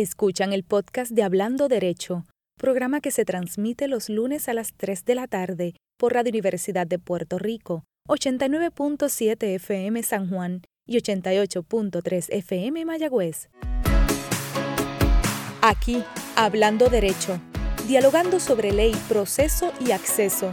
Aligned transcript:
Escuchan 0.00 0.52
el 0.52 0.62
podcast 0.62 1.10
de 1.10 1.24
Hablando 1.24 1.66
Derecho, 1.66 2.24
programa 2.56 3.00
que 3.00 3.10
se 3.10 3.24
transmite 3.24 3.88
los 3.88 4.08
lunes 4.08 4.48
a 4.48 4.54
las 4.54 4.72
3 4.76 5.04
de 5.04 5.16
la 5.16 5.26
tarde 5.26 5.74
por 5.98 6.14
Radio 6.14 6.30
Universidad 6.30 6.86
de 6.86 7.00
Puerto 7.00 7.36
Rico, 7.36 7.82
89.7 8.08 9.56
FM 9.56 10.00
San 10.04 10.30
Juan 10.30 10.62
y 10.86 10.98
88.3 10.98 12.26
FM 12.30 12.84
Mayagüez. 12.84 13.48
Aquí, 15.62 16.04
Hablando 16.36 16.88
Derecho, 16.90 17.40
dialogando 17.88 18.38
sobre 18.38 18.70
ley, 18.70 18.94
proceso 19.08 19.72
y 19.84 19.90
acceso. 19.90 20.52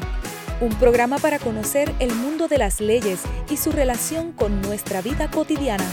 Un 0.59 0.73
programa 0.80 1.20
para 1.20 1.38
conocer 1.38 1.93
el 2.00 2.16
mundo 2.16 2.48
de 2.48 2.57
las 2.57 2.82
leyes 2.82 3.21
y 3.52 3.57
su 3.57 3.71
relación 3.71 4.32
con 4.32 4.64
nuestra 4.64 5.04
vida 5.04 5.30
cotidiana. 5.30 5.86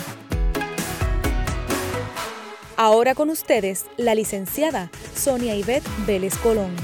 Ahora 2.76 3.14
con 3.14 3.28
ustedes, 3.28 3.84
la 3.98 4.14
licenciada 4.14 4.90
Sonia 5.14 5.54
Ivette 5.54 5.86
Vélez 6.06 6.36
Colón. 6.38 6.74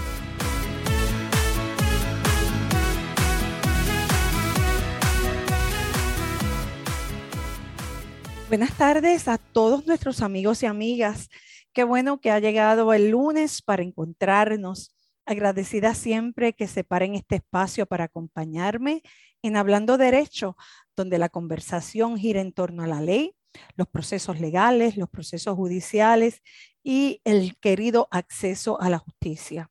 Buenas 8.48 8.76
tardes 8.76 9.28
a 9.28 9.38
todos 9.38 9.86
nuestros 9.86 10.20
amigos 10.20 10.62
y 10.62 10.66
amigas. 10.66 11.30
Qué 11.72 11.84
bueno 11.84 12.20
que 12.20 12.30
ha 12.30 12.38
llegado 12.38 12.92
el 12.92 13.10
lunes 13.10 13.62
para 13.62 13.82
encontrarnos. 13.82 14.94
Agradecida 15.24 15.94
siempre 15.94 16.52
que 16.52 16.66
separen 16.66 17.14
este 17.14 17.36
espacio 17.36 17.86
para 17.86 18.04
acompañarme 18.04 19.02
en 19.42 19.56
Hablando 19.56 19.96
Derecho, 19.96 20.56
donde 20.96 21.18
la 21.18 21.30
conversación 21.30 22.18
gira 22.18 22.40
en 22.42 22.52
torno 22.52 22.82
a 22.82 22.86
la 22.86 23.00
ley, 23.00 23.34
los 23.76 23.88
procesos 23.88 24.40
legales, 24.40 24.96
los 24.96 25.08
procesos 25.08 25.56
judiciales 25.56 26.42
y 26.82 27.20
el 27.24 27.56
querido 27.58 28.08
acceso 28.10 28.80
a 28.80 28.90
la 28.90 28.98
justicia. 28.98 29.70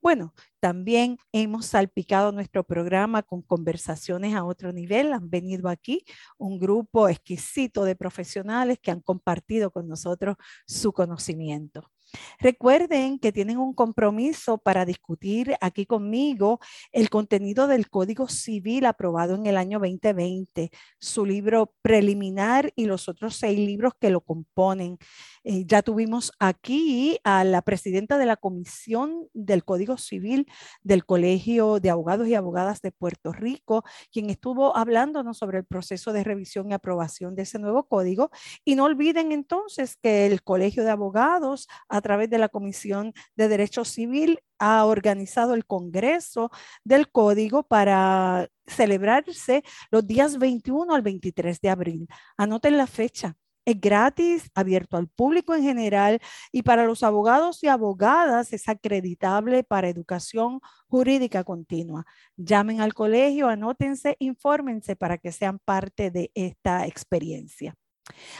Bueno, 0.00 0.34
también 0.60 1.18
hemos 1.32 1.66
salpicado 1.66 2.32
nuestro 2.32 2.64
programa 2.64 3.22
con 3.22 3.42
conversaciones 3.42 4.34
a 4.34 4.44
otro 4.44 4.72
nivel. 4.72 5.12
Han 5.12 5.30
venido 5.30 5.68
aquí 5.68 6.04
un 6.38 6.58
grupo 6.58 7.08
exquisito 7.08 7.84
de 7.84 7.96
profesionales 7.96 8.78
que 8.80 8.90
han 8.90 9.00
compartido 9.00 9.70
con 9.70 9.88
nosotros 9.88 10.36
su 10.66 10.92
conocimiento. 10.92 11.90
Recuerden 12.38 13.18
que 13.18 13.32
tienen 13.32 13.58
un 13.58 13.74
compromiso 13.74 14.58
para 14.58 14.84
discutir 14.84 15.56
aquí 15.60 15.86
conmigo 15.86 16.60
el 16.92 17.10
contenido 17.10 17.66
del 17.66 17.88
Código 17.88 18.28
Civil 18.28 18.86
aprobado 18.86 19.34
en 19.34 19.46
el 19.46 19.56
año 19.56 19.78
2020, 19.78 20.70
su 20.98 21.26
libro 21.26 21.72
preliminar 21.82 22.72
y 22.76 22.86
los 22.86 23.08
otros 23.08 23.36
seis 23.36 23.58
libros 23.58 23.92
que 23.98 24.10
lo 24.10 24.20
componen. 24.20 24.98
Eh, 25.44 25.64
ya 25.66 25.82
tuvimos 25.82 26.32
aquí 26.38 27.18
a 27.24 27.44
la 27.44 27.62
presidenta 27.62 28.18
de 28.18 28.26
la 28.26 28.36
Comisión 28.36 29.28
del 29.32 29.64
Código 29.64 29.96
Civil 29.96 30.46
del 30.82 31.04
Colegio 31.04 31.80
de 31.80 31.90
Abogados 31.90 32.28
y 32.28 32.34
Abogadas 32.34 32.80
de 32.82 32.92
Puerto 32.92 33.32
Rico, 33.32 33.84
quien 34.10 34.30
estuvo 34.30 34.76
hablándonos 34.76 35.38
sobre 35.38 35.58
el 35.58 35.64
proceso 35.64 36.12
de 36.12 36.24
revisión 36.24 36.70
y 36.70 36.74
aprobación 36.74 37.34
de 37.34 37.42
ese 37.42 37.58
nuevo 37.58 37.84
código. 37.84 38.30
Y 38.64 38.74
no 38.74 38.84
olviden 38.84 39.32
entonces 39.32 39.96
que 39.96 40.26
el 40.26 40.42
Colegio 40.42 40.84
de 40.84 40.90
Abogados, 40.90 41.68
a 41.96 42.00
través 42.02 42.30
de 42.30 42.38
la 42.38 42.48
Comisión 42.48 43.12
de 43.36 43.48
Derecho 43.48 43.84
Civil, 43.84 44.40
ha 44.58 44.84
organizado 44.84 45.54
el 45.54 45.66
Congreso 45.66 46.50
del 46.84 47.10
Código 47.10 47.62
para 47.64 48.48
celebrarse 48.66 49.62
los 49.90 50.06
días 50.06 50.38
21 50.38 50.94
al 50.94 51.02
23 51.02 51.60
de 51.60 51.68
abril. 51.68 52.08
Anoten 52.36 52.76
la 52.76 52.86
fecha 52.86 53.36
es 53.66 53.80
gratis, 53.80 54.48
abierto 54.54 54.96
al 54.96 55.08
público 55.08 55.54
en 55.54 55.62
general 55.62 56.20
y 56.52 56.62
para 56.62 56.86
los 56.86 57.02
abogados 57.02 57.62
y 57.64 57.66
abogadas 57.66 58.52
es 58.52 58.68
acreditable 58.68 59.64
para 59.64 59.88
educación 59.88 60.60
jurídica 60.86 61.42
continua. 61.42 62.06
Llamen 62.36 62.80
al 62.80 62.94
colegio, 62.94 63.48
anótense, 63.48 64.16
infórmense 64.20 64.94
para 64.94 65.18
que 65.18 65.32
sean 65.32 65.58
parte 65.58 66.12
de 66.12 66.30
esta 66.34 66.86
experiencia. 66.86 67.74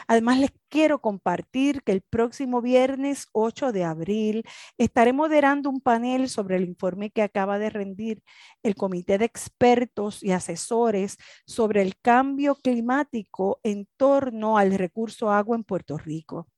Además, 0.06 0.38
les 0.38 0.52
quiero 0.68 1.00
compartir 1.00 1.82
que 1.82 1.92
el 1.92 2.02
próximo 2.02 2.60
viernes 2.62 3.28
8 3.32 3.72
de 3.72 3.84
abril 3.84 4.44
estaré 4.78 5.12
moderando 5.12 5.70
un 5.70 5.80
panel 5.80 6.28
sobre 6.28 6.56
el 6.56 6.64
informe 6.64 7.10
que 7.10 7.22
acaba 7.22 7.58
de 7.58 7.70
rendir 7.70 8.22
el 8.62 8.74
Comité 8.74 9.18
de 9.18 9.24
Expertos 9.26 10.22
y 10.22 10.32
Asesores 10.32 11.16
sobre 11.46 11.82
el 11.82 11.96
cambio 12.00 12.56
climático 12.56 13.60
en 13.62 13.88
torno 13.96 14.58
al 14.58 14.72
recurso 14.76 15.30
agua 15.30 15.56
en 15.56 15.64
Puerto 15.64 15.98
Rico. 15.98 16.48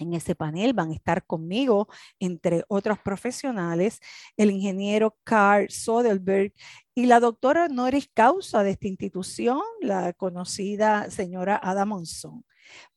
En 0.00 0.14
ese 0.14 0.34
panel 0.34 0.72
van 0.72 0.90
a 0.90 0.94
estar 0.94 1.26
conmigo, 1.26 1.88
entre 2.18 2.64
otros 2.68 2.98
profesionales, 2.98 4.00
el 4.36 4.50
ingeniero 4.50 5.16
Carl 5.24 5.68
Soderberg 5.68 6.52
y 6.94 7.06
la 7.06 7.20
doctora 7.20 7.66
honoris 7.66 8.08
causa 8.12 8.62
de 8.62 8.70
esta 8.70 8.88
institución, 8.88 9.60
la 9.80 10.12
conocida 10.14 11.10
señora 11.10 11.60
Ada 11.62 11.84
Monzón. 11.84 12.44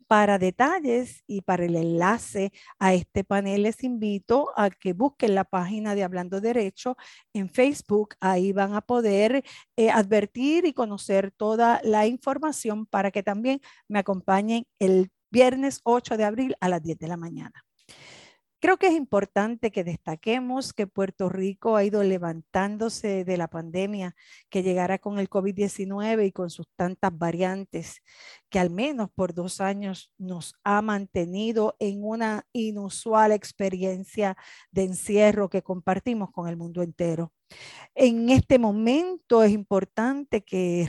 Para 0.08 0.38
detalles 0.38 1.24
y 1.28 1.42
para 1.42 1.66
el 1.66 1.76
enlace 1.76 2.52
a 2.78 2.94
este 2.94 3.24
panel 3.24 3.64
les 3.64 3.84
invito 3.84 4.52
a 4.56 4.70
que 4.70 4.94
busquen 4.94 5.34
la 5.34 5.44
página 5.44 5.96
de 5.96 6.04
Hablando 6.04 6.40
Derecho 6.42 6.98
en 7.34 7.50
Facebook. 7.50 8.16
Ahí 8.20 8.52
van 8.52 8.76
a 8.76 8.82
poder 8.82 9.44
eh, 9.76 9.90
advertir 9.90 10.66
y 10.66 10.74
conocer 10.74 11.32
toda 11.32 11.82
la 11.84 12.06
información 12.06 12.86
para 12.86 13.12
que 13.12 13.24
también 13.24 13.62
me 13.88 14.00
acompañen 14.00 14.66
el 14.80 15.10
viernes 15.34 15.82
8 15.84 16.16
de 16.16 16.26
abril 16.26 16.56
a 16.62 16.70
las 16.70 16.84
10 16.84 17.00
de 17.00 17.08
la 17.08 17.18
mañana. 17.18 17.66
Creo 18.60 18.78
que 18.78 18.88
es 18.88 18.94
importante 18.94 19.72
que 19.72 19.84
destaquemos 19.84 20.72
que 20.72 20.88
Puerto 20.88 21.28
Rico 21.28 21.76
ha 21.76 21.84
ido 21.84 22.02
levantándose 22.02 23.26
de 23.26 23.36
la 23.36 23.50
pandemia 23.50 24.16
que 24.50 24.64
llegará 24.64 25.00
con 25.00 25.20
el 25.20 25.30
COVID-19 25.30 26.28
y 26.28 26.32
con 26.32 26.50
sus 26.50 26.68
tantas 26.78 27.12
variantes, 27.18 28.02
que 28.50 28.60
al 28.60 28.70
menos 28.70 29.10
por 29.14 29.34
dos 29.34 29.60
años 29.60 30.14
nos 30.18 30.54
ha 30.64 30.82
mantenido 30.82 31.76
en 31.80 32.06
una 32.06 32.46
inusual 32.54 33.34
experiencia 33.34 34.38
de 34.72 34.84
encierro 34.84 35.50
que 35.50 35.62
compartimos 35.62 36.32
con 36.32 36.48
el 36.48 36.56
mundo 36.56 36.84
entero. 36.84 37.34
En 37.96 38.30
este 38.30 38.60
momento 38.60 39.44
es 39.44 39.52
importante 39.52 40.46
que 40.46 40.88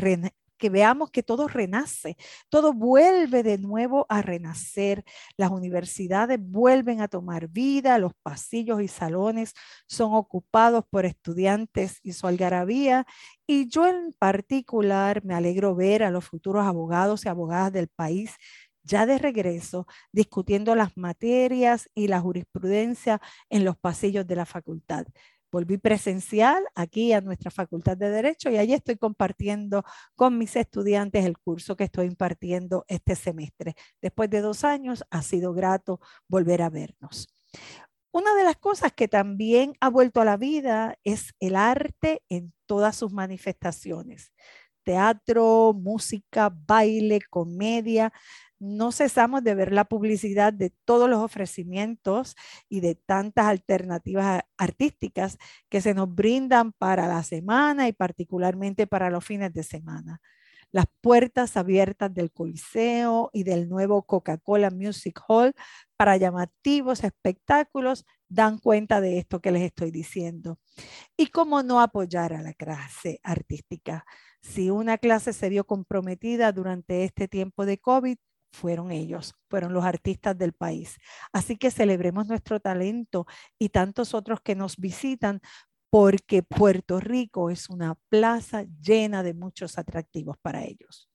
que 0.58 0.70
veamos 0.70 1.10
que 1.10 1.22
todo 1.22 1.48
renace, 1.48 2.16
todo 2.48 2.72
vuelve 2.72 3.42
de 3.42 3.58
nuevo 3.58 4.06
a 4.08 4.22
renacer. 4.22 5.04
Las 5.36 5.50
universidades 5.50 6.38
vuelven 6.40 7.00
a 7.00 7.08
tomar 7.08 7.48
vida, 7.48 7.98
los 7.98 8.12
pasillos 8.22 8.82
y 8.82 8.88
salones 8.88 9.54
son 9.86 10.14
ocupados 10.14 10.84
por 10.88 11.04
estudiantes 11.06 12.00
y 12.02 12.12
su 12.12 12.26
algarabía. 12.26 13.06
Y 13.46 13.68
yo 13.68 13.86
en 13.86 14.12
particular 14.18 15.24
me 15.24 15.34
alegro 15.34 15.74
ver 15.74 16.02
a 16.02 16.10
los 16.10 16.24
futuros 16.24 16.66
abogados 16.66 17.24
y 17.24 17.28
abogadas 17.28 17.72
del 17.72 17.88
país 17.88 18.36
ya 18.84 19.06
de 19.06 19.18
regreso 19.18 19.86
discutiendo 20.12 20.74
las 20.74 20.96
materias 20.96 21.88
y 21.94 22.08
la 22.08 22.20
jurisprudencia 22.20 23.20
en 23.48 23.64
los 23.64 23.76
pasillos 23.78 24.26
de 24.26 24.36
la 24.36 24.46
facultad 24.46 25.06
volví 25.54 25.78
presencial 25.78 26.64
aquí 26.74 27.12
a 27.12 27.20
nuestra 27.20 27.48
Facultad 27.48 27.96
de 27.96 28.10
Derecho 28.10 28.50
y 28.50 28.56
allí 28.56 28.72
estoy 28.72 28.96
compartiendo 28.96 29.84
con 30.16 30.36
mis 30.36 30.56
estudiantes 30.56 31.24
el 31.24 31.38
curso 31.38 31.76
que 31.76 31.84
estoy 31.84 32.06
impartiendo 32.06 32.84
este 32.88 33.14
semestre. 33.14 33.76
Después 34.02 34.28
de 34.30 34.40
dos 34.40 34.64
años 34.64 35.04
ha 35.10 35.22
sido 35.22 35.54
grato 35.54 36.00
volver 36.26 36.60
a 36.60 36.70
vernos. 36.70 37.28
Una 38.10 38.34
de 38.34 38.42
las 38.42 38.56
cosas 38.56 38.92
que 38.92 39.06
también 39.06 39.74
ha 39.78 39.90
vuelto 39.90 40.20
a 40.20 40.24
la 40.24 40.36
vida 40.36 40.98
es 41.04 41.34
el 41.38 41.54
arte 41.54 42.22
en 42.28 42.52
todas 42.66 42.96
sus 42.96 43.12
manifestaciones. 43.12 44.32
Teatro, 44.82 45.72
música, 45.72 46.52
baile, 46.52 47.20
comedia, 47.30 48.12
no 48.58 48.92
cesamos 48.92 49.42
de 49.44 49.54
ver 49.54 49.72
la 49.72 49.84
publicidad 49.84 50.52
de 50.52 50.70
todos 50.84 51.08
los 51.08 51.20
ofrecimientos 51.20 52.36
y 52.68 52.80
de 52.80 52.94
tantas 52.94 53.46
alternativas 53.46 54.42
artísticas 54.56 55.38
que 55.68 55.80
se 55.80 55.94
nos 55.94 56.14
brindan 56.14 56.72
para 56.72 57.06
la 57.06 57.22
semana 57.22 57.88
y 57.88 57.92
particularmente 57.92 58.86
para 58.86 59.10
los 59.10 59.24
fines 59.24 59.52
de 59.52 59.62
semana. 59.62 60.20
Las 60.72 60.86
puertas 61.00 61.56
abiertas 61.56 62.12
del 62.12 62.32
Coliseo 62.32 63.30
y 63.32 63.44
del 63.44 63.68
nuevo 63.68 64.02
Coca-Cola 64.02 64.70
Music 64.70 65.20
Hall 65.28 65.54
para 65.96 66.16
llamativos 66.16 67.04
espectáculos 67.04 68.04
dan 68.28 68.58
cuenta 68.58 69.00
de 69.00 69.18
esto 69.18 69.40
que 69.40 69.52
les 69.52 69.62
estoy 69.62 69.92
diciendo. 69.92 70.58
¿Y 71.16 71.28
cómo 71.28 71.62
no 71.62 71.80
apoyar 71.80 72.32
a 72.32 72.42
la 72.42 72.54
clase 72.54 73.20
artística? 73.22 74.04
Si 74.42 74.70
una 74.70 74.98
clase 74.98 75.32
se 75.32 75.48
vio 75.48 75.64
comprometida 75.64 76.50
durante 76.50 77.04
este 77.04 77.28
tiempo 77.28 77.66
de 77.66 77.78
COVID, 77.78 78.16
fueron 78.54 78.90
ellos, 78.92 79.34
fueron 79.48 79.72
los 79.72 79.84
artistas 79.84 80.38
del 80.38 80.52
país. 80.52 80.96
Así 81.32 81.56
que 81.56 81.70
celebremos 81.70 82.28
nuestro 82.28 82.60
talento 82.60 83.26
y 83.58 83.70
tantos 83.70 84.14
otros 84.14 84.40
que 84.40 84.54
nos 84.54 84.76
visitan 84.76 85.40
porque 85.90 86.42
Puerto 86.42 86.98
Rico 87.00 87.50
es 87.50 87.68
una 87.68 87.96
plaza 88.08 88.64
llena 88.80 89.22
de 89.22 89.34
muchos 89.34 89.78
atractivos 89.78 90.36
para 90.38 90.64
ellos. 90.64 91.08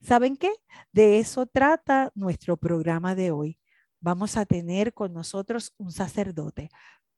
¿Saben 0.00 0.36
qué? 0.36 0.52
De 0.92 1.18
eso 1.18 1.46
trata 1.46 2.12
nuestro 2.14 2.56
programa 2.56 3.14
de 3.14 3.30
hoy. 3.30 3.58
vamos 4.00 4.36
a 4.36 4.46
tener 4.46 4.94
con 4.94 5.12
nosotros 5.12 5.74
un 5.76 5.90
sacerdote, 5.90 6.70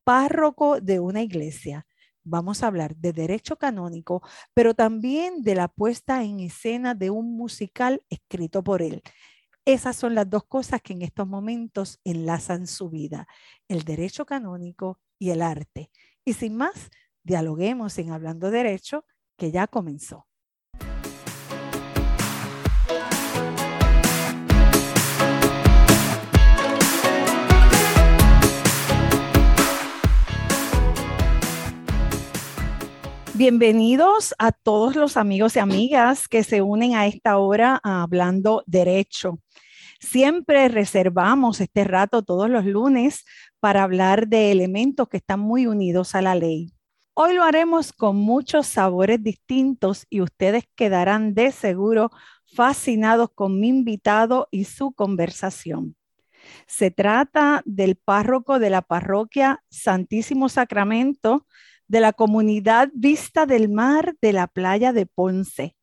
párroco 0.03 0.81
de 0.81 0.99
una 0.99 1.23
iglesia. 1.23 1.87
Vamos 2.25 2.63
a 2.63 2.69
hablar 2.69 2.97
de 2.97 3.13
derecho 3.13 3.57
canónico, 3.57 4.23
pero 4.55 4.75
también 4.75 5.43
de 5.43 5.55
la 5.55 5.69
puesta 5.69 6.25
en 6.25 6.41
escena 6.41 6.95
de 6.95 7.11
un 7.11 7.37
musical 7.37 8.03
escrito 8.09 8.65
por 8.65 8.81
él. 8.83 9.03
Esas 9.67 9.97
son 9.97 10.15
las 10.15 10.29
dos 10.29 10.45
cosas 10.47 10.81
que 10.83 10.95
en 10.95 11.03
estos 11.03 11.27
momentos 11.29 12.01
enlazan 12.05 12.67
su 12.67 12.91
vida, 12.91 13.27
el 13.69 13.83
derecho 13.85 14.25
canónico 14.25 15.01
y 15.19 15.31
el 15.31 15.43
arte. 15.43 15.91
Y 16.25 16.33
sin 16.33 16.57
más, 16.57 16.91
dialoguemos 17.23 17.99
en 17.99 18.11
Hablando 18.11 18.51
Derecho, 18.51 19.05
que 19.37 19.51
ya 19.51 19.67
comenzó. 19.67 20.30
Bienvenidos 33.41 34.35
a 34.39 34.53
todos 34.53 34.97
los 34.97 35.17
amigos 35.17 35.57
y 35.57 35.61
amigas 35.61 36.29
que 36.29 36.45
se 36.45 36.61
unen 36.61 36.95
a 36.95 37.07
esta 37.07 37.39
hora 37.39 37.81
hablando 37.83 38.63
derecho. 38.67 39.39
Siempre 39.99 40.69
reservamos 40.69 41.63
este 41.63 41.85
rato 41.85 42.23
todos 42.23 42.51
los 42.51 42.67
lunes 42.67 43.25
para 43.59 43.83
hablar 43.83 44.29
de 44.29 44.53
elementos 44.53 45.09
que 45.09 45.17
están 45.17 45.41
muy 45.41 45.67
unidos 45.67 46.15
a 46.15 46.21
la 46.21 46.35
ley. 46.35 46.75
Hoy 47.15 47.33
lo 47.33 47.43
haremos 47.43 47.95
con 47.95 48.17
muchos 48.17 48.67
sabores 48.67 49.23
distintos 49.23 50.07
y 50.11 50.21
ustedes 50.21 50.65
quedarán 50.75 51.33
de 51.33 51.51
seguro 51.51 52.11
fascinados 52.45 53.31
con 53.35 53.59
mi 53.59 53.69
invitado 53.69 54.49
y 54.51 54.65
su 54.65 54.93
conversación. 54.93 55.97
Se 56.67 56.91
trata 56.91 57.63
del 57.65 57.97
párroco 57.97 58.59
de 58.59 58.69
la 58.69 58.83
parroquia 58.83 59.65
Santísimo 59.71 60.51
Sacramento 60.51 61.47
de 61.91 62.01
la 62.01 62.13
comunidad 62.13 62.89
Vista 62.95 63.47
del 63.47 63.69
Mar 63.69 64.15
de 64.23 64.33
la 64.33 64.47
playa 64.47 64.93
de 64.93 65.07
Ponce. 65.07 65.75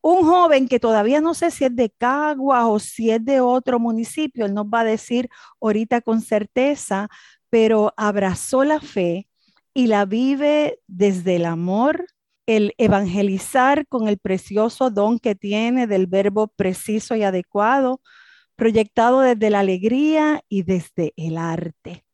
Un 0.00 0.22
joven 0.22 0.68
que 0.68 0.78
todavía 0.78 1.20
no 1.20 1.34
sé 1.34 1.50
si 1.50 1.64
es 1.64 1.74
de 1.74 1.90
Cagua 1.90 2.68
o 2.68 2.78
si 2.78 3.10
es 3.10 3.24
de 3.24 3.40
otro 3.40 3.80
municipio, 3.80 4.46
él 4.46 4.54
nos 4.54 4.66
va 4.66 4.80
a 4.80 4.84
decir 4.84 5.28
ahorita 5.60 6.02
con 6.02 6.20
certeza, 6.20 7.08
pero 7.50 7.92
abrazó 7.96 8.62
la 8.62 8.80
fe 8.80 9.28
y 9.74 9.88
la 9.88 10.04
vive 10.04 10.78
desde 10.86 11.36
el 11.36 11.46
amor, 11.46 12.06
el 12.46 12.72
evangelizar 12.78 13.88
con 13.88 14.06
el 14.06 14.18
precioso 14.18 14.88
don 14.90 15.18
que 15.18 15.34
tiene 15.34 15.88
del 15.88 16.06
verbo 16.06 16.46
preciso 16.46 17.16
y 17.16 17.24
adecuado, 17.24 18.00
proyectado 18.54 19.20
desde 19.20 19.50
la 19.50 19.60
alegría 19.60 20.42
y 20.48 20.62
desde 20.62 21.12
el 21.16 21.38
arte. 21.38 22.04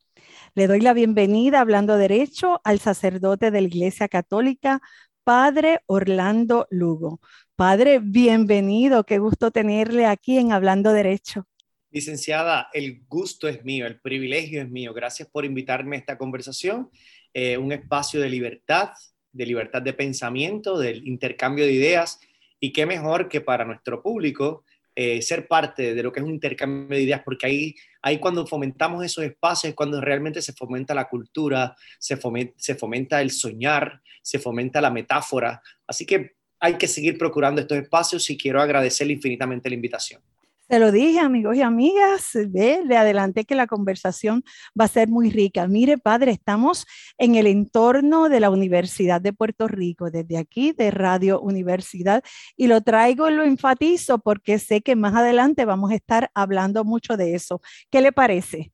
Le 0.56 0.68
doy 0.68 0.80
la 0.80 0.94
bienvenida, 0.94 1.60
hablando 1.60 1.98
derecho, 1.98 2.62
al 2.64 2.80
sacerdote 2.80 3.50
de 3.50 3.60
la 3.60 3.66
Iglesia 3.66 4.08
Católica, 4.08 4.80
Padre 5.22 5.80
Orlando 5.84 6.66
Lugo. 6.70 7.20
Padre, 7.56 7.98
bienvenido, 8.02 9.04
qué 9.04 9.18
gusto 9.18 9.50
tenerle 9.50 10.06
aquí 10.06 10.38
en 10.38 10.52
Hablando 10.52 10.94
Derecho. 10.94 11.46
Licenciada, 11.90 12.70
el 12.72 13.02
gusto 13.06 13.48
es 13.48 13.66
mío, 13.66 13.86
el 13.86 14.00
privilegio 14.00 14.62
es 14.62 14.70
mío. 14.70 14.94
Gracias 14.94 15.28
por 15.28 15.44
invitarme 15.44 15.96
a 15.96 15.98
esta 15.98 16.16
conversación, 16.16 16.88
eh, 17.34 17.58
un 17.58 17.72
espacio 17.72 18.18
de 18.18 18.30
libertad, 18.30 18.92
de 19.32 19.44
libertad 19.44 19.82
de 19.82 19.92
pensamiento, 19.92 20.78
del 20.78 21.06
intercambio 21.06 21.66
de 21.66 21.72
ideas, 21.72 22.18
y 22.58 22.72
qué 22.72 22.86
mejor 22.86 23.28
que 23.28 23.42
para 23.42 23.66
nuestro 23.66 24.02
público 24.02 24.64
eh, 24.98 25.20
ser 25.20 25.46
parte 25.46 25.94
de 25.94 26.02
lo 26.02 26.10
que 26.10 26.20
es 26.20 26.24
un 26.24 26.32
intercambio 26.32 26.96
de 26.96 27.04
ideas, 27.04 27.20
porque 27.22 27.46
ahí, 27.46 27.74
ahí 28.00 28.18
cuando 28.18 28.46
fomentamos 28.46 29.04
esos 29.04 29.24
espacios 29.24 29.70
es 29.70 29.76
cuando 29.76 30.00
realmente 30.00 30.40
se 30.40 30.54
fomenta 30.54 30.94
la 30.94 31.06
cultura, 31.06 31.76
se 31.98 32.16
fomenta, 32.16 32.54
se 32.56 32.74
fomenta 32.76 33.20
el 33.20 33.30
soñar, 33.30 34.00
se 34.22 34.38
fomenta 34.38 34.80
la 34.80 34.90
metáfora. 34.90 35.60
Así 35.86 36.06
que 36.06 36.36
hay 36.58 36.78
que 36.78 36.88
seguir 36.88 37.18
procurando 37.18 37.60
estos 37.60 37.76
espacios 37.76 38.30
y 38.30 38.38
quiero 38.38 38.62
agradecerle 38.62 39.12
infinitamente 39.12 39.68
la 39.68 39.74
invitación. 39.74 40.22
Se 40.68 40.80
lo 40.80 40.90
dije, 40.90 41.20
amigos 41.20 41.56
y 41.56 41.62
amigas, 41.62 42.30
¿ve? 42.48 42.82
le 42.84 42.96
adelanté 42.96 43.44
que 43.44 43.54
la 43.54 43.68
conversación 43.68 44.42
va 44.78 44.86
a 44.86 44.88
ser 44.88 45.08
muy 45.08 45.30
rica. 45.30 45.68
Mire, 45.68 45.96
padre, 45.96 46.32
estamos 46.32 46.86
en 47.18 47.36
el 47.36 47.46
entorno 47.46 48.28
de 48.28 48.40
la 48.40 48.50
Universidad 48.50 49.20
de 49.20 49.32
Puerto 49.32 49.68
Rico, 49.68 50.10
desde 50.10 50.38
aquí, 50.38 50.72
de 50.72 50.90
Radio 50.90 51.40
Universidad, 51.40 52.24
y 52.56 52.66
lo 52.66 52.80
traigo 52.80 53.30
y 53.30 53.34
lo 53.34 53.44
enfatizo 53.44 54.18
porque 54.18 54.58
sé 54.58 54.80
que 54.80 54.96
más 54.96 55.14
adelante 55.14 55.64
vamos 55.64 55.92
a 55.92 55.94
estar 55.94 56.30
hablando 56.34 56.84
mucho 56.84 57.16
de 57.16 57.36
eso. 57.36 57.60
¿Qué 57.88 58.00
le 58.00 58.10
parece? 58.10 58.72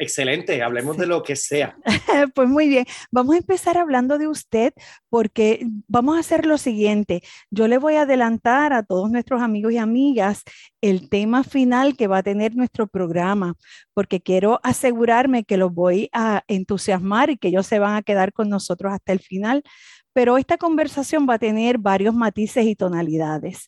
Excelente, 0.00 0.62
hablemos 0.62 0.96
de 0.96 1.06
lo 1.06 1.24
que 1.24 1.34
sea. 1.34 1.76
pues 2.34 2.48
muy 2.48 2.68
bien, 2.68 2.86
vamos 3.10 3.34
a 3.34 3.38
empezar 3.38 3.76
hablando 3.76 4.16
de 4.16 4.28
usted 4.28 4.72
porque 5.10 5.66
vamos 5.88 6.16
a 6.16 6.20
hacer 6.20 6.46
lo 6.46 6.56
siguiente. 6.56 7.20
Yo 7.50 7.66
le 7.66 7.78
voy 7.78 7.96
a 7.96 8.02
adelantar 8.02 8.72
a 8.72 8.84
todos 8.84 9.10
nuestros 9.10 9.42
amigos 9.42 9.72
y 9.72 9.78
amigas 9.78 10.44
el 10.80 11.08
tema 11.08 11.42
final 11.42 11.96
que 11.96 12.06
va 12.06 12.18
a 12.18 12.22
tener 12.22 12.54
nuestro 12.54 12.86
programa, 12.86 13.56
porque 13.92 14.20
quiero 14.20 14.60
asegurarme 14.62 15.42
que 15.42 15.56
los 15.56 15.74
voy 15.74 16.10
a 16.12 16.44
entusiasmar 16.46 17.30
y 17.30 17.36
que 17.36 17.48
ellos 17.48 17.66
se 17.66 17.80
van 17.80 17.96
a 17.96 18.02
quedar 18.02 18.32
con 18.32 18.48
nosotros 18.48 18.92
hasta 18.92 19.12
el 19.12 19.18
final. 19.18 19.64
Pero 20.12 20.38
esta 20.38 20.58
conversación 20.58 21.26
va 21.28 21.34
a 21.34 21.38
tener 21.40 21.78
varios 21.78 22.14
matices 22.14 22.66
y 22.66 22.76
tonalidades. 22.76 23.66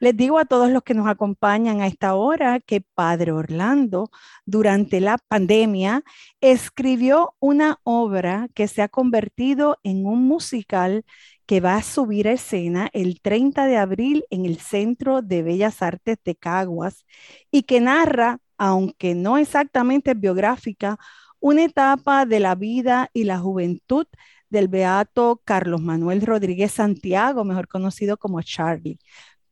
Les 0.00 0.16
digo 0.16 0.38
a 0.38 0.44
todos 0.44 0.70
los 0.70 0.82
que 0.82 0.94
nos 0.94 1.08
acompañan 1.08 1.80
a 1.80 1.86
esta 1.86 2.14
hora 2.14 2.60
que 2.60 2.80
Padre 2.80 3.32
Orlando, 3.32 4.10
durante 4.46 5.00
la 5.00 5.18
pandemia, 5.18 6.02
escribió 6.40 7.34
una 7.40 7.78
obra 7.84 8.48
que 8.54 8.68
se 8.68 8.82
ha 8.82 8.88
convertido 8.88 9.78
en 9.82 10.06
un 10.06 10.24
musical 10.26 11.04
que 11.46 11.60
va 11.60 11.76
a 11.76 11.82
subir 11.82 12.28
a 12.28 12.32
escena 12.32 12.88
el 12.92 13.20
30 13.20 13.66
de 13.66 13.76
abril 13.76 14.24
en 14.30 14.46
el 14.46 14.58
Centro 14.58 15.22
de 15.22 15.42
Bellas 15.42 15.82
Artes 15.82 16.18
de 16.24 16.34
Caguas 16.34 17.04
y 17.50 17.64
que 17.64 17.80
narra, 17.80 18.38
aunque 18.58 19.14
no 19.14 19.38
exactamente 19.38 20.14
biográfica, 20.14 20.98
una 21.40 21.64
etapa 21.64 22.24
de 22.24 22.40
la 22.40 22.54
vida 22.54 23.10
y 23.12 23.24
la 23.24 23.38
juventud 23.38 24.06
del 24.48 24.68
beato 24.68 25.40
Carlos 25.44 25.80
Manuel 25.80 26.22
Rodríguez 26.22 26.72
Santiago, 26.72 27.44
mejor 27.44 27.68
conocido 27.68 28.16
como 28.18 28.40
Charlie. 28.42 28.98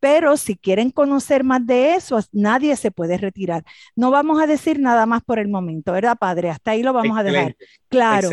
Pero 0.01 0.37
si 0.37 0.57
quieren 0.57 0.91
conocer 0.91 1.45
más 1.45 1.65
de 1.67 1.95
eso, 1.95 2.19
nadie 2.33 2.75
se 2.77 2.91
puede 2.91 3.19
retirar. 3.19 3.65
No 3.95 4.11
vamos 4.11 4.43
a 4.43 4.47
decir 4.47 4.81
nada 4.81 5.07
más 5.07 5.23
por 5.23 5.39
el 5.39 5.49
momento, 5.49 5.93
¿verdad, 5.93 6.17
padre? 6.19 6.51
Hasta 6.51 6.73
ahí 6.73 6.83
lo 6.83 6.93
vamos 6.93 7.19
a 7.19 7.23
dejar. 7.23 7.55
Claro. 7.89 8.31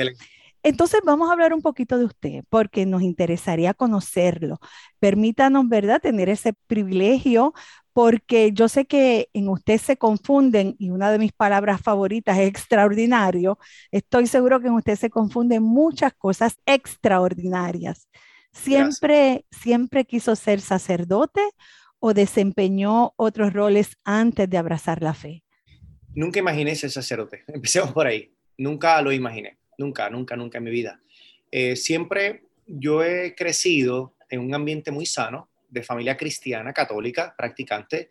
Entonces 0.63 1.01
vamos 1.05 1.29
a 1.29 1.33
hablar 1.33 1.53
un 1.53 1.61
poquito 1.61 1.97
de 1.97 2.05
usted, 2.05 2.43
porque 2.49 2.85
nos 2.85 3.01
interesaría 3.01 3.73
conocerlo. 3.73 4.59
Permítanos, 4.99 5.69
¿verdad?, 5.69 6.01
tener 6.01 6.29
ese 6.29 6.53
privilegio, 6.67 7.53
porque 7.93 8.51
yo 8.51 8.67
sé 8.67 8.85
que 8.85 9.29
en 9.33 9.49
usted 9.49 9.77
se 9.77 9.97
confunden, 9.97 10.75
y 10.77 10.89
una 10.89 11.11
de 11.11 11.19
mis 11.19 11.31
palabras 11.31 11.81
favoritas 11.81 12.37
es 12.37 12.47
extraordinario. 12.47 13.57
Estoy 13.91 14.27
seguro 14.27 14.59
que 14.59 14.67
en 14.67 14.73
usted 14.73 14.95
se 14.95 15.09
confunden 15.09 15.63
muchas 15.63 16.13
cosas 16.13 16.57
extraordinarias. 16.65 18.07
¿Siempre, 18.63 19.45
siempre 19.51 20.05
quiso 20.05 20.35
ser 20.35 20.61
sacerdote 20.61 21.41
o 21.99 22.13
desempeñó 22.13 23.13
otros 23.15 23.53
roles 23.53 23.97
antes 24.03 24.49
de 24.49 24.57
abrazar 24.57 25.01
la 25.01 25.13
fe? 25.13 25.43
Nunca 26.13 26.39
imaginé 26.39 26.75
ser 26.75 26.91
sacerdote. 26.91 27.43
Empecemos 27.47 27.91
por 27.91 28.07
ahí. 28.07 28.33
Nunca 28.57 29.01
lo 29.01 29.11
imaginé. 29.11 29.57
Nunca, 29.77 30.09
nunca, 30.09 30.35
nunca 30.35 30.57
en 30.57 30.63
mi 30.63 30.71
vida. 30.71 30.99
Eh, 31.51 31.75
siempre 31.75 32.43
yo 32.65 33.03
he 33.03 33.35
crecido 33.35 34.15
en 34.29 34.41
un 34.41 34.53
ambiente 34.53 34.91
muy 34.91 35.05
sano, 35.05 35.49
de 35.69 35.83
familia 35.83 36.17
cristiana, 36.17 36.73
católica, 36.73 37.35
practicante, 37.37 38.09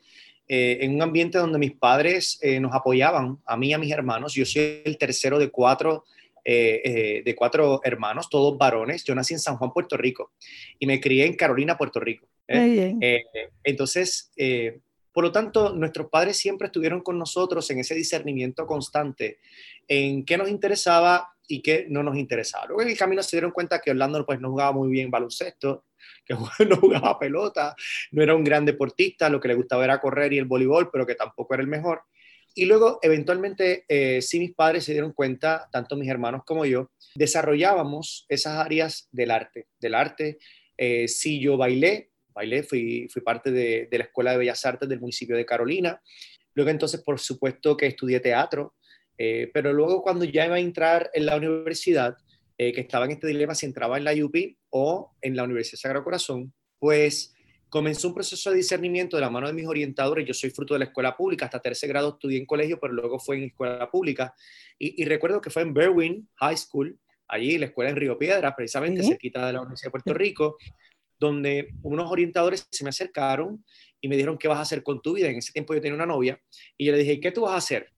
eh, 0.48 0.78
en 0.82 0.94
un 0.94 1.02
ambiente 1.02 1.38
donde 1.38 1.58
mis 1.58 1.72
padres 1.72 2.38
eh, 2.42 2.60
nos 2.60 2.72
apoyaban, 2.72 3.38
a 3.44 3.56
mí 3.56 3.68
y 3.68 3.72
a 3.72 3.78
mis 3.78 3.92
hermanos. 3.92 4.34
Yo 4.34 4.44
soy 4.44 4.82
el 4.84 4.96
tercero 4.98 5.38
de 5.38 5.50
cuatro 5.50 6.04
eh, 6.48 6.80
eh, 6.84 7.22
de 7.24 7.34
cuatro 7.34 7.80
hermanos, 7.82 8.28
todos 8.30 8.56
varones. 8.56 9.02
Yo 9.02 9.16
nací 9.16 9.34
en 9.34 9.40
San 9.40 9.56
Juan, 9.56 9.72
Puerto 9.72 9.96
Rico, 9.96 10.30
y 10.78 10.86
me 10.86 11.00
crié 11.00 11.26
en 11.26 11.34
Carolina, 11.34 11.76
Puerto 11.76 11.98
Rico. 11.98 12.28
¿eh? 12.46 13.24
entonces, 13.64 14.30
por 15.10 15.24
lo 15.24 15.32
tanto, 15.32 15.74
nuestros 15.74 16.08
padres 16.08 16.36
siempre 16.36 16.66
estuvieron 16.66 17.00
con 17.00 17.18
nosotros 17.18 17.68
en 17.70 17.80
ese 17.80 17.96
discernimiento 17.96 18.64
constante 18.64 19.38
en 19.88 20.24
qué 20.24 20.38
nos 20.38 20.48
interesaba 20.48 21.30
y 21.48 21.62
qué 21.62 21.86
no 21.88 22.04
nos 22.04 22.16
interesaba. 22.16 22.66
Luego 22.66 22.82
en 22.82 22.90
el 22.90 22.96
camino 22.96 23.24
se 23.24 23.36
dieron 23.36 23.50
cuenta 23.50 23.80
que 23.80 23.90
Orlando 23.90 24.24
pues, 24.24 24.40
no 24.40 24.50
jugaba 24.50 24.70
muy 24.70 24.88
bien 24.88 25.10
baloncesto, 25.10 25.86
que 26.24 26.34
no 26.34 26.76
jugaba 26.76 27.18
pelota, 27.18 27.74
no 28.12 28.22
era 28.22 28.36
un 28.36 28.44
gran 28.44 28.64
deportista, 28.64 29.28
lo 29.28 29.40
que 29.40 29.48
le 29.48 29.54
gustaba 29.54 29.82
era 29.82 30.00
correr 30.00 30.32
y 30.32 30.38
el 30.38 30.44
voleibol, 30.44 30.90
pero 30.92 31.04
que 31.04 31.16
tampoco 31.16 31.54
era 31.54 31.62
el 31.64 31.68
mejor. 31.68 32.02
Y 32.58 32.64
luego, 32.64 32.98
eventualmente, 33.02 33.84
eh, 33.86 34.22
sí 34.22 34.40
mis 34.40 34.54
padres 34.54 34.84
se 34.84 34.92
dieron 34.92 35.12
cuenta, 35.12 35.68
tanto 35.70 35.94
mis 35.94 36.08
hermanos 36.08 36.40
como 36.46 36.64
yo, 36.64 36.90
desarrollábamos 37.14 38.25
esas 38.30 38.56
áreas 38.56 39.08
del 39.12 39.30
arte. 39.30 39.66
Del 39.78 39.94
arte, 39.94 40.38
eh, 40.78 41.06
sí 41.06 41.38
yo 41.38 41.58
bailé, 41.58 42.12
bailé, 42.32 42.62
fui, 42.62 43.08
fui 43.10 43.20
parte 43.20 43.50
de, 43.50 43.88
la 43.90 44.04
Escuela 44.04 44.32
de 44.32 44.38
Bellas 44.38 44.64
Artes 44.64 44.88
del 44.88 45.00
municipio 45.00 45.36
de 45.36 45.44
Carolina. 45.44 46.00
Luego 46.54 46.70
entonces, 46.70 47.02
por 47.02 47.20
supuesto 47.20 47.76
que 47.76 47.88
estudié 47.88 48.20
teatro, 48.20 48.75
eh, 49.18 49.50
pero 49.52 49.75
luego 49.75 50.02
cuando 50.02 50.25
ya 50.25 50.46
iba 50.46 50.56
a 50.56 50.60
entrar 50.60 51.10
en 51.12 51.26
la 51.26 51.36
universidad, 51.36 52.16
eh, 52.56 52.72
que 52.72 52.80
estaba 52.80 53.04
en 53.04 53.10
este 53.10 53.26
dilema 53.26 53.54
si 53.54 53.66
entraba 53.66 53.98
en 53.98 54.04
la 54.04 54.14
UP 54.14 54.34
o 54.70 55.12
en 55.20 55.36
la 55.36 55.44
Universidad 55.44 55.78
Sagrado 55.78 56.04
Corazón, 56.04 56.54
pues 56.78 57.34
comenzó 57.68 58.08
un 58.08 58.14
proceso 58.14 58.50
de 58.50 58.56
discernimiento 58.56 59.16
de 59.16 59.23
la 59.23 59.30
mano 59.30 59.46
de 59.46 59.52
mis 59.52 59.66
orientadores. 59.66 60.26
Yo 60.26 60.35
soy 60.35 60.50
fruto 60.50 60.75
de 60.75 60.80
la 60.80 60.85
escuela 60.87 61.16
pública, 61.16 61.46
hasta 61.46 61.61
tercer 61.61 61.88
grado 61.88 62.11
estudié 62.11 62.38
en 62.38 62.46
colegio, 62.46 62.78
pero 62.80 62.92
luego 62.92 63.18
fue 63.18 63.37
en 63.37 63.44
escuela 63.44 63.90
pública. 63.90 64.35
Y, 64.78 65.04
recuerdo 65.04 65.40
que 65.40 65.50
fue 65.50 65.62
en 65.62 65.73
Berwyn 65.73 66.28
High 66.37 66.56
School, 66.56 66.99
allí 67.28 67.58
la 67.58 67.66
escuela 67.66 67.90
en 67.90 67.96
Río 67.96 68.18
Piedra, 68.18 68.54
precisamente 68.54 69.02
se 69.02 69.08
cerquita 69.11 69.46
de 69.46 69.54
la 69.54 69.61
Universidad 69.61 69.88
de 69.88 69.90
Puerto 69.90 70.14
Rico, 70.14 70.56
donde 71.18 71.70
unos 71.82 72.11
orientadores 72.11 72.68
se 72.70 72.85
me 72.85 72.90
acercaron 72.90 73.64
y 74.00 74.08
me 74.08 74.16
dijeron, 74.16 74.37
¿qué 74.37 74.49
vas 74.49 74.58
a 74.58 74.62
hacer 74.62 74.82
con 74.82 75.00
tu 75.00 75.14
vida? 75.14 75.28
En 75.28 75.37
ese 75.37 75.52
tiempo 75.52 75.75
yo 75.75 75.80
tenía 75.80 75.94
una 75.94 76.06
novia 76.06 76.38
y 76.76 76.85
yo 76.85 76.92
le 76.92 76.99
dije, 76.99 77.18
¿qué 77.18 77.32
tú 77.32 77.42
vas 77.42 77.52
a 77.52 77.56
hacer? 77.56 77.90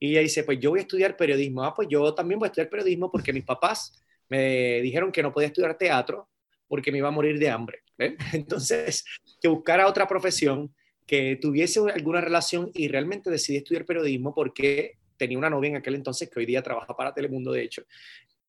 Y 0.00 0.12
ella 0.12 0.20
dice, 0.20 0.44
pues 0.44 0.58
yo 0.58 0.70
voy 0.70 0.80
a 0.80 0.82
estudiar 0.82 1.16
periodismo. 1.16 1.62
Ah, 1.62 1.72
pues 1.74 1.88
yo 1.90 2.14
también 2.14 2.38
voy 2.38 2.46
a 2.46 2.48
estudiar 2.48 2.68
periodismo 2.68 3.10
porque 3.10 3.32
mis 3.32 3.44
papás 3.44 4.02
me 4.28 4.80
dijeron 4.80 5.12
que 5.12 5.22
no 5.22 5.32
podía 5.32 5.48
estudiar 5.48 5.76
teatro 5.78 6.28
porque 6.66 6.90
me 6.90 6.98
iba 6.98 7.08
a 7.08 7.12
morir 7.12 7.38
de 7.38 7.50
hambre. 7.50 7.83
Entonces, 8.32 9.04
que 9.40 9.48
buscara 9.48 9.86
otra 9.86 10.06
profesión 10.06 10.74
que 11.06 11.38
tuviese 11.40 11.80
alguna 11.80 12.20
relación 12.20 12.70
y 12.74 12.88
realmente 12.88 13.30
decidí 13.30 13.58
estudiar 13.58 13.84
periodismo 13.84 14.34
porque 14.34 14.98
tenía 15.16 15.38
una 15.38 15.50
novia 15.50 15.70
en 15.70 15.76
aquel 15.76 15.94
entonces 15.94 16.30
que 16.30 16.40
hoy 16.40 16.46
día 16.46 16.62
trabaja 16.62 16.96
para 16.96 17.14
Telemundo, 17.14 17.52
de 17.52 17.62
hecho, 17.62 17.82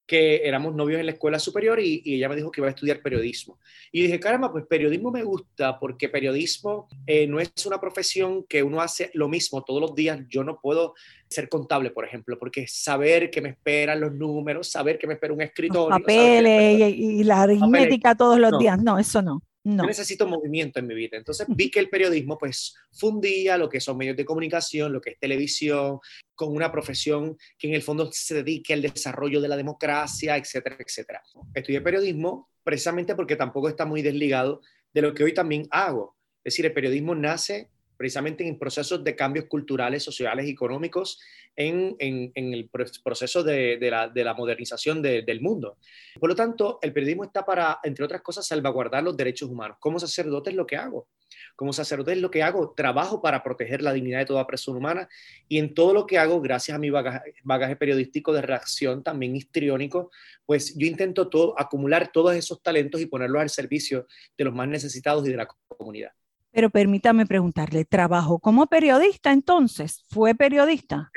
que 0.06 0.48
éramos 0.48 0.76
novios 0.76 1.00
en 1.00 1.08
la 1.08 1.14
escuela 1.14 1.40
superior 1.40 1.80
y, 1.80 2.02
ella 2.06 2.30
me 2.30 2.36
dijo 2.36 2.52
que 2.52 2.62
iba 2.62 2.68
a 2.68 2.72
estudiar 2.72 3.02
periodismo. 3.02 3.60
Y 3.92 4.04
dije, 4.04 4.20
caramba, 4.20 4.52
pues 4.52 4.66
periodismo 4.68 5.12
me 5.12 5.24
gusta 5.24 5.80
porque 5.80 6.10
periodismo 6.10 6.88
eh, 7.08 7.28
no 7.28 7.40
es 7.40 7.52
una 7.66 7.80
profesión 7.80 8.46
que 8.48 8.62
uno 8.62 8.82
hace 8.82 9.10
lo 9.14 9.28
mismo 9.28 9.64
todos 9.64 9.82
los 9.82 9.96
días. 9.96 10.20
Yo 10.30 10.44
no 10.44 10.60
puedo 10.62 10.94
ser 11.30 11.50
contable, 11.50 11.92
por 11.92 12.06
ejemplo, 12.06 12.38
porque 12.38 12.68
saber 12.68 13.32
que 13.32 13.42
me 13.42 13.50
esperan 13.50 14.00
los 14.00 14.14
números, 14.14 14.70
saber 14.70 14.98
que 14.98 15.08
me 15.08 15.16
espera 15.16 15.34
un 15.34 15.42
escritorio. 15.42 15.90
papeles 15.90 16.94
y, 16.96 17.24
la 17.24 17.44
aritmética 17.44 18.16
todos 18.16 18.40
los 18.40 18.60
días, 18.60 18.82
no, 18.82 19.00
eso 19.00 19.22
no. 19.22 19.42
No. 19.66 19.84
Necesito 19.84 20.28
movimiento 20.28 20.80
en 20.80 20.86
mi 20.86 20.94
vida. 20.94 21.18
Entonces 21.18 21.48
vi 21.50 21.72
que 21.72 21.80
el 21.80 21.90
periodismo 21.90 22.38
pues 22.38 22.76
fundía 22.92 23.58
lo 23.58 23.68
que 23.68 23.80
son 23.80 23.98
medios 23.98 24.16
de 24.16 24.24
comunicación, 24.24 24.94
lo 24.94 25.02
que 25.02 25.10
es 25.12 25.20
televisión, 25.20 26.00
con 26.36 26.56
una 26.56 26.72
profesión 26.72 27.36
que 27.58 27.70
en 27.70 27.74
el 27.74 27.82
fondo 27.82 28.12
se 28.12 28.36
dedique 28.36 28.74
al 28.74 28.84
desarrollo 28.84 29.42
de 29.42 29.48
la 29.48 29.58
democracia, 29.58 30.38
etcétera, 30.38 30.78
etcétera. 30.78 31.24
Estudié 31.56 31.82
periodismo 31.82 32.52
precisamente 32.64 33.16
porque 33.16 33.36
tampoco 33.36 33.68
está 33.68 33.86
muy 33.86 34.04
desligado 34.04 34.62
de 34.94 35.02
lo 35.02 35.16
que 35.16 35.24
hoy 35.24 35.34
también 35.34 35.68
hago. 35.72 36.16
Es 36.44 36.54
decir, 36.54 36.68
el 36.68 36.74
periodismo 36.74 37.16
nace 37.16 37.70
precisamente 37.98 38.48
en 38.48 38.60
procesos 38.60 39.04
de 39.04 39.16
cambios 39.16 39.46
culturales, 39.46 40.04
sociales 40.04 40.48
y 40.48 40.52
económicos 40.52 41.20
en, 41.56 41.96
el 42.00 42.70
proceso 43.04 43.44
de, 43.44 43.78
la, 43.80 44.34
modernización 44.34 45.02
del 45.02 45.42
mundo. 45.42 45.78
Por 46.20 46.30
lo 46.30 46.36
tanto, 46.36 46.80
el 46.82 46.94
periodismo 46.94 47.24
está 47.24 47.46
para, 47.46 47.80
entre 47.84 48.06
otras 48.06 48.22
cosas, 48.22 48.48
salvaguardar 48.48 49.04
los 49.04 49.16
derechos 49.16 49.50
humanos. 49.50 49.78
Como 49.80 50.00
sacerdote 50.00 50.50
es 50.50 50.56
lo 50.56 50.66
que 50.66 50.78
hago. 50.78 51.08
Como 51.56 51.74
sacerdote 51.74 52.14
es 52.14 52.20
lo 52.20 52.30
que 52.30 52.44
hago. 52.44 52.74
Trabajo 52.76 53.22
para 53.22 53.44
proteger 53.44 53.82
la 53.82 53.94
dignidad 53.94 54.20
de 54.20 54.26
toda 54.26 54.48
persona 54.48 54.78
humana 54.78 55.10
y 55.48 55.58
en 55.58 55.74
todo 55.74 55.94
lo 55.94 56.06
que 56.06 56.18
hago, 56.18 56.42
gracias 56.42 56.76
a 56.76 56.80
mi 56.80 56.90
bagaje, 56.90 57.76
periodístico 57.76 58.34
de 58.34 58.42
reacción, 58.42 59.04
también 59.04 59.36
histriónico, 59.36 60.12
pues 60.46 60.76
yo 60.78 60.88
intento 60.88 61.30
todo, 61.30 61.56
acumular 61.58 62.12
todos 62.12 62.36
esos 62.36 62.62
talentos 62.62 63.02
y 63.02 63.06
ponerlos 63.06 63.42
al 63.42 63.50
servicio 63.50 64.08
de 64.38 64.44
los 64.44 64.54
más 64.54 64.68
necesitados 64.68 65.26
y 65.28 65.32
de 65.32 65.38
la 65.38 65.48
comunidad. 65.68 66.12
Pero 66.56 66.70
permítame 66.70 67.26
preguntarle, 67.26 67.84
¿trabajó 67.84 68.40
como 68.40 68.68
periodista 68.68 69.34
entonces? 69.34 70.06
¿Fue 70.08 70.36
periodista? 70.36 71.12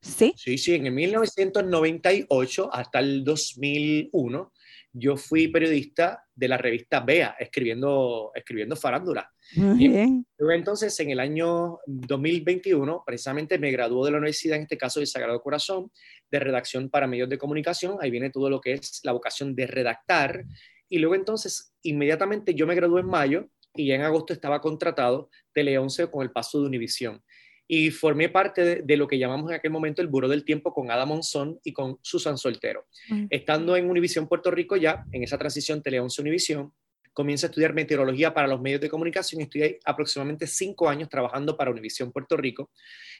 Sí. 0.00 0.34
Sí, 0.36 0.58
sí, 0.58 0.74
en 0.74 0.86
el 0.86 0.92
1998 0.92 2.74
hasta 2.74 2.98
el 2.98 3.22
2001 3.22 4.52
yo 4.92 5.16
fui 5.16 5.46
periodista 5.46 6.24
de 6.34 6.48
la 6.48 6.56
revista 6.56 6.98
Bea, 6.98 7.36
escribiendo, 7.38 8.32
escribiendo 8.34 8.74
farándula. 8.74 9.30
Muy 9.54 9.86
bien. 9.86 10.26
entonces, 10.36 10.98
en 10.98 11.10
el 11.10 11.20
año 11.20 11.78
2021, 11.86 13.04
precisamente 13.06 13.60
me 13.60 13.70
graduó 13.70 14.04
de 14.04 14.10
la 14.10 14.18
universidad, 14.18 14.56
en 14.56 14.64
este 14.64 14.76
caso 14.76 14.98
del 14.98 15.06
Sagrado 15.06 15.40
Corazón, 15.40 15.92
de 16.32 16.40
redacción 16.40 16.90
para 16.90 17.06
medios 17.06 17.28
de 17.28 17.38
comunicación. 17.38 17.96
Ahí 18.00 18.10
viene 18.10 18.30
todo 18.30 18.50
lo 18.50 18.60
que 18.60 18.72
es 18.72 18.98
la 19.04 19.12
vocación 19.12 19.54
de 19.54 19.68
redactar. 19.68 20.44
Y 20.88 20.98
luego 20.98 21.14
entonces, 21.14 21.72
inmediatamente 21.82 22.54
yo 22.54 22.66
me 22.66 22.74
gradué 22.74 23.02
en 23.02 23.06
mayo 23.06 23.48
y 23.74 23.86
ya 23.86 23.94
en 23.94 24.02
agosto 24.02 24.32
estaba 24.32 24.60
contratado 24.60 25.30
Tele 25.52 25.78
11 25.78 26.10
con 26.10 26.22
el 26.22 26.32
paso 26.32 26.60
de 26.60 26.66
Univisión. 26.66 27.22
Y 27.66 27.90
formé 27.90 28.28
parte 28.28 28.82
de, 28.82 28.96
lo 28.96 29.06
que 29.06 29.16
llamamos 29.16 29.50
en 29.50 29.56
aquel 29.56 29.70
momento 29.70 30.02
el 30.02 30.08
Buró 30.08 30.26
del 30.26 30.44
Tiempo 30.44 30.74
con 30.74 30.90
Ada 30.90 31.06
Monzón 31.06 31.60
y 31.62 31.72
con 31.72 31.98
Susan 32.02 32.36
Soltero. 32.36 32.86
Estando 33.30 33.76
en 33.76 33.88
Univisión 33.88 34.26
Puerto 34.26 34.50
Rico 34.50 34.76
ya, 34.76 35.04
en 35.12 35.22
esa 35.22 35.38
transición 35.38 35.80
Tele 35.80 36.00
11 36.00 36.20
Univisión, 36.20 36.72
comienzo 37.12 37.46
a 37.46 37.48
estudiar 37.48 37.72
meteorología 37.72 38.34
para 38.34 38.48
los 38.48 38.60
medios 38.60 38.80
de 38.80 38.88
comunicación 38.88 39.40
y 39.40 39.44
estudié 39.44 39.78
aproximadamente 39.84 40.46
cinco 40.46 40.88
años 40.88 41.08
trabajando 41.08 41.56
para 41.56 41.70
Univisión 41.70 42.12
Puerto 42.12 42.36
Rico. 42.36 42.70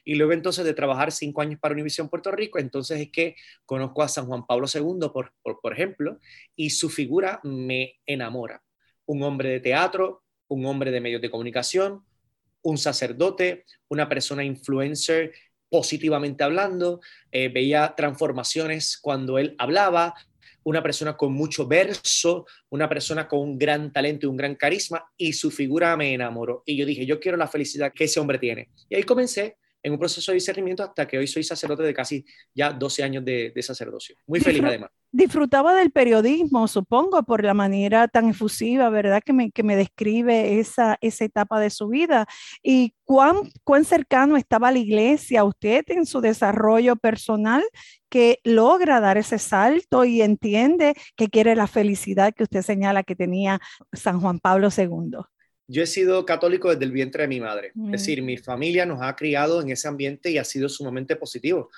Y 0.03 0.15
luego 0.15 0.33
entonces 0.33 0.65
de 0.65 0.73
trabajar 0.73 1.11
cinco 1.11 1.41
años 1.41 1.59
para 1.59 1.73
Univisión 1.73 2.09
Puerto 2.09 2.31
Rico, 2.31 2.59
entonces 2.59 2.99
es 2.99 3.11
que 3.11 3.35
conozco 3.65 4.03
a 4.03 4.07
San 4.07 4.25
Juan 4.25 4.45
Pablo 4.45 4.67
II, 4.73 5.09
por, 5.13 5.33
por, 5.41 5.61
por 5.61 5.73
ejemplo, 5.73 6.19
y 6.55 6.71
su 6.71 6.89
figura 6.89 7.39
me 7.43 7.99
enamora. 8.05 8.61
Un 9.05 9.23
hombre 9.23 9.49
de 9.49 9.59
teatro, 9.59 10.20
un 10.51 10.65
hombre 10.65 10.91
de 10.91 10.99
medios 10.99 11.21
de 11.21 11.31
comunicación, 11.31 12.03
un 12.61 12.77
sacerdote, 12.77 13.65
una 13.87 14.09
persona 14.09 14.43
influencer 14.43 15.31
positivamente 15.69 16.43
hablando, 16.43 16.99
eh, 17.31 17.47
veía 17.47 17.93
transformaciones 17.95 18.97
cuando 18.97 19.39
él 19.39 19.55
hablaba, 19.57 20.13
una 20.63 20.83
persona 20.83 21.15
con 21.15 21.31
mucho 21.31 21.65
verso, 21.65 22.45
una 22.69 22.89
persona 22.89 23.27
con 23.29 23.39
un 23.39 23.57
gran 23.57 23.93
talento 23.93 24.27
y 24.27 24.29
un 24.29 24.35
gran 24.35 24.55
carisma, 24.55 25.05
y 25.15 25.31
su 25.31 25.49
figura 25.49 25.95
me 25.95 26.13
enamoró. 26.13 26.63
Y 26.65 26.75
yo 26.75 26.85
dije, 26.85 27.05
yo 27.05 27.19
quiero 27.21 27.37
la 27.37 27.47
felicidad 27.47 27.93
que 27.93 28.03
ese 28.03 28.19
hombre 28.19 28.37
tiene. 28.37 28.69
Y 28.89 28.95
ahí 28.95 29.03
comencé 29.03 29.55
en 29.83 29.93
un 29.93 29.99
proceso 29.99 30.31
de 30.31 30.35
discernimiento 30.35 30.83
hasta 30.83 31.07
que 31.07 31.17
hoy 31.17 31.27
soy 31.27 31.43
sacerdote 31.43 31.83
de 31.83 31.93
casi 31.93 32.25
ya 32.53 32.71
12 32.71 33.03
años 33.03 33.25
de, 33.25 33.53
sacerdocio. 33.61 34.15
Muy 34.27 34.39
feliz 34.39 34.63
además. 34.63 34.89
Disfrutaba 35.13 35.75
del 35.75 35.91
periodismo, 35.91 36.67
supongo, 36.67 37.23
por 37.23 37.43
la 37.43 37.53
manera 37.53 38.07
tan 38.07 38.29
efusiva, 38.29 38.89
¿verdad? 38.89 39.21
Que 39.23 39.33
me, 39.33 39.51
que 39.51 39.61
me 39.61 39.75
describe 39.75 40.59
esa, 40.59 40.97
esa 41.01 41.25
etapa 41.25 41.59
de 41.59 41.69
su 41.69 41.89
vida. 41.89 42.27
¿Y 42.63 42.93
cuán, 43.03 43.35
cuán 43.65 43.83
cercano 43.83 44.37
estaba 44.37 44.71
la 44.71 44.79
iglesia 44.79 45.41
a 45.41 45.43
usted 45.43 45.83
en 45.87 46.05
su 46.05 46.21
desarrollo 46.21 46.95
personal 46.95 47.61
que 48.09 48.39
logra 48.43 49.01
dar 49.01 49.17
ese 49.17 49.37
salto 49.37 50.05
y 50.05 50.21
entiende 50.21 50.95
que 51.17 51.27
quiere 51.27 51.55
la 51.55 51.67
felicidad 51.67 52.33
que 52.33 52.43
usted 52.43 52.61
señala 52.61 53.03
que 53.03 53.15
tenía 53.15 53.59
San 53.91 54.21
Juan 54.21 54.39
Pablo 54.39 54.69
II? 54.75 55.19
Yo 55.71 55.81
he 55.81 55.87
sido 55.87 56.25
católico 56.25 56.69
desde 56.69 56.83
el 56.83 56.91
vientre 56.91 57.21
de 57.23 57.27
mi 57.29 57.39
madre. 57.39 57.67
Es 57.67 57.75
mm. 57.75 57.91
decir, 57.91 58.21
mi 58.21 58.35
familia 58.35 58.85
nos 58.85 59.01
ha 59.01 59.15
criado 59.15 59.61
en 59.61 59.71
ese 59.71 59.87
ambiente 59.87 60.29
y 60.29 60.37
ha 60.37 60.43
sido 60.43 60.67
sumamente 60.67 61.15
positivo. 61.15 61.69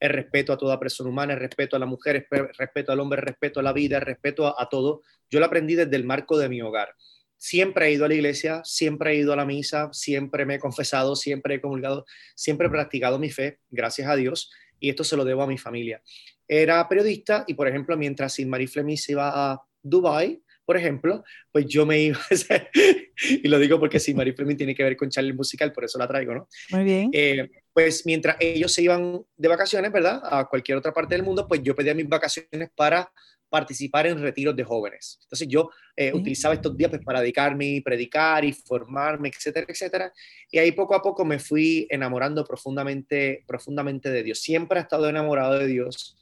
El 0.00 0.10
respeto 0.10 0.52
a 0.52 0.58
toda 0.58 0.80
persona 0.80 1.10
humana, 1.10 1.34
el 1.34 1.38
respeto 1.38 1.76
a 1.76 1.78
la 1.78 1.86
mujer, 1.86 2.26
el 2.28 2.48
respeto 2.58 2.90
al 2.90 2.98
hombre, 2.98 3.20
el 3.20 3.26
respeto 3.26 3.60
a 3.60 3.62
la 3.62 3.72
vida, 3.72 3.98
el 3.98 4.02
respeto 4.02 4.60
a, 4.60 4.68
todo. 4.68 5.02
Yo 5.30 5.38
lo 5.38 5.46
aprendí 5.46 5.76
desde 5.76 5.94
el 5.94 6.02
marco 6.02 6.36
de 6.36 6.48
mi 6.48 6.60
hogar. 6.60 6.96
Siempre 7.36 7.86
he 7.86 7.92
ido 7.92 8.04
a 8.04 8.08
la 8.08 8.14
iglesia, 8.14 8.62
siempre 8.64 9.12
he 9.12 9.16
ido 9.18 9.32
a 9.32 9.36
la 9.36 9.44
misa, 9.44 9.90
siempre 9.92 10.44
me 10.44 10.56
he 10.56 10.58
confesado, 10.58 11.14
siempre 11.14 11.54
he 11.54 11.60
comulgado, 11.60 12.04
siempre 12.34 12.66
he 12.66 12.70
practicado 12.70 13.20
mi 13.20 13.30
fe, 13.30 13.60
gracias 13.70 14.08
a 14.08 14.16
Dios, 14.16 14.50
y 14.80 14.90
esto 14.90 15.04
se 15.04 15.16
lo 15.16 15.24
debo 15.24 15.42
a 15.42 15.46
mi 15.46 15.56
familia. 15.56 16.02
Era 16.48 16.88
periodista 16.88 17.44
y, 17.46 17.54
por 17.54 17.68
ejemplo, 17.68 17.96
mientras 17.96 18.34
Sin 18.34 18.48
Marie 18.48 18.66
Flemis 18.66 19.08
iba 19.08 19.52
a 19.52 19.62
Dubai, 19.82 20.42
por 20.66 20.76
ejemplo, 20.76 21.24
pues 21.52 21.66
yo 21.66 21.86
me 21.86 22.00
iba, 22.00 22.18
y 23.30 23.48
lo 23.48 23.58
digo 23.58 23.78
porque 23.78 24.00
si 24.00 24.12
Marie 24.12 24.34
Fleming 24.34 24.56
tiene 24.56 24.74
que 24.74 24.82
ver 24.82 24.96
con 24.96 25.08
Charlie 25.08 25.32
Musical, 25.32 25.72
por 25.72 25.84
eso 25.84 25.98
la 25.98 26.08
traigo, 26.08 26.34
¿no? 26.34 26.48
Muy 26.70 26.84
bien. 26.84 27.10
Eh, 27.12 27.48
pues 27.72 28.04
mientras 28.04 28.36
ellos 28.40 28.72
se 28.72 28.82
iban 28.82 29.22
de 29.36 29.48
vacaciones, 29.48 29.92
¿verdad? 29.92 30.20
A 30.24 30.46
cualquier 30.46 30.76
otra 30.76 30.92
parte 30.92 31.14
del 31.14 31.24
mundo, 31.24 31.46
pues 31.46 31.62
yo 31.62 31.74
pedía 31.76 31.94
mis 31.94 32.08
vacaciones 32.08 32.68
para 32.74 33.10
participar 33.48 34.06
en 34.08 34.20
retiros 34.20 34.56
de 34.56 34.64
jóvenes. 34.64 35.20
Entonces 35.22 35.46
yo 35.46 35.70
eh, 35.96 36.12
utilizaba 36.12 36.54
estos 36.54 36.76
días 36.76 36.90
pues, 36.90 37.04
para 37.04 37.20
dedicarme, 37.20 37.80
predicar 37.84 38.44
y 38.44 38.52
formarme, 38.52 39.28
etcétera, 39.28 39.66
etcétera. 39.68 40.12
Y 40.50 40.58
ahí 40.58 40.72
poco 40.72 40.94
a 40.94 41.02
poco 41.02 41.24
me 41.24 41.38
fui 41.38 41.86
enamorando 41.88 42.44
profundamente, 42.44 43.44
profundamente 43.46 44.10
de 44.10 44.22
Dios. 44.24 44.40
Siempre 44.40 44.80
he 44.80 44.82
estado 44.82 45.08
enamorado 45.08 45.58
de 45.58 45.66
Dios 45.68 46.16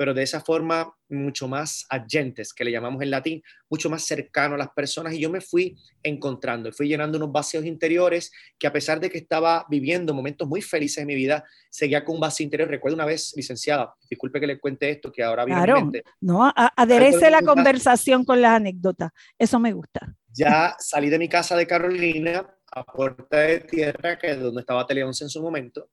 pero 0.00 0.14
de 0.14 0.22
esa 0.22 0.40
forma 0.40 0.90
mucho 1.10 1.46
más 1.46 1.84
agentes, 1.90 2.54
que 2.54 2.64
le 2.64 2.72
llamamos 2.72 3.02
en 3.02 3.10
latín, 3.10 3.42
mucho 3.68 3.90
más 3.90 4.02
cercano 4.02 4.54
a 4.54 4.56
las 4.56 4.70
personas. 4.70 5.12
Y 5.12 5.20
yo 5.20 5.28
me 5.28 5.42
fui 5.42 5.76
encontrando, 6.02 6.72
fui 6.72 6.88
llenando 6.88 7.18
unos 7.18 7.30
vacíos 7.30 7.66
interiores 7.66 8.32
que 8.58 8.66
a 8.66 8.72
pesar 8.72 8.98
de 8.98 9.10
que 9.10 9.18
estaba 9.18 9.66
viviendo 9.68 10.14
momentos 10.14 10.48
muy 10.48 10.62
felices 10.62 11.02
en 11.02 11.06
mi 11.06 11.14
vida, 11.14 11.44
seguía 11.68 12.02
con 12.02 12.14
un 12.14 12.22
vacío 12.22 12.44
interior. 12.44 12.70
Recuerdo 12.70 12.94
una 12.94 13.04
vez, 13.04 13.34
licenciada, 13.36 13.94
disculpe 14.08 14.40
que 14.40 14.46
le 14.46 14.58
cuente 14.58 14.88
esto, 14.88 15.12
que 15.12 15.22
ahora 15.22 15.44
viene 15.44 15.62
claro, 15.64 15.92
no, 16.22 16.50
aderece 16.56 17.30
la 17.30 17.42
conversación 17.42 18.24
con 18.24 18.40
la 18.40 18.54
anécdota. 18.54 19.12
Eso 19.38 19.60
me 19.60 19.74
gusta. 19.74 20.16
Ya 20.32 20.76
salí 20.78 21.10
de 21.10 21.18
mi 21.18 21.28
casa 21.28 21.58
de 21.58 21.66
Carolina 21.66 22.48
a 22.72 22.84
Puerta 22.84 23.36
de 23.36 23.60
Tierra, 23.60 24.18
que 24.18 24.30
es 24.30 24.40
donde 24.40 24.62
estaba 24.62 24.86
Tele 24.86 25.04
11 25.04 25.24
en 25.24 25.28
su 25.28 25.42
momento, 25.42 25.90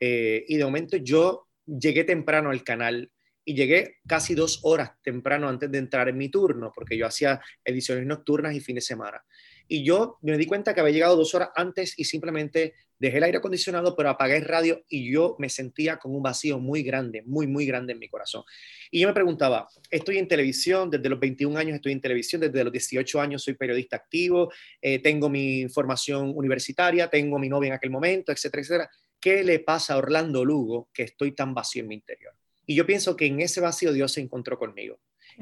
eh, 0.00 0.46
y 0.48 0.56
de 0.56 0.64
momento 0.64 0.96
yo 0.96 1.46
llegué 1.66 2.04
temprano 2.04 2.48
al 2.48 2.64
canal 2.64 3.10
y 3.50 3.54
llegué 3.54 3.96
casi 4.06 4.36
dos 4.36 4.60
horas 4.62 4.92
temprano 5.02 5.48
antes 5.48 5.68
de 5.72 5.78
entrar 5.78 6.08
en 6.08 6.16
mi 6.16 6.28
turno, 6.28 6.70
porque 6.72 6.96
yo 6.96 7.04
hacía 7.04 7.40
ediciones 7.64 8.06
nocturnas 8.06 8.54
y 8.54 8.60
fin 8.60 8.76
de 8.76 8.80
semana. 8.80 9.24
Y 9.66 9.82
yo 9.82 10.18
me 10.22 10.38
di 10.38 10.46
cuenta 10.46 10.72
que 10.72 10.80
había 10.80 10.92
llegado 10.92 11.16
dos 11.16 11.34
horas 11.34 11.48
antes 11.56 11.98
y 11.98 12.04
simplemente 12.04 12.74
dejé 12.96 13.18
el 13.18 13.24
aire 13.24 13.38
acondicionado, 13.38 13.96
pero 13.96 14.08
apagué 14.08 14.36
el 14.36 14.44
radio 14.44 14.84
y 14.88 15.12
yo 15.12 15.34
me 15.40 15.48
sentía 15.48 15.96
con 15.96 16.14
un 16.14 16.22
vacío 16.22 16.60
muy 16.60 16.84
grande, 16.84 17.24
muy, 17.26 17.48
muy 17.48 17.66
grande 17.66 17.92
en 17.92 17.98
mi 17.98 18.08
corazón. 18.08 18.44
Y 18.88 19.00
yo 19.00 19.08
me 19.08 19.14
preguntaba, 19.14 19.66
estoy 19.90 20.18
en 20.18 20.28
televisión, 20.28 20.88
desde 20.88 21.08
los 21.08 21.18
21 21.18 21.58
años 21.58 21.74
estoy 21.74 21.90
en 21.90 22.00
televisión, 22.00 22.40
desde 22.40 22.62
los 22.62 22.72
18 22.72 23.20
años 23.20 23.42
soy 23.42 23.54
periodista 23.54 23.96
activo, 23.96 24.52
eh, 24.80 25.00
tengo 25.00 25.28
mi 25.28 25.68
formación 25.68 26.32
universitaria, 26.36 27.08
tengo 27.10 27.36
mi 27.36 27.48
novia 27.48 27.66
en 27.66 27.74
aquel 27.74 27.90
momento, 27.90 28.30
etcétera, 28.30 28.60
etcétera. 28.62 28.90
¿Qué 29.20 29.42
le 29.42 29.58
pasa 29.58 29.94
a 29.94 29.96
Orlando 29.96 30.44
Lugo 30.44 30.88
que 30.94 31.02
estoy 31.02 31.32
tan 31.32 31.52
vacío 31.52 31.82
en 31.82 31.88
mi 31.88 31.96
interior? 31.96 32.39
Y 32.70 32.76
yo 32.76 32.86
pienso 32.86 33.16
que 33.16 33.26
en 33.26 33.40
ese 33.40 33.60
vacío 33.60 33.92
Dios 33.92 34.12
se 34.12 34.20
encontró 34.20 34.56
conmigo. 34.56 35.00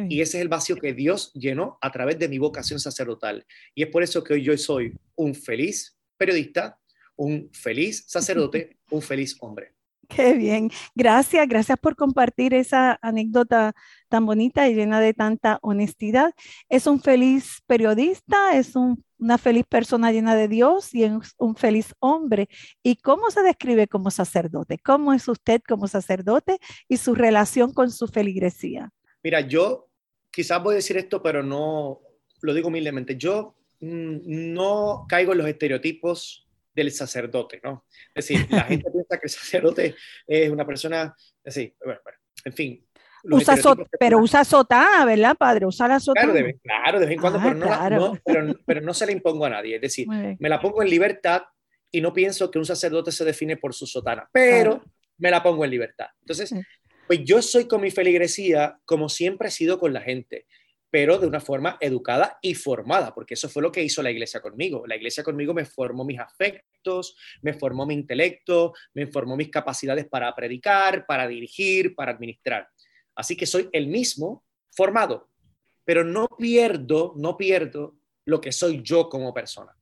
Y 0.08 0.22
ese 0.22 0.38
es 0.38 0.42
el 0.42 0.48
vacío 0.48 0.76
que 0.76 0.94
Dios 0.94 1.30
llenó 1.34 1.76
a 1.82 1.92
través 1.92 2.18
de 2.18 2.26
mi 2.26 2.38
vocación 2.38 2.80
sacerdotal. 2.80 3.44
Y 3.74 3.82
es 3.82 3.90
por 3.90 4.02
eso 4.02 4.24
que 4.24 4.32
hoy 4.32 4.42
yo 4.42 4.56
soy 4.56 4.94
un 5.14 5.34
feliz 5.34 5.94
periodista, 6.16 6.80
un 7.16 7.50
feliz 7.52 8.02
sacerdote, 8.06 8.78
un 8.90 9.02
feliz 9.02 9.36
hombre. 9.40 9.74
Qué 10.08 10.32
bien. 10.32 10.70
Gracias, 10.94 11.46
gracias 11.46 11.78
por 11.78 11.94
compartir 11.94 12.54
esa 12.54 12.98
anécdota 13.02 13.74
tan 14.08 14.24
bonita 14.24 14.66
y 14.66 14.74
llena 14.74 15.00
de 15.00 15.12
tanta 15.12 15.58
honestidad. 15.60 16.34
Es 16.70 16.86
un 16.86 17.00
feliz 17.00 17.62
periodista, 17.66 18.56
es 18.56 18.72
una 18.74 19.36
feliz 19.36 19.66
persona 19.68 20.10
llena 20.10 20.34
de 20.34 20.48
Dios 20.48 20.94
y 20.94 21.04
es 21.04 21.12
un 21.36 21.56
feliz 21.56 21.94
hombre. 21.98 22.48
¿Y 22.82 22.96
cómo 22.96 23.30
se 23.30 23.42
describe 23.42 23.86
como 23.86 24.10
sacerdote? 24.10 24.78
¿Cómo 24.78 25.12
es 25.12 25.28
usted 25.28 25.60
como 25.68 25.86
sacerdote 25.88 26.58
y 26.88 26.96
su 26.96 27.14
relación 27.14 27.74
con 27.74 27.90
su 27.90 28.08
feligresía? 28.08 28.90
Mira, 29.22 29.42
yo 29.42 29.88
quizás 30.30 30.62
voy 30.62 30.72
a 30.72 30.76
decir 30.76 30.96
esto, 30.96 31.22
pero 31.22 31.42
no 31.42 32.00
lo 32.40 32.54
digo 32.54 32.68
humildemente. 32.68 33.16
Yo 33.18 33.56
mm, 33.80 34.20
no 34.24 35.04
caigo 35.06 35.32
en 35.32 35.38
los 35.38 35.48
estereotipos 35.48 36.47
del 36.78 36.92
sacerdote, 36.92 37.60
¿no? 37.62 37.86
Es 38.14 38.28
decir, 38.28 38.46
la 38.50 38.62
gente 38.62 38.90
piensa 38.92 39.18
que 39.18 39.26
el 39.26 39.30
sacerdote 39.30 39.94
es 40.26 40.50
una 40.50 40.66
persona, 40.66 41.14
así, 41.44 41.74
bueno, 41.84 42.00
bueno 42.02 42.18
en 42.44 42.52
fin. 42.52 42.84
Usa 43.24 43.56
pero 43.98 44.18
usa 44.18 44.44
sotá, 44.44 45.04
¿verdad, 45.04 45.36
padre? 45.36 45.66
Usa 45.66 45.88
la 45.88 45.98
sotá. 45.98 46.22
Claro, 46.22 46.48
claro, 46.62 47.00
de 47.00 47.06
vez 47.06 47.14
en 47.14 47.20
cuando, 47.20 47.40
ah, 47.40 47.42
pero, 47.44 47.98
no, 47.98 48.18
pero, 48.24 48.54
pero, 48.64 48.80
no 48.80 48.94
se 48.94 49.06
la 49.06 49.12
impongo 49.12 49.44
a 49.44 49.50
nadie. 49.50 49.74
Es 49.74 49.82
decir, 49.82 50.06
me 50.08 50.48
la 50.48 50.60
pongo 50.60 50.82
en 50.82 50.88
libertad 50.88 51.42
y 51.90 52.00
no 52.00 52.12
pienso 52.12 52.50
que 52.50 52.58
un 52.58 52.64
sacerdote 52.64 53.10
se 53.10 53.24
define 53.24 53.56
por 53.56 53.74
su 53.74 53.86
sotana, 53.86 54.28
pero 54.32 54.84
me 55.18 55.30
la 55.30 55.42
pongo 55.42 55.64
en 55.64 55.70
libertad. 55.70 56.06
Entonces, 56.20 56.54
pues 57.08 57.20
yo 57.24 57.42
soy 57.42 57.66
con 57.66 57.80
mi 57.80 57.90
feligresía 57.90 58.78
como 58.84 59.08
siempre 59.08 59.48
he 59.48 59.50
sido 59.50 59.80
con 59.80 59.92
la 59.92 60.00
gente 60.00 60.46
pero 60.90 61.18
de 61.18 61.26
una 61.26 61.40
forma 61.40 61.76
educada 61.80 62.38
y 62.40 62.54
formada, 62.54 63.14
porque 63.14 63.34
eso 63.34 63.48
fue 63.48 63.62
lo 63.62 63.70
que 63.70 63.82
hizo 63.82 64.02
la 64.02 64.10
iglesia 64.10 64.40
conmigo. 64.40 64.86
La 64.86 64.96
iglesia 64.96 65.22
conmigo 65.22 65.52
me 65.52 65.64
formó 65.64 66.04
mis 66.04 66.18
afectos, 66.18 67.16
me 67.42 67.52
formó 67.52 67.86
mi 67.86 67.94
intelecto, 67.94 68.72
me 68.94 69.06
formó 69.06 69.36
mis 69.36 69.50
capacidades 69.50 70.06
para 70.06 70.34
predicar, 70.34 71.04
para 71.06 71.26
dirigir, 71.28 71.94
para 71.94 72.12
administrar. 72.12 72.68
Así 73.14 73.36
que 73.36 73.46
soy 73.46 73.68
el 73.72 73.88
mismo 73.88 74.44
formado, 74.70 75.28
pero 75.84 76.04
no 76.04 76.28
pierdo, 76.28 77.14
no 77.16 77.36
pierdo 77.36 77.96
lo 78.24 78.40
que 78.40 78.52
soy 78.52 78.82
yo 78.82 79.08
como 79.08 79.34
persona. 79.34 79.77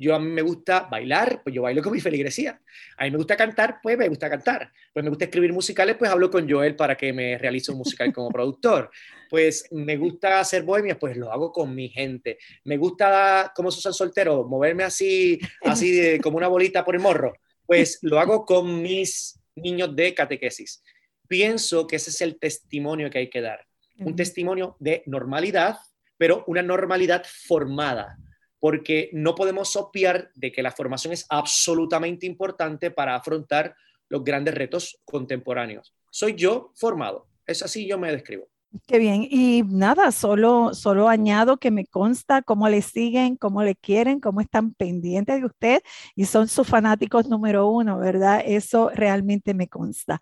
Yo 0.00 0.14
a 0.14 0.18
mí 0.18 0.28
me 0.30 0.40
gusta 0.40 0.88
bailar, 0.90 1.42
pues 1.42 1.54
yo 1.54 1.60
bailo 1.60 1.82
con 1.82 1.92
mi 1.92 2.00
feligresía. 2.00 2.58
A 2.96 3.04
mí 3.04 3.10
me 3.10 3.18
gusta 3.18 3.36
cantar, 3.36 3.80
pues 3.82 3.98
me 3.98 4.08
gusta 4.08 4.30
cantar. 4.30 4.72
Pues 4.94 5.04
me 5.04 5.10
gusta 5.10 5.26
escribir 5.26 5.52
musicales, 5.52 5.96
pues 5.98 6.10
hablo 6.10 6.30
con 6.30 6.50
Joel 6.50 6.74
para 6.74 6.96
que 6.96 7.12
me 7.12 7.36
realice 7.36 7.70
un 7.70 7.76
musical 7.76 8.10
como 8.10 8.30
productor. 8.30 8.90
Pues 9.28 9.68
me 9.70 9.98
gusta 9.98 10.40
hacer 10.40 10.62
bohemias, 10.62 10.96
pues 10.98 11.18
lo 11.18 11.30
hago 11.30 11.52
con 11.52 11.74
mi 11.74 11.90
gente. 11.90 12.38
Me 12.64 12.78
gusta, 12.78 13.52
como 13.54 13.70
Susan 13.70 13.92
Soltero, 13.92 14.48
moverme 14.48 14.84
así, 14.84 15.38
así 15.60 16.18
como 16.22 16.38
una 16.38 16.48
bolita 16.48 16.82
por 16.82 16.94
el 16.94 17.02
morro. 17.02 17.34
Pues 17.66 17.98
lo 18.00 18.18
hago 18.18 18.46
con 18.46 18.80
mis 18.80 19.38
niños 19.54 19.94
de 19.94 20.14
catequesis. 20.14 20.82
Pienso 21.28 21.86
que 21.86 21.96
ese 21.96 22.08
es 22.08 22.22
el 22.22 22.38
testimonio 22.38 23.10
que 23.10 23.18
hay 23.18 23.28
que 23.28 23.42
dar. 23.42 23.66
Un 23.98 24.16
testimonio 24.16 24.76
de 24.80 25.02
normalidad, 25.04 25.76
pero 26.16 26.42
una 26.46 26.62
normalidad 26.62 27.22
formada 27.26 28.16
porque 28.60 29.10
no 29.12 29.34
podemos 29.34 29.74
obviar 29.74 30.30
de 30.34 30.52
que 30.52 30.62
la 30.62 30.70
formación 30.70 31.12
es 31.12 31.26
absolutamente 31.28 32.26
importante 32.26 32.90
para 32.90 33.16
afrontar 33.16 33.74
los 34.08 34.22
grandes 34.22 34.54
retos 34.54 35.00
contemporáneos. 35.04 35.94
Soy 36.10 36.34
yo 36.34 36.72
formado, 36.76 37.26
es 37.46 37.62
así 37.62 37.88
yo 37.88 37.98
me 37.98 38.12
describo. 38.12 38.48
Qué 38.86 38.98
bien. 39.00 39.26
Y 39.28 39.64
nada, 39.66 40.12
solo, 40.12 40.74
solo 40.74 41.08
añado 41.08 41.56
que 41.56 41.72
me 41.72 41.86
consta 41.86 42.40
cómo 42.42 42.68
le 42.68 42.82
siguen, 42.82 43.34
cómo 43.36 43.64
le 43.64 43.74
quieren, 43.74 44.20
cómo 44.20 44.40
están 44.40 44.74
pendientes 44.74 45.40
de 45.40 45.46
usted 45.46 45.82
y 46.14 46.26
son 46.26 46.46
sus 46.46 46.68
fanáticos 46.68 47.28
número 47.28 47.68
uno, 47.68 47.98
¿verdad? 47.98 48.42
Eso 48.46 48.90
realmente 48.94 49.54
me 49.54 49.66
consta. 49.66 50.20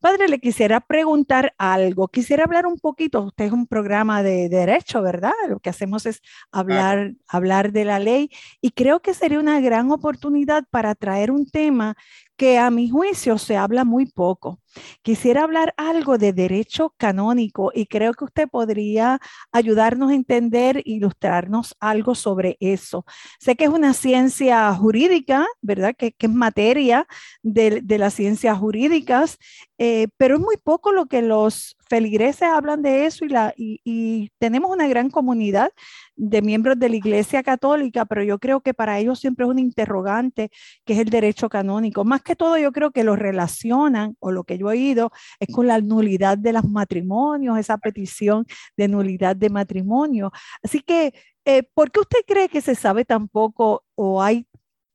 Padre, 0.00 0.28
le 0.28 0.38
quisiera 0.40 0.80
preguntar 0.80 1.52
algo. 1.58 2.08
Quisiera 2.08 2.44
hablar 2.44 2.66
un 2.66 2.78
poquito. 2.78 3.20
Usted 3.22 3.44
es 3.46 3.52
un 3.52 3.66
programa 3.66 4.22
de 4.22 4.48
derecho, 4.48 5.02
¿verdad? 5.02 5.32
Lo 5.50 5.58
que 5.60 5.68
hacemos 5.68 6.06
es 6.06 6.22
hablar, 6.52 7.12
hablar 7.28 7.70
de 7.72 7.84
la 7.84 7.98
ley 7.98 8.30
y 8.62 8.70
creo 8.70 9.00
que 9.00 9.12
sería 9.12 9.38
una 9.40 9.60
gran 9.60 9.90
oportunidad 9.90 10.64
para 10.70 10.94
traer 10.94 11.30
un 11.30 11.44
tema 11.50 11.96
que 12.40 12.56
a 12.56 12.70
mi 12.70 12.88
juicio 12.88 13.36
se 13.36 13.58
habla 13.58 13.84
muy 13.84 14.06
poco. 14.06 14.62
Quisiera 15.02 15.42
hablar 15.42 15.74
algo 15.76 16.16
de 16.16 16.32
derecho 16.32 16.94
canónico 16.96 17.70
y 17.74 17.84
creo 17.84 18.14
que 18.14 18.24
usted 18.24 18.48
podría 18.48 19.20
ayudarnos 19.52 20.10
a 20.10 20.14
entender, 20.14 20.80
ilustrarnos 20.86 21.76
algo 21.80 22.14
sobre 22.14 22.56
eso. 22.58 23.04
Sé 23.38 23.56
que 23.56 23.64
es 23.64 23.70
una 23.70 23.92
ciencia 23.92 24.72
jurídica, 24.74 25.46
¿verdad? 25.60 25.94
Que, 25.94 26.14
es 26.18 26.30
materia 26.30 27.06
de, 27.42 27.82
las 27.98 28.14
ciencias 28.14 28.56
jurídicas, 28.56 29.36
eh, 29.82 30.08
pero 30.18 30.34
es 30.34 30.42
muy 30.42 30.56
poco 30.58 30.92
lo 30.92 31.06
que 31.06 31.22
los 31.22 31.74
feligreses 31.88 32.42
hablan 32.42 32.82
de 32.82 33.06
eso 33.06 33.24
y, 33.24 33.30
la, 33.30 33.54
y, 33.56 34.30
tenemos 34.38 34.70
una 34.70 34.86
gran 34.86 35.08
comunidad 35.08 35.72
de 36.16 36.42
miembros 36.42 36.78
de 36.78 36.90
la 36.90 36.96
Iglesia 36.96 37.42
Católica, 37.42 38.04
pero 38.04 38.22
yo 38.22 38.38
creo 38.38 38.60
que 38.60 38.74
para 38.74 38.98
ellos 38.98 39.18
siempre 39.18 39.46
es 39.46 39.50
un 39.50 39.58
interrogante 39.58 40.50
que 40.84 40.92
es 40.92 40.98
el 40.98 41.08
derecho 41.08 41.48
canónico. 41.48 42.04
Más 42.04 42.20
que 42.20 42.36
todo, 42.36 42.58
yo 42.58 42.72
creo 42.72 42.90
que 42.90 43.04
lo 43.04 43.16
relacionan, 43.16 44.16
o 44.20 44.32
lo 44.32 44.44
que 44.44 44.58
yo 44.58 44.70
he 44.70 44.74
oído, 44.74 45.12
es 45.38 45.48
con 45.54 45.66
la 45.66 45.80
nulidad 45.80 46.36
de 46.36 46.52
los 46.52 46.64
matrimonios, 46.68 47.56
esa 47.58 47.78
petición 47.78 48.44
de 48.76 48.86
nulidad 48.86 49.34
de 49.34 49.48
matrimonio. 49.48 50.30
Así 50.62 50.80
que, 50.82 51.14
eh, 51.46 51.62
¿por 51.72 51.90
qué 51.90 52.00
usted 52.00 52.18
cree 52.26 52.50
que 52.50 52.60
se 52.60 52.74
sabe 52.74 53.06
tan 53.06 53.28
poco 53.28 53.84
o 53.94 54.22
hay 54.22 54.46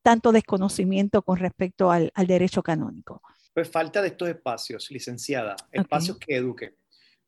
tanto 0.04 0.32
desconocimiento 0.32 1.24
con 1.24 1.38
respecto 1.39 1.89
al, 1.89 2.12
derecho 2.28 2.62
canónico? 2.62 3.24
Pues 3.55 3.69
falta 3.69 4.01
de 4.01 4.09
estos 4.09 4.27
espacios, 4.27 4.91
licenciada, 4.91 5.55
espacios 5.71 6.19
que 6.19 6.35
eduquen. 6.35 6.75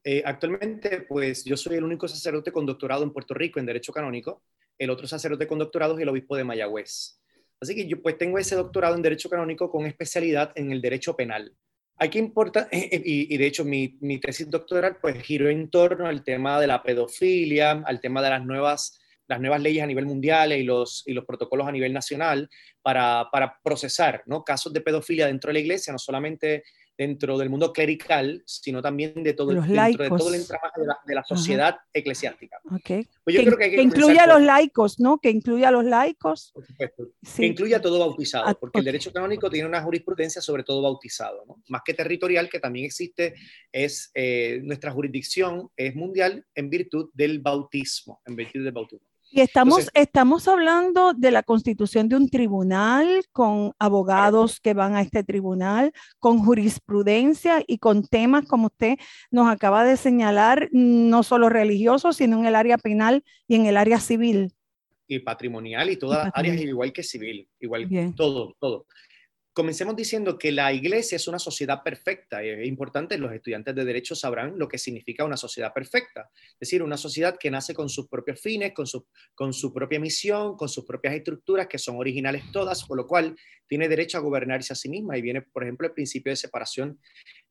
Eh, 0.03 0.21
actualmente, 0.25 1.05
pues 1.07 1.45
yo 1.45 1.55
soy 1.55 1.77
el 1.77 1.85
único 1.85 2.05
sacerdote 2.05 2.51
con 2.51 2.65
doctorado 2.65 3.03
en 3.03 3.13
Puerto 3.13 3.33
Rico 3.33 3.61
en 3.61 3.65
Derecho 3.65 3.93
Canónico. 3.93 4.43
El 4.77 4.89
otro 4.89 5.07
sacerdote 5.07 5.47
con 5.47 5.57
doctorado 5.57 5.95
es 5.95 6.01
el 6.01 6.09
obispo 6.09 6.35
de 6.35 6.43
Mayagüez. 6.43 7.21
Así 7.61 7.73
que 7.73 7.87
yo 7.87 8.01
pues 8.01 8.17
tengo 8.17 8.37
ese 8.37 8.57
doctorado 8.57 8.97
en 8.97 9.03
Derecho 9.03 9.29
Canónico 9.29 9.71
con 9.71 9.85
especialidad 9.85 10.51
en 10.55 10.73
el 10.73 10.81
Derecho 10.81 11.15
Penal. 11.15 11.55
Aquí 11.95 12.19
importa, 12.19 12.67
y, 12.73 13.33
y 13.33 13.37
de 13.37 13.45
hecho 13.45 13.63
mi, 13.63 13.97
mi, 14.01 14.19
tesis 14.19 14.49
doctoral 14.49 14.97
pues 15.01 15.23
giró 15.23 15.47
en 15.47 15.69
torno 15.69 16.07
al 16.07 16.25
tema 16.25 16.59
de 16.59 16.67
la 16.67 16.83
pedofilia, 16.83 17.71
al 17.85 18.01
tema 18.01 18.21
de 18.21 18.31
las 18.31 18.45
nuevas, 18.45 18.99
las 19.27 19.39
nuevas 19.39 19.61
leyes 19.61 19.83
a 19.83 19.87
nivel 19.87 20.05
mundial 20.05 20.53
y 20.53 20.63
los, 20.63 21.03
y 21.05 21.13
los 21.13 21.25
protocolos 21.25 21.67
a 21.67 21.71
nivel 21.71 21.93
nacional 21.93 22.49
para, 22.81 23.29
para 23.31 23.59
procesar 23.63 24.23
¿no? 24.25 24.43
casos 24.43 24.73
de 24.73 24.81
pedofilia 24.81 25.27
dentro 25.27 25.49
de 25.49 25.53
la 25.53 25.59
iglesia, 25.59 25.93
no 25.93 25.99
solamente 25.99 26.63
dentro 26.97 27.37
del 27.37 27.49
mundo 27.49 27.71
clerical, 27.71 28.41
sino 28.45 28.81
también 28.81 29.21
de 29.23 29.33
todo, 29.33 29.51
el, 29.51 29.61
dentro 29.61 30.03
de 30.03 30.09
todo 30.09 30.29
el 30.29 30.41
entramaje 30.41 30.81
de 31.05 31.15
la, 31.15 31.23
sociedad 31.23 31.77
eclesiástica. 31.93 32.59
Okay. 32.71 33.07
Pues 33.23 33.35
yo 33.35 33.41
que, 33.41 33.45
creo 33.45 33.57
que, 33.57 33.75
que 33.75 33.81
incluya 33.81 34.23
a 34.23 34.27
los 34.27 34.41
laicos, 34.41 34.99
¿no? 34.99 35.19
Que 35.19 35.29
incluya 35.29 35.67
a 35.67 35.71
los 35.71 35.85
laicos. 35.85 36.51
Por 36.53 36.65
supuesto. 36.65 37.09
Que 37.35 37.45
incluya 37.45 37.77
a 37.77 37.81
todo 37.81 37.99
bautizado, 37.99 38.45
ah, 38.47 38.55
porque 38.59 38.79
el 38.79 38.85
derecho 38.85 39.13
canónico 39.13 39.49
tiene 39.49 39.67
una 39.67 39.81
jurisprudencia 39.81 40.41
sobre 40.41 40.63
todo 40.63 40.81
bautizado, 40.81 41.45
¿no? 41.45 41.61
Más 41.67 41.81
que 41.85 41.93
territorial, 41.93 42.49
que 42.49 42.59
también 42.59 42.85
existe, 42.85 43.35
es 43.71 44.09
eh, 44.15 44.59
nuestra 44.63 44.91
jurisdicción 44.91 45.69
es 45.75 45.95
mundial 45.95 46.45
en 46.55 46.69
virtud 46.69 47.11
del 47.13 47.39
bautismo, 47.39 48.21
en 48.25 48.35
virtud 48.35 48.63
del 48.63 48.73
bautismo. 48.73 49.07
Y 49.38 49.41
estamos, 49.41 49.91
estamos 49.93 50.47
hablando 50.47 51.13
de 51.13 51.30
la 51.30 51.43
constitución 51.43 52.10
de 52.10 52.15
un 52.15 52.28
tribunal 52.28 53.23
con 53.32 53.71
abogados 53.78 54.60
que 54.60 54.73
van 54.73 54.95
a 54.95 55.02
este 55.02 55.23
tribunal, 55.23 55.91
con 56.17 56.39
jurisprudencia 56.39 57.63
y 57.67 57.78
con 57.78 58.02
temas 58.08 58.47
como 58.47 58.65
usted 58.65 58.97
nos 59.30 59.47
acaba 59.47 59.84
de 59.84 59.95
señalar, 59.95 60.69
no 60.71 61.21
solo 61.21 61.50
religiosos, 61.50 62.17
sino 62.17 62.39
en 62.39 62.47
el 62.47 62.56
área 62.56 62.80
penal 62.80 63.23
y 63.47 63.54
en 63.54 63.67
el 63.67 63.78
área 63.78 64.00
civil. 64.00 64.54
y 65.08 65.19
patrimonial 65.19 65.91
y 65.91 65.97
todas 65.97 66.26
las 66.26 66.34
áreas 66.34 66.60
igual 66.60 66.91
que 66.91 67.04
civil, 67.04 67.47
igual 67.60 67.88
todo, 68.15 68.56
todo. 68.60 68.88
Comencemos 69.58 69.96
diciendo 69.96 70.38
que 70.38 70.52
la 70.52 70.72
iglesia 70.72 71.15
es 71.15 71.28
una 71.28 71.39
sociedad 71.39 71.82
perfecta. 71.82 72.43
Es 72.43 72.67
importante, 72.67 73.17
los 73.17 73.34
estudiantes 73.34 73.74
de 73.74 73.86
derecho 73.86 74.13
sabrán 74.13 74.60
lo 74.60 74.67
que 74.67 74.78
significa 74.78 75.24
una 75.24 75.36
sociedad 75.36 75.74
perfecta. 75.74 76.30
Es 76.36 76.60
decir, 76.60 76.84
una 76.84 76.96
sociedad 76.96 77.39
que 77.39 77.50
nace 77.50 77.74
con 77.74 77.89
sus 77.89 78.08
propios 78.08 78.39
fines, 78.39 78.72
con 78.76 78.86
su, 78.86 79.08
con 79.34 79.54
su 79.54 79.74
propia 79.74 80.00
misión, 80.00 80.56
con 80.56 80.70
sus 80.70 80.86
propias 80.86 81.15
estructuras, 81.15 81.65
que 81.65 81.80
son 81.80 81.96
originales 81.96 82.43
todas, 82.52 82.86
por 82.86 82.98
lo 82.98 83.08
cual 83.08 83.36
tiene 83.67 83.89
derecho 83.89 84.20
a 84.20 84.22
gobernarse 84.22 84.74
a 84.74 84.76
sí 84.76 84.89
misma. 84.89 85.17
Y 85.17 85.24
viene, 85.24 85.41
por 85.41 85.63
ejemplo, 85.63 85.88
el 85.88 85.93
principio 85.93 86.32
de 86.32 86.36
separación 86.36 87.00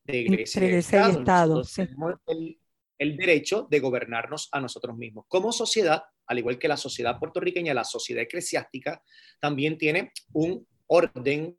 de 0.05 0.17
iglesia, 0.19 0.63
y 0.63 0.75
Estado. 0.75 1.61
el, 2.27 2.57
el 2.99 3.17
derecho 3.17 3.67
de 3.69 3.81
gobernarnos 3.81 4.47
a 4.53 4.61
nosotros 4.61 4.95
mismos. 4.95 5.25
Como 5.27 5.51
sociedad, 5.51 6.03
al 6.25 6.39
igual 6.39 6.57
que 6.57 6.69
la 6.69 6.77
sociedad 6.77 7.19
puertorriqueña, 7.19 7.73
la 7.73 7.83
sociedad 7.83 8.23
eclesiástica 8.23 9.03
también 9.41 9.77
tiene 9.77 10.13
un 10.31 10.65
orden 10.87 11.57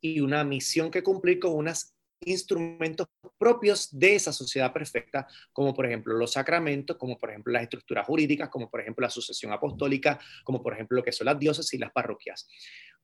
y 0.00 0.20
una 0.20 0.44
misión 0.44 0.90
que 0.90 1.02
cumplir 1.02 1.38
con 1.38 1.52
unos 1.52 1.94
instrumentos 2.22 3.06
propios 3.38 3.88
de 3.98 4.14
esa 4.14 4.32
sociedad 4.32 4.72
perfecta, 4.72 5.26
como 5.52 5.72
por 5.72 5.86
ejemplo 5.86 6.14
los 6.14 6.32
sacramentos, 6.32 6.96
como 6.96 7.18
por 7.18 7.30
ejemplo 7.30 7.52
las 7.52 7.62
estructuras 7.62 8.06
jurídicas, 8.06 8.48
como 8.50 8.70
por 8.70 8.80
ejemplo 8.80 9.02
la 9.02 9.10
sucesión 9.10 9.52
apostólica, 9.52 10.20
como 10.44 10.62
por 10.62 10.74
ejemplo 10.74 10.96
lo 10.96 11.02
que 11.02 11.12
son 11.12 11.26
las 11.26 11.38
dioses 11.38 11.72
y 11.72 11.78
las 11.78 11.92
parroquias. 11.92 12.46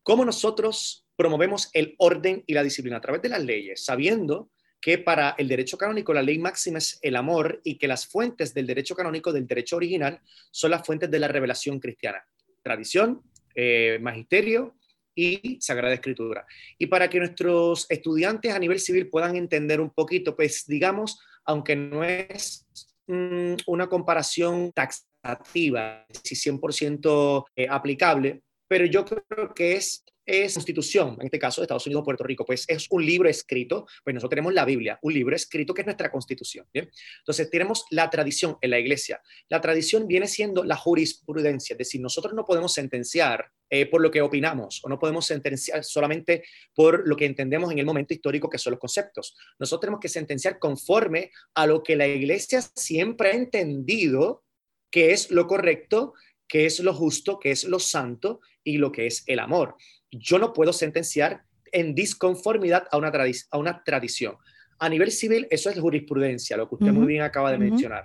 ¿Cómo 0.03 0.25
nosotros 0.25 1.07
promovemos 1.17 1.71
el 1.73 1.95
orden 1.99 2.45
y 2.47 2.55
la 2.55 2.63
disciplina? 2.63 2.99
A 2.99 3.01
través 3.01 3.23
de 3.23 3.29
las 3.29 3.43
leyes, 3.43 3.85
sabiendo 3.85 4.51
que 4.81 4.99
para 4.99 5.35
el 5.39 5.49
derecho 5.49 5.79
canónico 5.79 6.13
la 6.15 6.23
ley 6.23 6.39
máxima 6.39 6.79
es 6.79 6.99
el 7.03 7.17
amor 7.17 7.61
y 7.65 7.77
que 7.77 7.89
las 7.89 8.07
fuentes 8.07 8.55
del 8.55 8.67
derecho 8.67 8.95
canónico, 8.95 9.33
del 9.33 9.47
derecho 9.47 9.77
original, 9.77 10.21
son 10.51 10.71
las 10.71 10.87
fuentes 10.87 11.11
de 11.11 11.19
la 11.19 11.29
revelación 11.29 11.81
cristiana. 11.81 12.25
Tradición, 12.63 13.23
eh, 13.55 13.99
magisterio 14.01 14.77
y 15.17 15.59
Sagrada 15.61 15.95
Escritura. 15.95 16.47
Y 16.79 16.87
para 16.87 17.09
que 17.09 17.19
nuestros 17.19 17.87
estudiantes 17.89 18.55
a 18.55 18.59
nivel 18.59 18.79
civil 18.79 19.09
puedan 19.09 19.35
entender 19.35 19.81
un 19.81 19.91
poquito, 19.91 20.37
pues 20.37 20.65
digamos, 20.67 21.19
aunque 21.45 21.75
no 21.75 22.05
es 22.05 22.67
mm, 23.09 23.55
una 23.67 23.89
comparación 23.89 24.71
taxativa, 24.73 26.07
si 26.23 26.37
100% 26.37 27.45
eh, 27.57 27.67
aplicable, 27.69 28.43
pero 28.69 28.85
yo 28.85 29.05
creo 29.05 29.55
que 29.55 29.77
es 29.77 30.05
es 30.27 30.55
constitución, 30.55 31.17
en 31.21 31.27
este 31.27 31.39
caso 31.39 31.61
de 31.61 31.67
Estados 31.67 31.87
Unidos 31.87 32.05
Puerto 32.05 32.25
Rico, 32.25 32.45
pues 32.45 32.65
es 32.67 32.89
un 32.91 33.07
libro 33.07 33.29
escrito, 33.29 33.87
pues 34.03 34.13
nosotros 34.13 34.31
tenemos 34.31 34.53
la 34.53 34.65
Biblia, 34.65 34.99
un 35.03 35.15
libro 35.15 35.37
escrito 35.37 35.73
que 35.73 35.83
es 35.83 35.87
nuestra 35.87 36.11
constitución. 36.11 36.67
¿bien? 36.75 36.91
Entonces 37.21 37.49
tenemos 37.49 37.85
la 37.91 38.11
tradición 38.11 38.59
en 38.61 38.71
la 38.71 38.79
iglesia. 38.81 39.23
La 39.49 39.61
tradición 39.61 40.09
viene 40.09 40.27
siendo 40.27 40.65
la 40.65 40.77
jurisprudencia, 40.77 41.75
es 41.75 41.79
decir, 41.79 42.01
nosotros 42.01 42.35
no 42.35 42.45
podemos 42.45 42.75
sentenciar 42.75 43.53
eh, 43.71 43.87
por 43.87 44.01
lo 44.01 44.11
que 44.11 44.21
opinamos 44.21 44.81
o 44.85 44.89
no 44.89 44.99
podemos 44.99 45.27
sentenciar 45.27 45.85
solamente 45.85 46.45
por 46.75 47.07
lo 47.07 47.17
que 47.17 47.27
entendemos 47.27 47.71
en 47.71 47.79
el 47.79 47.87
momento 47.87 48.15
histórico 48.15 48.51
que 48.51 48.59
son 48.59 48.73
los 48.73 48.81
conceptos. 48.81 49.37
Nosotros 49.59 49.81
tenemos 49.81 50.01
que 50.01 50.09
sentenciar 50.09 50.59
conforme 50.59 51.31
a 51.55 51.67
lo 51.67 51.83
que 51.83 51.97
la 51.97 52.07
iglesia 52.07 52.63
siempre 52.75 53.31
ha 53.31 53.35
entendido 53.35 54.45
que 54.91 55.13
es 55.13 55.31
lo 55.31 55.47
correcto, 55.47 56.15
que 56.49 56.67
es 56.67 56.81
lo 56.81 56.95
justo, 56.95 57.39
que 57.39 57.51
es 57.51 57.65
lo 57.65 57.79
santo 57.79 58.41
y 58.63 58.79
lo 58.79 58.93
que 58.93 59.07
es 59.07 59.25
el 59.27 59.41
amor 59.41 59.77
yo 60.11 60.39
no 60.39 60.53
puedo 60.53 60.73
sentenciar 60.73 61.43
en 61.73 61.95
disconformidad 61.95 62.87
a 62.91 62.97
una, 62.97 63.13
a 63.51 63.59
una 63.59 63.83
tradición. 63.85 64.37
A 64.79 64.89
nivel 64.89 65.11
civil, 65.11 65.47
eso 65.51 65.71
es 65.71 65.79
jurisprudencia, 65.79 66.57
lo 66.57 66.69
que 66.69 66.75
usted 66.77 66.93
muy 66.93 67.07
bien 67.07 67.23
acaba 67.23 67.51
de 67.51 67.59
mencionar. 67.59 68.05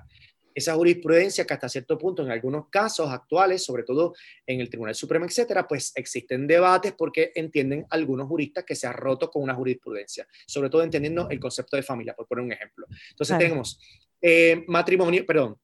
Esa 0.53 0.73
jurisprudencia 0.73 1.45
que 1.45 1.53
hasta 1.53 1.69
cierto 1.69 1.97
punto, 1.97 2.23
en 2.23 2.31
algunos 2.31 2.69
casos 2.69 3.09
actuales, 3.09 3.63
sobre 3.63 3.83
todo 3.83 4.13
en 4.45 4.59
el 4.59 4.69
Tribunal 4.69 4.95
Supremo, 4.95 5.25
etcétera, 5.25 5.67
pues 5.67 5.93
existen 5.95 6.47
debates 6.47 6.93
porque 6.93 7.31
entienden 7.35 7.85
algunos 7.89 8.27
juristas 8.27 8.65
que 8.65 8.75
se 8.75 8.87
ha 8.87 8.91
roto 8.91 9.29
con 9.29 9.43
una 9.43 9.53
jurisprudencia, 9.53 10.27
sobre 10.45 10.69
todo 10.69 10.83
entendiendo 10.83 11.29
el 11.29 11.39
concepto 11.39 11.77
de 11.77 11.83
familia, 11.83 12.13
por 12.13 12.27
poner 12.27 12.43
un 12.43 12.51
ejemplo. 12.51 12.85
Entonces 13.09 13.37
tenemos 13.37 13.79
eh, 14.21 14.63
matrimonio, 14.67 15.25
perdón, 15.25 15.57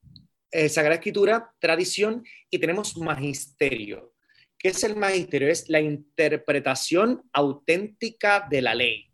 eh, 0.50 0.68
Sagrada 0.70 0.96
Escritura, 0.96 1.54
tradición 1.58 2.24
y 2.48 2.58
tenemos 2.58 2.96
magisterio. 2.96 4.14
¿Qué 4.58 4.68
es 4.68 4.82
el 4.82 4.96
magisterio? 4.96 5.48
Es 5.48 5.68
la 5.68 5.80
interpretación 5.80 7.22
auténtica 7.32 8.46
de 8.50 8.60
la 8.60 8.74
ley. 8.74 9.06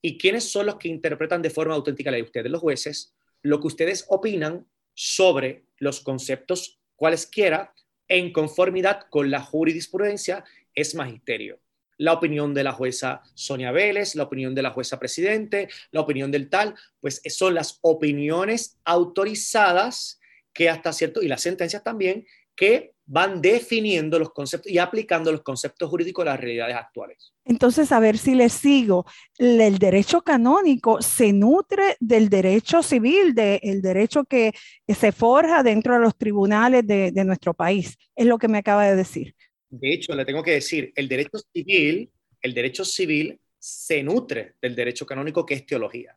¿Y 0.00 0.16
quiénes 0.16 0.50
son 0.50 0.66
los 0.66 0.76
que 0.76 0.88
interpretan 0.88 1.42
de 1.42 1.50
forma 1.50 1.74
auténtica 1.74 2.10
la 2.10 2.16
ley? 2.16 2.24
Ustedes, 2.24 2.50
los 2.50 2.62
jueces, 2.62 3.14
lo 3.42 3.60
que 3.60 3.66
ustedes 3.66 4.06
opinan 4.08 4.66
sobre 4.94 5.66
los 5.76 6.00
conceptos 6.00 6.80
cualesquiera 6.96 7.74
en 8.08 8.32
conformidad 8.32 9.02
con 9.10 9.30
la 9.30 9.42
jurisprudencia 9.42 10.44
es 10.74 10.94
magisterio. 10.94 11.60
La 11.98 12.14
opinión 12.14 12.54
de 12.54 12.64
la 12.64 12.72
jueza 12.72 13.22
Sonia 13.34 13.72
Vélez, 13.72 14.14
la 14.14 14.22
opinión 14.22 14.54
de 14.54 14.62
la 14.62 14.70
jueza 14.70 14.98
presidente, 14.98 15.68
la 15.90 16.00
opinión 16.00 16.30
del 16.30 16.48
tal, 16.48 16.74
pues 17.00 17.20
son 17.28 17.54
las 17.54 17.78
opiniones 17.82 18.78
autorizadas 18.84 20.18
que 20.54 20.70
hasta 20.70 20.92
cierto, 20.92 21.22
y 21.22 21.28
las 21.28 21.42
sentencias 21.42 21.84
también, 21.84 22.26
que 22.56 22.94
van 23.10 23.40
definiendo 23.40 24.18
los 24.18 24.32
conceptos 24.32 24.70
y 24.70 24.76
aplicando 24.76 25.32
los 25.32 25.40
conceptos 25.40 25.88
jurídicos 25.88 26.22
a 26.22 26.30
las 26.30 26.40
realidades 26.40 26.76
actuales. 26.76 27.32
Entonces, 27.46 27.90
a 27.90 28.00
ver 28.00 28.18
si 28.18 28.34
les 28.34 28.52
sigo. 28.52 29.06
El 29.38 29.78
derecho 29.78 30.20
canónico 30.20 31.00
se 31.00 31.32
nutre 31.32 31.96
del 32.00 32.28
derecho 32.28 32.82
civil, 32.82 33.34
del 33.34 33.80
derecho 33.80 34.24
que 34.24 34.52
se 34.86 35.10
forja 35.12 35.62
dentro 35.62 35.94
de 35.94 36.00
los 36.00 36.16
tribunales 36.18 36.86
de, 36.86 37.10
de 37.10 37.24
nuestro 37.24 37.54
país. 37.54 37.96
Es 38.14 38.26
lo 38.26 38.36
que 38.36 38.48
me 38.48 38.58
acaba 38.58 38.86
de 38.86 38.94
decir. 38.94 39.34
De 39.70 39.94
hecho, 39.94 40.14
le 40.14 40.26
tengo 40.26 40.42
que 40.42 40.52
decir, 40.52 40.92
el 40.94 41.08
derecho 41.08 41.38
civil, 41.52 42.10
el 42.42 42.54
derecho 42.54 42.84
civil 42.84 43.40
se 43.58 44.02
nutre 44.02 44.54
del 44.60 44.76
derecho 44.76 45.06
canónico 45.06 45.46
que 45.46 45.54
es 45.54 45.64
teología 45.66 46.14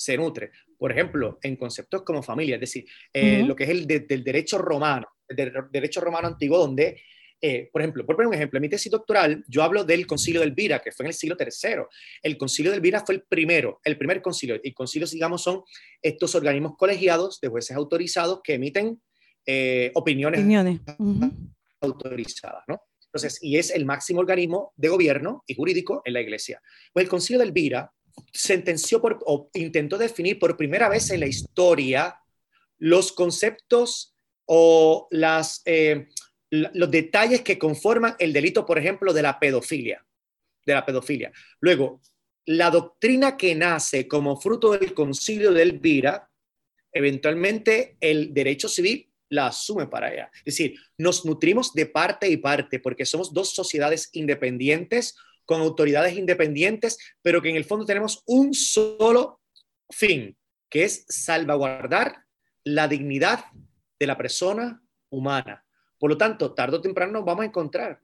se 0.00 0.16
nutre. 0.16 0.50
Por 0.78 0.90
ejemplo, 0.92 1.38
en 1.42 1.56
conceptos 1.56 2.02
como 2.04 2.22
familia, 2.22 2.54
es 2.54 2.60
decir, 2.62 2.86
eh, 3.12 3.42
lo 3.42 3.54
que 3.54 3.64
es 3.64 3.70
el 3.70 3.86
del 3.86 4.24
derecho 4.24 4.56
romano, 4.56 5.06
el 5.30 5.52
derecho 5.70 6.00
romano 6.00 6.28
antiguo, 6.28 6.58
donde, 6.58 7.00
eh, 7.40 7.68
por 7.72 7.80
ejemplo, 7.80 8.04
por 8.04 8.16
poner 8.16 8.28
un 8.28 8.34
ejemplo, 8.34 8.58
en 8.58 8.62
mi 8.62 8.68
tesis 8.68 8.90
doctoral 8.90 9.44
yo 9.48 9.62
hablo 9.62 9.84
del 9.84 10.06
concilio 10.06 10.40
del 10.40 10.52
Vira, 10.52 10.80
que 10.80 10.92
fue 10.92 11.04
en 11.04 11.08
el 11.08 11.14
siglo 11.14 11.36
III. 11.38 11.82
El 12.22 12.36
concilio 12.36 12.70
del 12.72 12.80
Vira 12.80 13.04
fue 13.04 13.14
el 13.14 13.22
primero, 13.22 13.80
el 13.84 13.96
primer 13.96 14.20
concilio. 14.20 14.60
Y 14.62 14.72
concilios, 14.72 15.12
digamos, 15.12 15.42
son 15.42 15.62
estos 16.02 16.34
organismos 16.34 16.76
colegiados 16.76 17.40
de 17.40 17.48
jueces 17.48 17.76
autorizados 17.76 18.40
que 18.42 18.54
emiten 18.54 19.00
eh, 19.46 19.90
opiniones, 19.94 20.40
autorizadas, 21.80 22.64
¿no? 22.68 22.82
Entonces, 23.06 23.38
y 23.42 23.56
es 23.56 23.70
el 23.70 23.86
máximo 23.86 24.20
organismo 24.20 24.72
de 24.76 24.88
gobierno 24.88 25.42
y 25.46 25.54
jurídico 25.54 26.02
en 26.04 26.12
la 26.12 26.20
iglesia. 26.20 26.62
Pues 26.92 27.04
el 27.04 27.10
concilio 27.10 27.40
del 27.40 27.50
Vira 27.50 27.92
sentenció 28.32 29.00
por, 29.00 29.18
o 29.26 29.50
intentó 29.54 29.98
definir 29.98 30.38
por 30.38 30.56
primera 30.56 30.88
vez 30.88 31.10
en 31.10 31.20
la 31.20 31.26
historia 31.26 32.16
los 32.78 33.12
conceptos 33.12 34.09
o 34.52 35.06
las, 35.12 35.62
eh, 35.64 36.08
los 36.50 36.90
detalles 36.90 37.42
que 37.42 37.56
conforman 37.56 38.16
el 38.18 38.32
delito, 38.32 38.66
por 38.66 38.78
ejemplo, 38.78 39.12
de 39.12 39.22
la 39.22 39.38
pedofilia. 39.38 40.04
De 40.66 40.74
la 40.74 40.84
pedofilia. 40.84 41.30
Luego, 41.60 42.00
la 42.46 42.68
doctrina 42.68 43.36
que 43.36 43.54
nace 43.54 44.08
como 44.08 44.40
fruto 44.40 44.72
del 44.72 44.92
concilio 44.92 45.52
de 45.52 45.62
Elvira, 45.62 46.28
eventualmente 46.92 47.96
el 48.00 48.34
derecho 48.34 48.68
civil 48.68 49.08
la 49.28 49.46
asume 49.46 49.86
para 49.86 50.12
ella. 50.12 50.32
Es 50.38 50.56
decir, 50.56 50.74
nos 50.98 51.24
nutrimos 51.24 51.72
de 51.72 51.86
parte 51.86 52.28
y 52.28 52.36
parte 52.36 52.80
porque 52.80 53.06
somos 53.06 53.32
dos 53.32 53.54
sociedades 53.54 54.10
independientes 54.14 55.14
con 55.44 55.60
autoridades 55.60 56.16
independientes, 56.16 56.98
pero 57.22 57.40
que 57.40 57.50
en 57.50 57.56
el 57.56 57.64
fondo 57.64 57.86
tenemos 57.86 58.24
un 58.26 58.52
solo 58.52 59.40
fin, 59.90 60.36
que 60.68 60.82
es 60.82 61.04
salvaguardar 61.08 62.24
la 62.64 62.88
dignidad 62.88 63.44
de 64.00 64.06
la 64.06 64.16
persona 64.16 64.82
humana. 65.10 65.64
Por 65.98 66.10
lo 66.10 66.16
tanto, 66.16 66.54
tarde 66.54 66.78
o 66.78 66.80
temprano 66.80 67.12
nos 67.12 67.24
vamos 67.24 67.42
a 67.42 67.46
encontrar, 67.46 68.00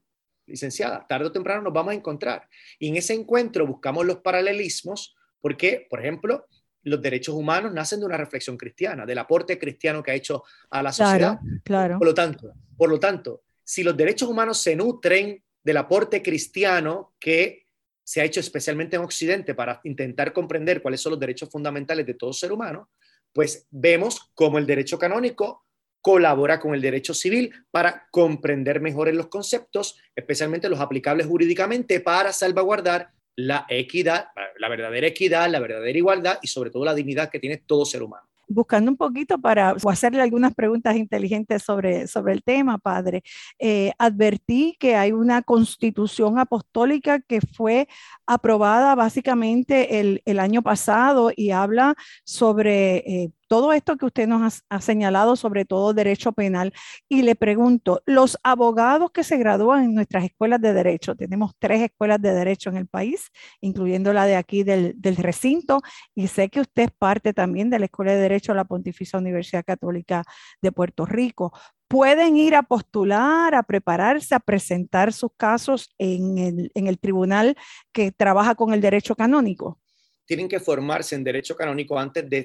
licenciada, 0.46 1.06
tarde 1.08 1.26
o 1.26 1.32
temprano 1.32 1.62
nos 1.62 1.72
vamos 1.72 1.92
a 1.92 1.96
encontrar. 1.96 2.48
Y 2.78 2.88
en 2.88 2.96
ese 2.96 3.14
encuentro 3.14 3.66
buscamos 3.66 4.04
los 4.04 4.18
paralelismos 4.18 5.16
porque, 5.40 5.86
por 5.88 6.00
ejemplo, 6.00 6.46
los 6.82 7.00
derechos 7.00 7.34
humanos 7.34 7.72
nacen 7.72 8.00
de 8.00 8.06
una 8.06 8.18
reflexión 8.18 8.56
cristiana, 8.56 9.06
del 9.06 9.18
aporte 9.18 9.58
cristiano 9.58 10.02
que 10.02 10.10
ha 10.10 10.14
hecho 10.14 10.44
a 10.70 10.82
la 10.82 10.92
sociedad. 10.92 11.40
Claro, 11.64 11.98
Por 11.98 12.06
lo 12.06 12.14
tanto, 12.14 12.52
por 12.76 12.90
lo 12.90 13.00
tanto, 13.00 13.42
si 13.64 13.82
los 13.82 13.96
derechos 13.96 14.28
humanos 14.28 14.58
se 14.58 14.76
nutren 14.76 15.42
del 15.64 15.76
aporte 15.78 16.22
cristiano 16.22 17.14
que 17.18 17.66
se 18.04 18.20
ha 18.20 18.24
hecho 18.24 18.38
especialmente 18.38 18.94
en 18.94 19.02
Occidente 19.02 19.54
para 19.54 19.80
intentar 19.82 20.32
comprender 20.32 20.80
cuáles 20.80 21.00
son 21.00 21.10
los 21.10 21.18
derechos 21.18 21.50
fundamentales 21.50 22.06
de 22.06 22.14
todo 22.14 22.32
ser 22.32 22.52
humano, 22.52 22.90
pues 23.32 23.66
vemos 23.70 24.30
cómo 24.34 24.58
el 24.58 24.66
derecho 24.66 24.98
canónico 24.98 25.65
colabora 26.00 26.60
con 26.60 26.74
el 26.74 26.80
derecho 26.80 27.14
civil 27.14 27.52
para 27.70 28.06
comprender 28.10 28.80
mejor 28.80 29.12
los 29.14 29.28
conceptos, 29.28 29.98
especialmente 30.14 30.68
los 30.68 30.80
aplicables 30.80 31.26
jurídicamente, 31.26 32.00
para 32.00 32.32
salvaguardar 32.32 33.10
la 33.36 33.66
equidad, 33.68 34.28
la 34.58 34.68
verdadera 34.68 35.06
equidad, 35.06 35.50
la 35.50 35.60
verdadera 35.60 35.98
igualdad 35.98 36.38
y 36.42 36.48
sobre 36.48 36.70
todo 36.70 36.84
la 36.84 36.94
dignidad 36.94 37.30
que 37.30 37.38
tiene 37.38 37.58
todo 37.58 37.84
ser 37.84 38.02
humano. 38.02 38.26
buscando 38.48 38.90
un 38.92 38.96
poquito 38.96 39.38
para 39.38 39.74
hacerle 39.88 40.22
algunas 40.22 40.54
preguntas 40.54 40.96
inteligentes 40.96 41.62
sobre, 41.64 42.06
sobre 42.06 42.32
el 42.32 42.42
tema, 42.44 42.78
padre, 42.78 43.22
eh, 43.58 43.92
advertí 43.98 44.76
que 44.78 44.94
hay 44.94 45.10
una 45.10 45.42
constitución 45.42 46.38
apostólica 46.38 47.20
que 47.20 47.40
fue 47.40 47.88
aprobada 48.24 48.94
básicamente 48.94 49.98
el, 49.98 50.22
el 50.24 50.38
año 50.38 50.62
pasado 50.62 51.32
y 51.34 51.50
habla 51.50 51.96
sobre 52.24 52.98
eh, 52.98 53.30
todo 53.48 53.72
esto 53.72 53.96
que 53.96 54.06
usted 54.06 54.26
nos 54.26 54.62
ha, 54.68 54.80
señalado, 54.80 55.36
sobre 55.36 55.64
todo 55.64 55.94
derecho 55.94 56.32
penal, 56.32 56.72
y 57.08 57.22
le 57.22 57.34
pregunto, 57.34 58.02
los 58.06 58.38
abogados 58.42 59.10
que 59.12 59.24
se 59.24 59.36
gradúan 59.36 59.84
en 59.84 59.94
nuestras 59.94 60.24
escuelas 60.24 60.60
de 60.60 60.72
derecho, 60.72 61.14
tenemos 61.14 61.52
tres 61.58 61.82
escuelas 61.82 62.20
de 62.20 62.32
derecho 62.32 62.70
en 62.70 62.76
el 62.76 62.86
país, 62.86 63.30
incluyendo 63.60 64.12
la 64.12 64.26
de 64.26 64.36
aquí 64.36 64.62
del, 64.62 64.94
del 64.96 65.16
recinto, 65.16 65.80
y 66.14 66.28
sé 66.28 66.48
que 66.48 66.60
usted 66.60 66.84
es 66.84 66.90
parte 66.90 67.32
también 67.32 67.70
de 67.70 67.78
la 67.78 67.86
Escuela 67.86 68.12
de 68.12 68.20
Derecho 68.20 68.52
de 68.52 68.56
la 68.56 68.64
Pontificia 68.64 69.18
Universidad 69.18 69.64
Católica 69.64 70.24
de 70.60 70.72
Puerto 70.72 71.06
Rico. 71.06 71.52
Pueden 71.88 72.36
ir 72.36 72.56
a 72.56 72.62
postular, 72.64 73.54
a 73.54 73.62
prepararse, 73.62 74.34
a 74.34 74.40
presentar 74.40 75.12
sus 75.12 75.30
casos 75.36 75.90
en 75.98 76.38
el, 76.38 76.70
en 76.74 76.88
el 76.88 76.98
tribunal 76.98 77.56
que 77.92 78.10
trabaja 78.10 78.56
con 78.56 78.74
el 78.74 78.80
derecho 78.80 79.14
canónico 79.14 79.78
tienen 80.26 80.48
que 80.48 80.60
formarse 80.60 81.14
en 81.14 81.24
derecho 81.24 81.56
canónico 81.56 81.98
antes 81.98 82.28
de, 82.28 82.44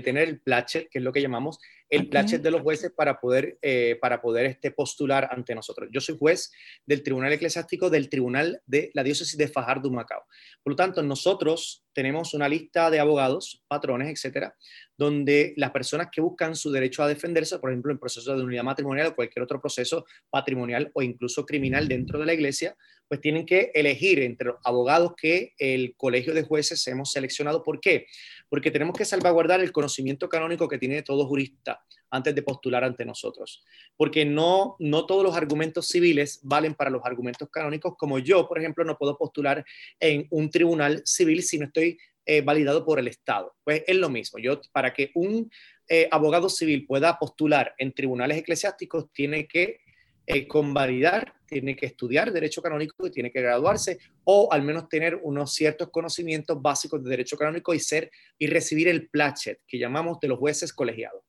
tener 0.00 0.28
el 0.28 0.40
plachet, 0.40 0.88
que 0.90 0.98
es 0.98 1.04
lo 1.04 1.12
que 1.12 1.22
llamamos 1.22 1.58
el 1.88 2.08
plachet 2.08 2.40
de 2.40 2.50
los 2.50 2.62
jueces 2.62 2.90
para 2.90 3.20
poder, 3.20 3.58
eh, 3.60 3.98
para 4.00 4.22
poder 4.22 4.46
este, 4.46 4.70
postular 4.70 5.28
ante 5.30 5.54
nosotros. 5.54 5.90
Yo 5.92 6.00
soy 6.00 6.16
juez 6.18 6.50
del 6.86 7.02
Tribunal 7.02 7.32
Eclesiástico 7.34 7.90
del 7.90 8.08
Tribunal 8.08 8.62
de 8.66 8.90
la 8.94 9.02
Diócesis 9.02 9.36
de 9.36 9.48
Fajardo, 9.48 9.90
Macao. 9.90 10.24
Por 10.62 10.72
lo 10.72 10.76
tanto, 10.76 11.02
nosotros 11.02 11.84
tenemos 11.92 12.32
una 12.32 12.48
lista 12.48 12.90
de 12.90 12.98
abogados, 12.98 13.62
patrones, 13.68 14.08
etcétera, 14.08 14.54
donde 14.96 15.52
las 15.56 15.70
personas 15.70 16.08
que 16.10 16.22
buscan 16.22 16.56
su 16.56 16.70
derecho 16.70 17.02
a 17.02 17.08
defenderse, 17.08 17.58
por 17.58 17.70
ejemplo, 17.70 17.92
en 17.92 17.98
proceso 17.98 18.34
de 18.36 18.42
unidad 18.42 18.64
matrimonial 18.64 19.08
o 19.08 19.14
cualquier 19.14 19.42
otro 19.42 19.60
proceso 19.60 20.06
patrimonial 20.30 20.90
o 20.94 21.02
incluso 21.02 21.44
criminal 21.44 21.88
dentro 21.88 22.18
de 22.18 22.26
la 22.26 22.34
iglesia, 22.34 22.74
pues 23.08 23.20
tienen 23.20 23.44
que 23.44 23.70
elegir 23.74 24.20
entre 24.20 24.48
los 24.48 24.56
abogados 24.64 25.12
que 25.16 25.54
el 25.58 25.94
colegio 25.96 26.32
de 26.34 26.42
jueces 26.42 26.86
hemos 26.86 27.12
seleccionado. 27.12 27.62
¿Por 27.62 27.80
qué? 27.80 28.06
Porque 28.48 28.70
tenemos 28.70 28.96
que 28.96 29.04
salvaguardar 29.04 29.60
el 29.60 29.72
conocimiento 29.72 30.28
canónico 30.28 30.68
que 30.68 30.78
tiene 30.78 31.02
todo 31.02 31.26
jurista 31.26 31.84
antes 32.10 32.34
de 32.34 32.42
postular 32.42 32.84
ante 32.84 33.04
nosotros. 33.04 33.64
Porque 33.96 34.24
no, 34.24 34.76
no 34.78 35.06
todos 35.06 35.24
los 35.24 35.36
argumentos 35.36 35.88
civiles 35.88 36.40
valen 36.42 36.74
para 36.74 36.90
los 36.90 37.02
argumentos 37.04 37.48
canónicos, 37.50 37.96
como 37.96 38.18
yo, 38.18 38.46
por 38.46 38.58
ejemplo, 38.58 38.84
no 38.84 38.96
puedo 38.96 39.16
postular 39.16 39.64
en 39.98 40.26
un 40.30 40.50
tribunal 40.50 41.02
civil 41.04 41.42
si 41.42 41.58
no 41.58 41.66
estoy 41.66 41.98
eh, 42.24 42.40
validado 42.40 42.84
por 42.84 42.98
el 42.98 43.08
Estado. 43.08 43.54
Pues 43.64 43.82
es 43.86 43.96
lo 43.96 44.08
mismo. 44.08 44.38
Yo, 44.38 44.60
para 44.72 44.92
que 44.92 45.10
un 45.14 45.50
eh, 45.88 46.08
abogado 46.10 46.48
civil 46.48 46.86
pueda 46.86 47.18
postular 47.18 47.74
en 47.78 47.92
tribunales 47.92 48.38
eclesiásticos, 48.38 49.12
tiene 49.12 49.46
que 49.46 49.80
eh, 50.32 50.48
convalidar, 50.48 51.34
tiene 51.46 51.76
que 51.76 51.86
estudiar 51.86 52.32
derecho 52.32 52.62
canónico 52.62 53.06
y 53.06 53.10
tiene 53.10 53.30
que 53.30 53.42
graduarse 53.42 53.98
o 54.24 54.52
al 54.52 54.62
menos 54.62 54.88
tener 54.88 55.20
unos 55.22 55.52
ciertos 55.54 55.90
conocimientos 55.90 56.60
básicos 56.60 57.02
de 57.04 57.10
derecho 57.10 57.36
canónico 57.36 57.74
y 57.74 57.80
ser 57.80 58.10
y 58.38 58.46
recibir 58.46 58.88
el 58.88 59.08
plachet 59.10 59.60
que 59.66 59.78
llamamos 59.78 60.18
de 60.20 60.28
los 60.28 60.38
jueces 60.38 60.72
colegiados. 60.72 61.22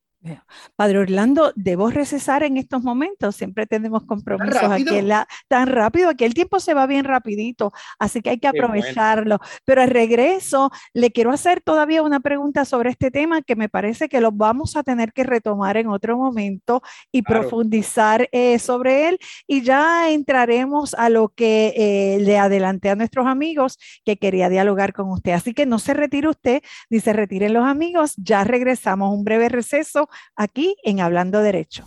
Padre 0.76 1.00
Orlando, 1.00 1.52
debo 1.56 1.90
recesar 1.90 2.44
en 2.44 2.58
estos 2.58 2.84
momentos. 2.84 3.36
Siempre 3.36 3.66
tenemos 3.66 4.04
compromisos 4.06 4.64
aquí. 4.64 5.02
La, 5.02 5.28
tan 5.48 5.68
rápido, 5.68 6.10
aquí 6.10 6.24
el 6.24 6.34
tiempo 6.34 6.60
se 6.60 6.74
va 6.74 6.88
bien 6.88 7.06
rapidito, 7.06 7.74
así 8.00 8.22
que 8.22 8.32
hay 8.32 8.40
que 8.40 8.48
aprovecharlo. 8.48 9.40
Pero 9.66 9.82
al 9.82 9.90
regreso, 9.90 10.72
le 10.94 11.12
quiero 11.12 11.32
hacer 11.32 11.62
todavía 11.62 12.02
una 12.02 12.20
pregunta 12.20 12.66
sobre 12.66 12.90
este 12.90 13.12
tema 13.12 13.42
que 13.42 13.56
me 13.56 13.70
parece 13.70 14.08
que 14.08 14.22
lo 14.22 14.32
vamos 14.32 14.76
a 14.76 14.84
tener 14.84 15.12
que 15.12 15.24
retomar 15.24 15.78
en 15.78 15.88
otro 15.88 16.18
momento 16.18 16.82
y 17.12 17.22
profundizar 17.22 18.30
eh, 18.32 18.60
sobre 18.60 19.10
él. 19.10 19.20
Y 19.48 19.62
ya 19.62 20.10
entraremos 20.10 20.94
a 20.94 21.10
lo 21.10 21.30
que 21.30 21.74
eh, 21.76 22.20
le 22.22 22.38
adelanté 22.38 22.90
a 22.90 22.96
nuestros 22.96 23.28
amigos 23.28 23.78
que 24.06 24.18
quería 24.18 24.50
dialogar 24.50 24.94
con 24.94 25.10
usted. 25.10 25.34
Así 25.34 25.54
que 25.54 25.66
no 25.66 25.80
se 25.80 25.94
retire 25.94 26.30
usted 26.30 26.62
ni 26.90 27.00
se 27.00 27.14
retiren 27.14 27.54
los 27.54 27.66
amigos. 27.66 28.14
Ya 28.18 28.44
regresamos, 28.44 29.14
un 29.14 29.24
breve 29.24 29.50
receso 29.50 30.08
aquí 30.36 30.76
en 30.84 31.00
Hablando 31.00 31.42
Derecho. 31.42 31.86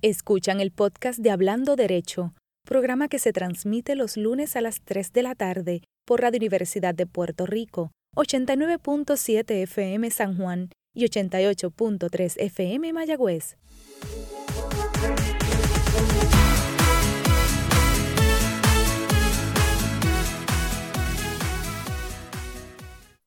Escuchan 0.00 0.60
el 0.60 0.70
podcast 0.70 1.18
de 1.18 1.32
Hablando 1.32 1.74
Derecho, 1.74 2.32
programa 2.64 3.08
que 3.08 3.18
se 3.18 3.32
transmite 3.32 3.96
los 3.96 4.16
lunes 4.16 4.54
a 4.54 4.60
las 4.60 4.80
3 4.84 5.12
de 5.12 5.22
la 5.22 5.34
tarde 5.34 5.82
por 6.06 6.20
Radio 6.20 6.38
Universidad 6.38 6.94
de 6.94 7.06
Puerto 7.06 7.46
Rico, 7.46 7.90
89.7 8.14 9.62
FM 9.62 10.10
San 10.10 10.36
Juan 10.36 10.70
y 10.94 11.04
88.3 11.04 12.34
FM 12.38 12.92
Mayagüez. 12.92 13.56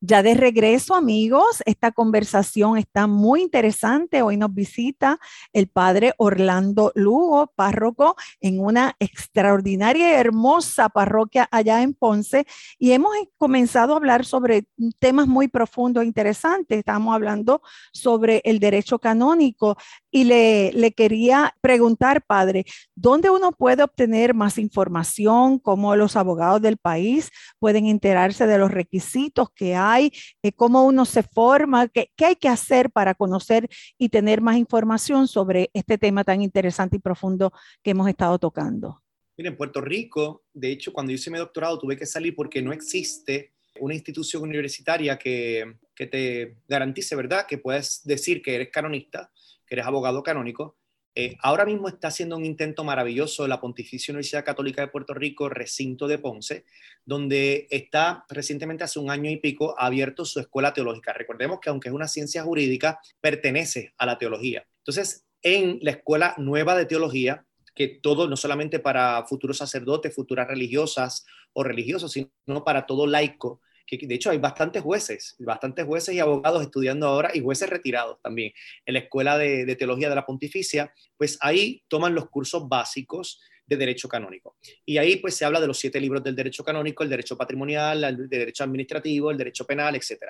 Ya 0.03 0.23
de 0.23 0.33
regreso, 0.33 0.95
amigos, 0.95 1.61
esta 1.63 1.91
conversación 1.91 2.75
está 2.75 3.05
muy 3.05 3.43
interesante. 3.43 4.23
Hoy 4.23 4.35
nos 4.35 4.51
visita 4.51 5.19
el 5.53 5.67
padre 5.67 6.15
Orlando 6.17 6.91
Lugo, 6.95 7.53
párroco 7.55 8.15
en 8.39 8.59
una 8.59 8.95
extraordinaria 8.97 10.09
y 10.09 10.15
hermosa 10.15 10.89
parroquia 10.89 11.47
allá 11.51 11.83
en 11.83 11.93
Ponce. 11.93 12.47
Y 12.79 12.93
hemos 12.93 13.11
comenzado 13.37 13.93
a 13.93 13.97
hablar 13.97 14.25
sobre 14.25 14.65
temas 14.97 15.27
muy 15.27 15.47
profundos 15.47 16.01
e 16.01 16.07
interesantes. 16.07 16.79
Estamos 16.79 17.13
hablando 17.13 17.61
sobre 17.93 18.41
el 18.43 18.57
derecho 18.57 18.97
canónico 18.97 19.77
y 20.09 20.23
le, 20.23 20.71
le 20.73 20.93
quería 20.93 21.55
preguntar, 21.61 22.23
padre, 22.25 22.65
¿dónde 22.95 23.29
uno 23.29 23.51
puede 23.51 23.83
obtener 23.83 24.33
más 24.33 24.57
información? 24.57 25.59
¿Cómo 25.59 25.95
los 25.95 26.15
abogados 26.15 26.59
del 26.59 26.77
país 26.77 27.29
pueden 27.59 27.85
enterarse 27.85 28.47
de 28.47 28.57
los 28.57 28.71
requisitos 28.71 29.49
que 29.51 29.75
hay? 29.75 29.90
Eh, 29.99 30.51
¿Cómo 30.55 30.85
uno 30.85 31.05
se 31.05 31.23
forma? 31.23 31.87
¿Qué, 31.87 32.11
¿Qué 32.15 32.25
hay 32.25 32.35
que 32.35 32.47
hacer 32.47 32.91
para 32.91 33.13
conocer 33.13 33.69
y 33.97 34.09
tener 34.09 34.41
más 34.41 34.57
información 34.57 35.27
sobre 35.27 35.69
este 35.73 35.97
tema 35.97 36.23
tan 36.23 36.41
interesante 36.41 36.97
y 36.97 36.99
profundo 36.99 37.51
que 37.83 37.91
hemos 37.91 38.07
estado 38.07 38.39
tocando? 38.39 39.01
Miren, 39.37 39.53
en 39.53 39.57
Puerto 39.57 39.81
Rico, 39.81 40.43
de 40.53 40.71
hecho, 40.71 40.93
cuando 40.93 41.11
hice 41.11 41.31
mi 41.31 41.37
doctorado 41.37 41.79
tuve 41.79 41.97
que 41.97 42.05
salir 42.05 42.35
porque 42.35 42.61
no 42.61 42.73
existe 42.73 43.53
una 43.79 43.93
institución 43.93 44.43
universitaria 44.43 45.17
que, 45.17 45.77
que 45.95 46.07
te 46.07 46.57
garantice, 46.67 47.15
¿verdad?, 47.15 47.45
que 47.47 47.57
puedes 47.57 48.01
decir 48.03 48.41
que 48.41 48.55
eres 48.55 48.69
canonista 48.69 49.31
eres 49.71 49.85
abogado 49.85 50.21
canónico, 50.21 50.77
eh, 51.13 51.35
ahora 51.41 51.65
mismo 51.65 51.89
está 51.89 52.07
haciendo 52.07 52.37
un 52.37 52.45
intento 52.45 52.83
maravilloso 52.83 53.47
la 53.47 53.59
Pontificia 53.59 54.13
Universidad 54.13 54.45
Católica 54.45 54.81
de 54.81 54.87
Puerto 54.87 55.13
Rico, 55.13 55.49
recinto 55.49 56.07
de 56.07 56.17
Ponce, 56.17 56.65
donde 57.05 57.67
está 57.69 58.25
recientemente, 58.29 58.85
hace 58.85 58.99
un 58.99 59.11
año 59.11 59.29
y 59.29 59.37
pico, 59.37 59.75
abierto 59.77 60.23
su 60.23 60.39
escuela 60.39 60.73
teológica. 60.73 61.11
Recordemos 61.11 61.59
que 61.59 61.69
aunque 61.69 61.89
es 61.89 61.95
una 61.95 62.07
ciencia 62.07 62.43
jurídica, 62.43 62.99
pertenece 63.19 63.93
a 63.97 64.05
la 64.05 64.17
teología. 64.17 64.65
Entonces, 64.77 65.25
en 65.41 65.79
la 65.81 65.91
escuela 65.91 66.35
nueva 66.37 66.77
de 66.77 66.85
teología, 66.85 67.45
que 67.75 67.87
todo, 67.87 68.27
no 68.27 68.37
solamente 68.37 68.79
para 68.79 69.25
futuros 69.25 69.57
sacerdotes, 69.57 70.15
futuras 70.15 70.47
religiosas 70.47 71.25
o 71.53 71.63
religiosos, 71.63 72.11
sino 72.11 72.63
para 72.63 72.85
todo 72.85 73.07
laico, 73.07 73.61
de 73.97 74.15
hecho 74.15 74.29
hay 74.29 74.37
bastantes 74.37 74.81
jueces, 74.81 75.35
bastantes 75.39 75.85
jueces 75.85 76.15
y 76.15 76.19
abogados 76.19 76.61
estudiando 76.61 77.07
ahora 77.07 77.31
y 77.33 77.41
jueces 77.41 77.69
retirados 77.69 78.21
también 78.21 78.53
en 78.85 78.93
la 78.93 79.01
Escuela 79.01 79.37
de, 79.37 79.75
Teología 79.75 80.09
de 80.09 80.15
la 80.15 80.25
Pontificia, 80.25 80.93
pues 81.17 81.37
ahí 81.41 81.83
toman 81.87 82.15
los 82.15 82.29
cursos 82.29 82.67
básicos 82.67 83.41
de 83.65 83.77
derecho 83.77 84.07
canónico. 84.07 84.57
Y 84.85 84.97
ahí 84.97 85.17
pues 85.17 85.35
se 85.35 85.45
habla 85.45 85.61
de 85.61 85.67
los 85.67 85.79
siete 85.79 85.99
libros 85.99 86.23
del 86.23 86.35
derecho 86.35 86.63
canónico, 86.63 87.03
el 87.03 87.09
derecho 87.09 87.37
patrimonial, 87.37 88.03
el 88.03 88.29
derecho 88.29 88.63
administrativo, 88.63 89.31
el 89.31 89.37
derecho 89.37 89.65
penal, 89.65 89.95
etc. 89.95 90.23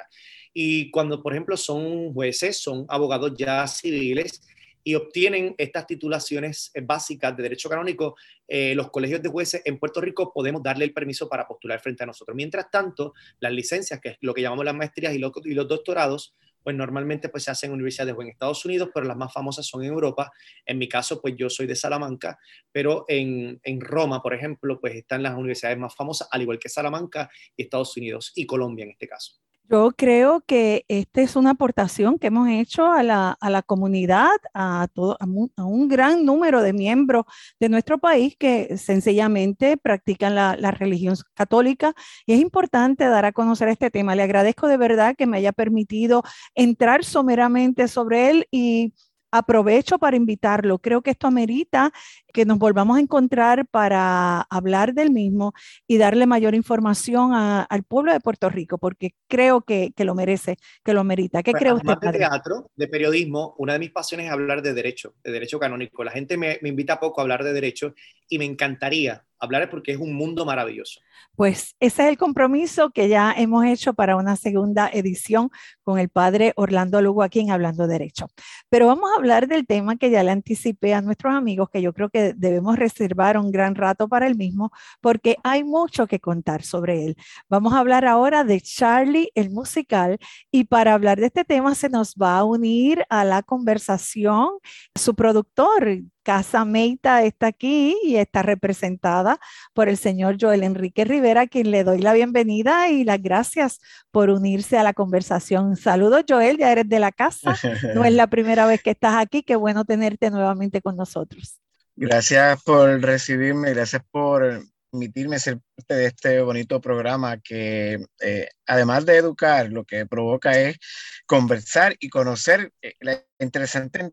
Y 0.53 0.91
cuando, 0.91 1.21
por 1.21 1.33
ejemplo, 1.33 1.57
son 1.57 2.13
jueces, 2.13 2.57
son 2.57 2.85
abogados 2.87 3.33
ya 3.35 3.67
civiles, 3.67 4.41
y 4.83 4.95
obtienen 4.95 5.55
estas 5.57 5.87
titulaciones 5.87 6.71
eh, 6.73 6.81
básicas 6.81 7.35
de 7.35 7.43
derecho 7.43 7.69
canónico, 7.69 8.15
eh, 8.47 8.75
los 8.75 8.89
colegios 8.89 9.21
de 9.21 9.29
jueces 9.29 9.61
en 9.65 9.79
Puerto 9.79 10.01
Rico 10.01 10.31
podemos 10.33 10.63
darle 10.63 10.85
el 10.85 10.93
permiso 10.93 11.29
para 11.29 11.47
postular 11.47 11.79
frente 11.79 12.03
a 12.03 12.07
nosotros. 12.07 12.35
Mientras 12.35 12.69
tanto, 12.69 13.13
las 13.39 13.51
licencias, 13.51 13.99
que 13.99 14.09
es 14.09 14.17
lo 14.21 14.33
que 14.33 14.41
llamamos 14.41 14.65
las 14.65 14.75
maestrías 14.75 15.13
y 15.13 15.19
los, 15.19 15.31
y 15.45 15.53
los 15.53 15.67
doctorados, 15.67 16.35
pues 16.63 16.75
normalmente 16.75 17.29
pues, 17.29 17.43
se 17.43 17.51
hacen 17.51 17.69
en 17.69 17.75
universidades 17.75 18.15
en 18.19 18.27
Estados 18.27 18.65
Unidos, 18.65 18.89
pero 18.93 19.05
las 19.05 19.17
más 19.17 19.33
famosas 19.33 19.65
son 19.65 19.83
en 19.83 19.89
Europa. 19.89 20.31
En 20.65 20.77
mi 20.77 20.87
caso, 20.87 21.21
pues 21.21 21.35
yo 21.35 21.49
soy 21.49 21.65
de 21.65 21.75
Salamanca, 21.75 22.37
pero 22.71 23.05
en, 23.07 23.59
en 23.63 23.81
Roma, 23.81 24.21
por 24.21 24.33
ejemplo, 24.33 24.79
pues 24.79 24.95
están 24.95 25.23
las 25.23 25.35
universidades 25.35 25.77
más 25.77 25.95
famosas, 25.95 26.27
al 26.31 26.41
igual 26.41 26.59
que 26.59 26.69
Salamanca 26.69 27.29
y 27.55 27.63
Estados 27.63 27.95
Unidos 27.97 28.31
y 28.35 28.45
Colombia 28.45 28.83
en 28.83 28.91
este 28.91 29.07
caso 29.07 29.41
Yo 29.71 29.91
creo 29.95 30.41
que 30.45 30.83
esta 30.89 31.21
es 31.21 31.37
una 31.37 31.51
aportación 31.51 32.19
que 32.19 32.27
hemos 32.27 32.49
hecho 32.49 32.91
a 32.91 33.03
la, 33.03 33.63
comunidad, 33.65 34.27
a, 34.53 34.89
todo, 34.93 35.15
a 35.21 35.63
un, 35.63 35.87
gran 35.87 36.25
número 36.25 36.61
de 36.61 36.73
miembros 36.73 37.23
de 37.57 37.69
nuestro 37.69 37.97
país 37.97 38.35
que 38.37 38.75
sencillamente 38.77 39.77
practican 39.77 40.35
la, 40.35 40.57
la, 40.57 40.71
religión 40.71 41.15
católica. 41.35 41.93
Y 42.25 42.33
es 42.33 42.41
importante 42.41 43.05
dar 43.05 43.23
a 43.23 43.31
conocer 43.31 43.69
este 43.69 43.89
tema. 43.89 44.13
Le 44.13 44.23
agradezco 44.23 44.67
de 44.67 44.75
verdad 44.75 45.15
que 45.17 45.25
me 45.25 45.37
haya 45.37 45.53
permitido 45.53 46.21
entrar 46.53 47.05
someramente 47.05 47.87
sobre 47.87 48.29
él 48.29 48.47
y 48.51 48.93
aprovecho 49.31 49.97
para 49.97 50.17
invitarlo. 50.17 50.79
Creo 50.79 51.01
que 51.01 51.11
esto 51.11 51.27
amerita 51.27 51.93
que 52.31 52.45
nos 52.45 52.57
volvamos 52.57 52.97
a 52.97 52.99
encontrar 52.99 53.67
para 53.67 54.41
hablar 54.49 54.93
del 54.93 55.11
mismo 55.11 55.53
y 55.87 55.97
darle 55.97 56.25
mayor 56.25 56.55
información 56.55 57.33
al 57.33 57.83
pueblo 57.83 58.13
de 58.13 58.19
Puerto 58.19 58.49
Rico, 58.49 58.77
porque 58.77 59.13
creo 59.27 59.61
que, 59.61 59.93
lo 59.97 60.15
merece, 60.15 60.57
que 60.83 60.93
lo 60.93 61.03
merita. 61.03 61.43
¿Qué 61.43 61.51
pues, 61.51 61.61
cree 61.61 61.73
usted? 61.73 61.97
de 62.01 62.11
teatro, 62.11 62.71
de 62.75 62.87
periodismo, 62.87 63.55
una 63.57 63.73
de 63.73 63.79
mis 63.79 63.91
pasiones 63.91 64.27
es 64.27 64.31
hablar 64.31 64.61
de 64.61 64.73
derecho, 64.73 65.13
de 65.23 65.31
derecho 65.31 65.59
canónico. 65.59 66.03
La 66.03 66.11
gente 66.11 66.37
me, 66.37 66.59
me 66.61 66.69
invita 66.69 66.99
poco 66.99 67.21
a 67.21 67.23
hablar 67.23 67.43
de 67.43 67.53
derecho 67.53 67.93
y 68.27 68.39
me 68.39 68.45
encantaría 68.45 69.25
hablar 69.41 69.69
porque 69.69 69.91
es 69.91 69.97
un 69.97 70.13
mundo 70.13 70.45
maravilloso. 70.45 71.01
Pues 71.35 71.75
ese 71.79 72.03
es 72.03 72.09
el 72.09 72.17
compromiso 72.17 72.91
que 72.91 73.09
ya 73.09 73.33
hemos 73.35 73.65
hecho 73.65 73.93
para 73.93 74.15
una 74.15 74.35
segunda 74.35 74.89
edición 74.93 75.49
con 75.83 75.97
el 75.97 76.09
padre 76.09 76.53
Orlando 76.55 77.01
Lugo 77.01 77.23
aquí 77.23 77.39
en 77.39 77.51
Hablando 77.51 77.87
Derecho. 77.87 78.27
Pero 78.69 78.87
vamos 78.87 79.09
a 79.11 79.17
hablar 79.17 79.47
del 79.47 79.65
tema 79.65 79.97
que 79.97 80.11
ya 80.11 80.23
le 80.23 80.31
anticipé 80.31 80.93
a 80.93 81.01
nuestros 81.01 81.33
amigos, 81.33 81.69
que 81.69 81.81
yo 81.81 81.93
creo 81.93 82.09
que 82.09 82.20
debemos 82.35 82.77
reservar 82.77 83.37
un 83.37 83.51
gran 83.51 83.75
rato 83.75 84.07
para 84.07 84.27
el 84.27 84.35
mismo, 84.35 84.71
porque 85.01 85.37
hay 85.43 85.63
mucho 85.63 86.07
que 86.07 86.19
contar 86.19 86.63
sobre 86.63 87.05
él. 87.05 87.17
Vamos 87.49 87.73
a 87.73 87.79
hablar 87.79 88.05
ahora 88.05 88.43
de 88.43 88.61
Charlie, 88.61 89.31
el 89.35 89.49
musical, 89.49 90.17
y 90.51 90.65
para 90.65 90.93
hablar 90.93 91.19
de 91.19 91.27
este 91.27 91.45
tema 91.45 91.75
se 91.75 91.89
nos 91.89 92.15
va 92.15 92.37
a 92.37 92.43
unir 92.43 93.03
a 93.09 93.23
la 93.25 93.43
conversación 93.43 94.49
su 94.95 95.15
productor, 95.15 96.01
Casa 96.23 96.65
Meita 96.65 97.23
está 97.23 97.47
aquí 97.47 97.97
y 98.03 98.17
está 98.17 98.43
representada 98.43 99.39
por 99.73 99.89
el 99.89 99.97
señor 99.97 100.37
Joel 100.39 100.63
Enrique 100.63 101.05
Rivera, 101.05 101.41
a 101.41 101.47
quien 101.47 101.71
le 101.71 101.83
doy 101.83 101.99
la 101.99 102.13
bienvenida 102.13 102.89
y 102.89 103.03
las 103.03 103.21
gracias 103.21 103.79
por 104.11 104.29
unirse 104.29 104.77
a 104.77 104.83
la 104.83 104.93
conversación. 104.93 105.75
Saludos, 105.75 106.23
Joel, 106.27 106.57
ya 106.57 106.71
eres 106.71 106.87
de 106.87 106.99
la 106.99 107.11
casa. 107.11 107.57
No 107.95 108.05
es 108.05 108.13
la 108.13 108.27
primera 108.29 108.65
vez 108.65 108.83
que 108.83 108.91
estás 108.91 109.15
aquí. 109.15 109.43
Qué 109.43 109.55
bueno 109.55 109.85
tenerte 109.85 110.29
nuevamente 110.29 110.81
con 110.81 110.95
nosotros. 110.95 111.60
Gracias 111.95 112.63
por 112.63 113.01
recibirme, 113.01 113.73
gracias 113.73 114.01
por 114.11 114.63
permitirme 114.91 115.39
ser 115.39 115.59
parte 115.75 115.93
de 115.93 116.05
este 116.07 116.41
bonito 116.41 116.81
programa 116.81 117.39
que, 117.39 118.05
eh, 118.19 118.49
además 118.65 119.05
de 119.05 119.17
educar, 119.17 119.69
lo 119.71 119.85
que 119.85 120.05
provoca 120.05 120.51
es 120.59 120.77
conversar 121.25 121.95
y 121.99 122.09
conocer 122.09 122.71
eh, 122.81 122.95
la 122.99 123.23
interesante 123.39 124.11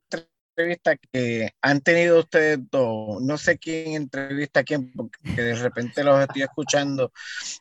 entrevista 0.58 0.96
que 0.96 1.54
han 1.62 1.80
tenido 1.82 2.18
ustedes 2.18 2.58
dos, 2.68 3.22
no 3.22 3.38
sé 3.38 3.58
quién 3.58 3.94
entrevista 3.94 4.60
a 4.60 4.64
quién, 4.64 4.92
porque 4.92 5.18
de 5.40 5.54
repente 5.54 6.02
los 6.02 6.20
estoy 6.20 6.42
escuchando, 6.42 7.12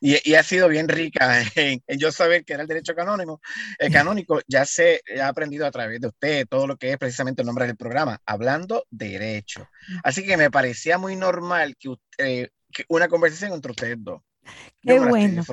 y, 0.01 0.33
ha 0.33 0.41
sido 0.41 0.67
bien 0.67 0.88
rica 0.88 1.43
en, 1.55 1.83
yo 1.99 2.12
saber 2.12 2.43
que 2.43 2.53
era 2.53 2.63
el 2.63 2.67
derecho 2.67 2.95
canónico, 2.95 3.39
el 3.77 3.91
canónico, 3.91 4.41
ya 4.47 4.65
se 4.65 5.01
ha 5.21 5.27
aprendido 5.27 5.67
a 5.67 5.71
través 5.71 6.01
de 6.01 6.07
usted 6.07 6.47
todo 6.47 6.65
lo 6.65 6.75
que 6.75 6.91
es 6.91 6.97
precisamente 6.97 7.43
el 7.43 7.45
nombre 7.45 7.67
del 7.67 7.77
programa, 7.77 8.19
hablando 8.25 8.86
derecho. 8.89 9.69
Así 10.03 10.25
que 10.25 10.36
me 10.36 10.49
parecía 10.49 10.97
muy 10.97 11.15
normal 11.15 11.75
que, 11.77 11.89
usted, 11.89 12.49
que 12.73 12.86
una 12.88 13.07
conversación 13.07 13.53
entre 13.53 13.71
ustedes 13.71 13.97
dos. 13.99 14.21
Qué 14.81 14.99
bueno. 14.99 15.43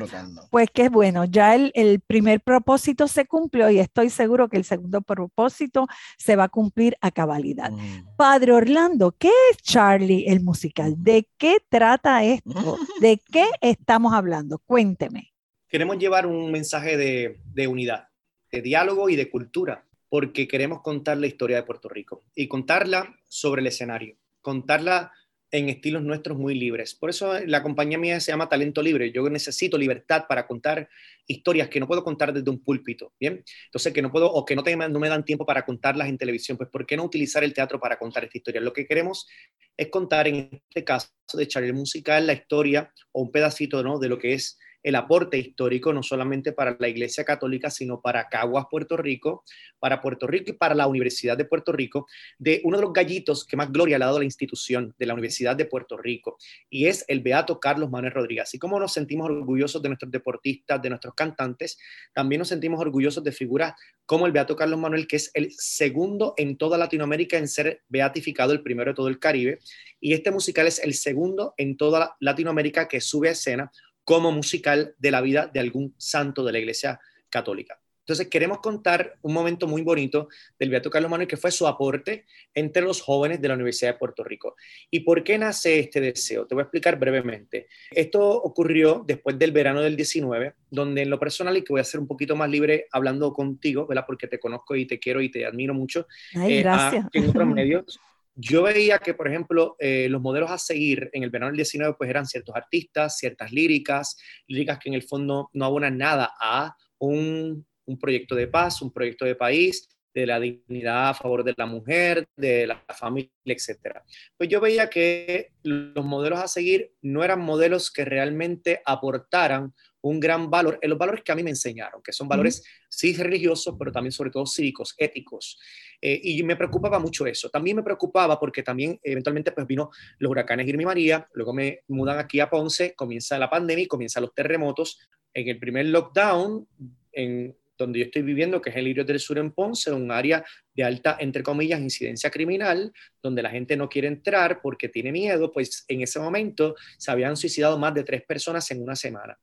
Pues 0.51 0.69
qué 0.73 0.89
bueno, 0.89 1.25
ya 1.25 1.55
el, 1.55 1.73
el, 1.75 2.01
primer 2.01 2.41
propósito 2.41 3.09
se 3.09 3.27
cumplió 3.27 3.69
y 3.71 3.79
estoy 3.81 4.11
seguro 4.11 4.49
que 4.49 4.57
el 4.57 4.65
segundo 4.65 5.01
propósito 5.03 5.87
se 6.19 6.37
va 6.37 6.45
a 6.45 6.49
cumplir 6.49 6.97
a 7.01 7.11
cabalidad. 7.11 7.71
Mm. 7.71 8.17
Padre 8.17 8.53
Orlando, 8.53 9.13
¿qué 9.19 9.31
es 9.51 9.57
Charlie 9.59 10.27
el 10.29 10.41
musical? 10.41 10.95
¿De 10.99 11.29
qué 11.37 11.59
trata 11.69 12.23
esto? 12.25 12.45
¿De 13.01 13.21
qué 13.33 13.47
estamos 13.61 14.13
hablando? 14.15 14.59
Cuénteme. 14.59 15.33
Queremos 15.69 15.99
llevar 15.99 16.27
un 16.27 16.53
mensaje 16.53 16.97
de, 16.97 17.41
de 17.47 17.67
unidad, 17.67 18.09
de 18.53 18.63
diálogo 18.63 19.09
y 19.09 19.17
de 19.17 19.29
cultura, 19.29 19.85
porque 20.09 20.47
queremos 20.47 20.83
contar 20.83 21.17
la 21.17 21.27
historia 21.27 21.57
de 21.57 21.65
Puerto 21.65 21.89
Rico 21.89 22.23
y 22.37 22.47
contarla 22.47 23.17
sobre 23.29 23.63
el 23.63 23.67
escenario, 23.67 24.17
contarla 24.41 25.11
en 25.55 25.69
estilos 25.69 26.03
nuestros 26.03 26.37
muy 26.37 26.57
libres. 26.57 26.97
Por 26.97 27.11
eso 27.11 27.39
la 27.47 27.63
compañía 27.63 27.97
mía 27.97 28.19
se 28.19 28.33
llama 28.33 28.49
Talento 28.49 28.83
Libre. 28.83 29.13
Yo 29.13 29.31
necesito 29.31 29.79
libertad 29.79 30.25
para 30.29 30.49
contar 30.49 30.89
historias 31.29 31.69
que 31.69 31.79
no 31.79 31.87
puedo 31.87 32.03
contar 32.03 32.33
desde 32.33 32.51
un 32.51 32.59
púlpito, 32.59 33.13
¿bien? 33.21 33.45
Entonces, 33.67 33.93
que 33.93 34.03
no 34.03 34.11
puedo 34.11 34.27
o 34.33 34.45
que 34.45 34.57
no, 34.57 34.65
no 34.65 34.99
me 34.99 35.09
dan 35.09 35.25
tiempo 35.25 35.47
para 35.47 35.65
contarlas 35.65 36.09
en 36.09 36.19
televisión, 36.19 36.59
pues 36.59 36.69
¿por 36.71 36.85
qué 36.85 36.97
no 36.97 37.05
utilizar 37.05 37.45
el 37.45 37.55
teatro 37.55 37.79
para 37.79 37.97
contar 38.01 38.25
esta 38.25 38.37
historia? 38.37 38.61
Lo 38.61 38.73
que 38.73 38.85
queremos 38.85 39.29
es 39.77 39.89
contar 39.91 40.27
en 40.27 40.61
este 40.69 40.83
caso 40.83 41.09
de 41.35 41.47
Charlie 41.47 41.73
Musical 41.73 42.27
la 42.27 42.33
historia 42.33 42.93
o 43.13 43.23
un 43.23 43.31
pedacito 43.31 43.81
¿no? 43.85 44.01
de 44.01 44.09
lo 44.09 44.19
que 44.19 44.35
es 44.35 44.59
el 44.85 44.95
aporte 44.95 45.39
histórico, 45.39 45.93
no 45.93 46.03
solamente 46.03 46.53
para 46.53 46.77
la 46.79 46.89
Iglesia 46.89 47.25
Católica, 47.25 47.71
sino 47.71 48.03
para 48.03 48.29
Caguas, 48.29 48.67
Puerto 48.71 48.99
Rico, 48.99 49.43
para 49.81 50.01
Puerto 50.03 50.27
Rico 50.27 50.51
y 50.51 50.53
para 50.53 50.75
la 50.75 50.87
Universidad 50.87 51.39
de 51.39 51.47
Puerto 51.47 51.73
Rico, 51.73 52.07
de 52.39 52.61
uno 52.65 52.77
de 52.77 52.83
los 52.83 52.93
gallitos 52.93 53.47
que 53.47 53.57
más 53.57 53.73
gloria 53.73 53.97
ha 53.97 54.01
dado 54.01 54.19
la 54.19 54.27
institución 54.27 54.95
de 54.99 55.07
la 55.07 55.15
Universidad 55.15 55.57
de 55.57 55.65
Puerto 55.65 55.97
Rico, 55.97 56.37
y 56.69 56.87
es 56.87 57.05
el 57.09 57.21
Beato 57.21 57.59
Carlos 57.59 57.91
Manuel 57.91 58.13
Rodríguez. 58.13 58.45
Así 58.45 58.59
como 58.59 58.79
nos 58.79 58.93
sentimos 58.93 59.31
orgullosos 59.31 59.81
de 59.81 59.89
nuestros 59.89 60.13
deportistas, 60.13 60.83
de 60.83 60.91
nuestros 60.91 61.15
cantantes, 61.15 61.79
también 62.13 62.41
nos 62.41 62.49
sentimos 62.49 62.79
orgullosos 62.79 63.25
de 63.25 63.33
figuras 63.33 63.73
como 64.05 64.27
el 64.27 64.33
Beato 64.33 64.55
Carlos 64.55 64.79
Manuel, 64.79 65.07
que 65.07 65.17
es 65.17 65.31
el 65.33 65.51
segundo 65.53 66.35
en 66.37 66.59
toda 66.59 66.77
Latinoamérica 66.77 67.39
en 67.39 67.49
ser 67.49 67.81
beatificado, 67.89 68.53
el 68.53 68.63
primero 68.63 68.91
de 68.91 68.95
todo 68.95 69.09
el 69.09 69.19
Caribe, 69.19 69.61
y 69.99 70.13
este 70.13 70.31
musical 70.31 70.67
es 70.67 70.79
el 70.79 70.93
segundo 70.93 71.55
en 71.57 71.79
toda 71.79 72.17
Latinoamérica 72.21 72.87
que 72.87 73.01
sube 73.01 73.31
a 73.31 73.33
escena 73.33 73.73
como 74.05 74.33
musical 74.33 74.95
de 74.99 75.11
la 75.11 75.21
vida 75.21 75.51
de 75.53 75.61
algún 75.61 75.95
santo 75.99 76.45
de 76.45 76.53
la 76.53 76.59
Iglesia 76.59 77.01
Católica. 77.31 77.81
Entonces, 78.05 78.29
queremos 78.29 78.59
contar 78.59 79.17
un 79.23 79.33
momento 79.33 79.67
muy 79.67 79.81
bonito 79.81 80.29
del 80.59 80.69
Beato 80.69 80.91
Carlos 80.91 81.11
Manuel, 81.11 81.27
que 81.27 81.39
fue 81.39 81.51
su 81.51 81.67
aporte 81.67 82.27
entre 82.53 82.83
los 82.83 83.01
jóvenes 83.01 83.41
de 83.41 83.49
la 83.49 83.55
Universidad 83.55 83.93
de 83.93 83.99
Puerto 83.99 84.23
Rico. 84.23 84.57
¿Y 84.91 85.01
por 85.01 85.25
qué 85.25 85.39
nace 85.39 85.79
este 85.79 86.03
deseo? 86.03 86.47
Te 86.47 86.55
voy 86.55 86.61
a 86.61 86.65
explicar 86.65 86.99
brevemente. 86.99 87.67
Esto 87.91 88.29
ocurrió 88.29 89.03
después 89.07 89.39
del 89.39 89.53
verano 89.53 89.81
del 89.81 89.97
19, 89.97 90.53
donde 90.71 91.01
en 91.01 91.09
lo 91.09 91.19
personal, 91.19 91.57
y 91.57 91.63
que 91.63 91.73
voy 91.73 91.81
a 91.81 91.85
ser 91.85 91.99
un 91.99 92.07
poquito 92.07 92.37
más 92.37 92.51
libre 92.51 92.89
hablando 92.93 93.33
contigo, 93.33 93.87
¿verdad? 93.87 94.05
Porque 94.07 94.29
te 94.29 94.39
conozco 94.39 94.77
y 94.77 94.85
te 94.85 94.99
quiero 94.99 95.23
y 95.23 95.31
te 95.31 95.47
admiro 95.47 95.73
mucho. 95.73 96.07
Ay, 96.35 96.59
eh, 96.59 96.63
gracias. 96.63 97.07
en 97.11 97.31
otros 97.31 97.47
medios 97.55 98.01
yo 98.35 98.63
veía 98.63 98.99
que, 98.99 99.15
por 99.15 99.29
ejemplo, 99.29 99.77
eh, 99.79 100.09
los 100.09 100.21
modelos 100.21 100.51
a 100.51 100.59
seguir 100.59 101.11
en 101.13 101.23
el 101.23 101.31
verano 101.31 101.51
del 101.51 101.57
19 101.57 101.95
pues 101.97 102.11
eran 102.11 102.27
ciertos 102.27 102.55
artistas, 102.57 103.19
ciertas 103.19 103.53
líricas, 103.53 104.17
líricas 104.47 104.79
que 104.79 104.89
en 104.89 104.95
el 104.95 105.03
fondo 105.03 105.51
no 105.53 105.65
abonan 105.65 105.99
nada 105.99 106.33
a 106.41 106.77
un, 106.99 107.67
un 107.87 107.99
proyecto 107.99 108.35
de 108.35 108.49
paz, 108.49 108.83
un 108.83 108.93
proyecto 108.93 109.25
de 109.25 109.37
país, 109.37 109.89
de 110.15 110.27
la 110.27 110.39
dignidad 110.39 111.09
a 111.09 111.15
favor 111.15 111.43
de 111.43 111.55
la 111.57 111.67
mujer, 111.67 112.29
de 112.37 112.69
la 112.69 112.83
familia, 112.97 113.31
etc. 113.45 113.99
Pues 114.37 114.49
yo 114.49 114.61
veía 114.61 114.89
que 114.89 115.53
los 115.63 116.05
modelos 116.05 116.39
a 116.39 116.49
seguir 116.49 116.93
no 117.03 117.25
eran 117.25 117.41
modelos 117.41 117.91
que 117.91 118.05
realmente 118.05 118.81
aportaran 118.87 119.75
un 120.05 120.21
gran 120.21 120.51
valor 120.51 120.79
en 120.83 120.91
los 120.91 120.99
valores 120.99 121.25
que 121.25 121.33
a 121.33 121.35
mí 121.35 121.43
me 121.43 121.51
enseñaron, 121.51 122.03
que 122.03 122.13
son 122.13 122.29
valores 122.29 122.63
sí 122.91 123.15
religiosos, 123.15 123.75
pero 123.79 123.91
también 123.91 124.13
sobre 124.13 124.31
todo 124.31 124.45
cívicos, 124.47 124.95
éticos. 124.99 125.59
Eh, 126.01 126.21
y 126.23 126.43
me 126.43 126.57
preocupaba 126.57 126.99
mucho 126.99 127.27
eso. 127.27 127.49
También 127.49 127.77
me 127.77 127.83
preocupaba 127.83 128.39
porque 128.39 128.63
también 128.63 129.01
eventualmente 129.03 129.53
pues 129.53 129.67
vino 129.67 129.91
los 130.19 130.31
huracanes 130.31 130.69
Irma 130.69 130.83
y 130.83 130.87
María, 130.87 131.29
luego 131.33 131.55
me 131.55 131.81
mudan 131.89 132.19
aquí 132.19 132.39
a 132.41 132.51
Ponce, 132.51 132.95
comienza 132.95 133.39
la 133.39 133.49
pandemia 133.49 133.85
y 133.85 133.89
comienzan 133.89 134.25
los 134.25 134.35
terremotos. 134.35 134.99
En 135.33 135.49
el 135.49 135.59
primer 135.59 135.87
lockdown, 135.87 136.69
en 137.13 137.57
donde 137.77 138.01
yo 138.01 138.05
estoy 138.07 138.23
viviendo, 138.23 138.61
que 138.61 138.71
es 138.71 138.77
el 138.77 138.85
Lirio 138.85 139.05
del 139.05 139.21
Sur 139.21 139.39
en 139.39 139.53
Ponce, 139.53 139.93
un 139.93 140.11
área 140.11 140.45
de 140.75 140.85
alta, 140.85 141.17
entre 141.21 141.43
comillas, 141.43 141.81
incidencia 141.81 142.31
criminal, 142.31 142.93
donde 143.23 143.43
la 143.43 143.51
gente 143.51 143.77
no 143.77 143.89
quiere 143.89 144.09
entrar 144.09 144.61
porque 144.63 144.89
tiene 144.89 145.13
miedo, 145.13 145.53
pues 145.53 145.85
en 145.89 146.03
ese 146.03 146.19
momento 146.19 146.75
se 146.99 147.11
habían 147.11 147.37
suicidado 147.37 147.79
más 147.79 147.95
de 147.95 148.05
tres 148.05 148.23
personas 148.23 148.71
en 148.71 148.83
una 148.83 148.97
semana. 148.97 149.39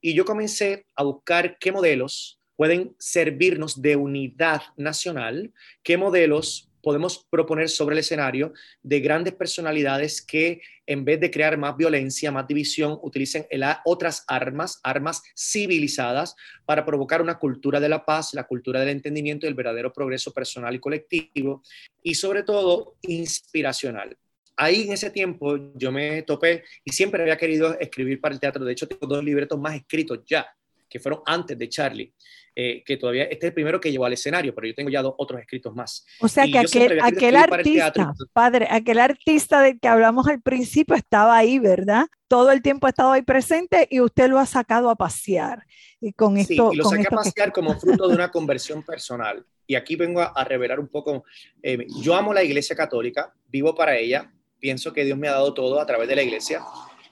Y 0.00 0.14
yo 0.14 0.24
comencé 0.24 0.86
a 0.94 1.04
buscar 1.04 1.58
qué 1.58 1.72
modelos 1.72 2.40
pueden 2.56 2.94
servirnos 2.98 3.80
de 3.82 3.96
unidad 3.96 4.62
nacional, 4.76 5.52
qué 5.82 5.96
modelos 5.96 6.70
podemos 6.84 7.26
proponer 7.30 7.68
sobre 7.68 7.94
el 7.94 8.00
escenario 8.00 8.52
de 8.82 9.00
grandes 9.00 9.34
personalidades 9.34 10.22
que 10.22 10.60
en 10.86 11.04
vez 11.04 11.18
de 11.18 11.30
crear 11.30 11.56
más 11.56 11.76
violencia, 11.76 12.30
más 12.30 12.46
división, 12.46 12.98
utilicen 13.02 13.46
otras 13.84 14.24
armas, 14.28 14.80
armas 14.84 15.22
civilizadas, 15.34 16.36
para 16.66 16.84
provocar 16.84 17.22
una 17.22 17.38
cultura 17.38 17.80
de 17.80 17.88
la 17.88 18.04
paz, 18.04 18.34
la 18.34 18.44
cultura 18.44 18.80
del 18.80 18.90
entendimiento 18.90 19.46
y 19.46 19.48
el 19.48 19.54
verdadero 19.54 19.92
progreso 19.92 20.32
personal 20.32 20.74
y 20.74 20.78
colectivo, 20.78 21.62
y 22.02 22.14
sobre 22.14 22.42
todo 22.42 22.96
inspiracional. 23.02 24.16
Ahí 24.56 24.82
en 24.82 24.92
ese 24.92 25.10
tiempo 25.10 25.56
yo 25.74 25.90
me 25.90 26.22
topé 26.22 26.62
y 26.84 26.92
siempre 26.92 27.22
había 27.22 27.36
querido 27.36 27.76
escribir 27.80 28.20
para 28.20 28.34
el 28.34 28.40
teatro. 28.40 28.64
De 28.64 28.72
hecho, 28.72 28.86
tengo 28.86 29.06
dos 29.06 29.24
libretos 29.24 29.58
más 29.58 29.74
escritos 29.74 30.20
ya 30.26 30.46
que 30.94 31.00
fueron 31.00 31.22
antes 31.26 31.58
de 31.58 31.68
Charlie, 31.68 32.14
eh, 32.54 32.84
que 32.86 32.96
todavía 32.96 33.24
este 33.24 33.46
es 33.46 33.50
el 33.50 33.52
primero 33.52 33.80
que 33.80 33.90
llevó 33.90 34.04
al 34.04 34.12
escenario, 34.12 34.54
pero 34.54 34.68
yo 34.68 34.76
tengo 34.76 34.90
ya 34.90 35.02
dos, 35.02 35.12
otros 35.18 35.40
escritos 35.40 35.74
más. 35.74 36.06
O 36.20 36.28
sea 36.28 36.46
que 36.46 36.56
aquel, 36.56 37.00
aquel 37.02 37.34
artista, 37.34 38.14
padre, 38.32 38.68
aquel 38.70 39.00
artista 39.00 39.60
del 39.60 39.80
que 39.80 39.88
hablamos 39.88 40.28
al 40.28 40.40
principio 40.40 40.94
estaba 40.94 41.36
ahí, 41.36 41.58
¿verdad? 41.58 42.06
Todo 42.28 42.52
el 42.52 42.62
tiempo 42.62 42.86
ha 42.86 42.90
estado 42.90 43.10
ahí 43.10 43.22
presente 43.22 43.88
y 43.90 43.98
usted 43.98 44.28
lo 44.28 44.38
ha 44.38 44.46
sacado 44.46 44.88
a 44.88 44.94
pasear. 44.94 45.64
Y 46.00 46.12
con 46.12 46.36
esto, 46.36 46.70
sí, 46.70 46.74
y 46.74 46.76
lo 46.76 46.84
saqué 46.84 47.08
a 47.08 47.16
pasear 47.16 47.52
como 47.52 47.76
fruto 47.76 48.06
de 48.06 48.14
una 48.14 48.30
conversión 48.30 48.84
personal. 48.84 49.44
Y 49.66 49.74
aquí 49.74 49.96
vengo 49.96 50.20
a, 50.20 50.44
revelar 50.44 50.78
un 50.78 50.86
poco, 50.86 51.24
eh, 51.60 51.88
yo 52.04 52.14
amo 52.14 52.32
la 52.32 52.44
iglesia 52.44 52.76
católica, 52.76 53.34
vivo 53.48 53.74
para 53.74 53.96
ella, 53.96 54.32
pienso 54.60 54.92
que 54.92 55.04
Dios 55.04 55.18
me 55.18 55.26
ha 55.26 55.32
dado 55.32 55.52
todo 55.54 55.80
a 55.80 55.86
través 55.86 56.06
de 56.06 56.14
la 56.14 56.22
iglesia, 56.22 56.62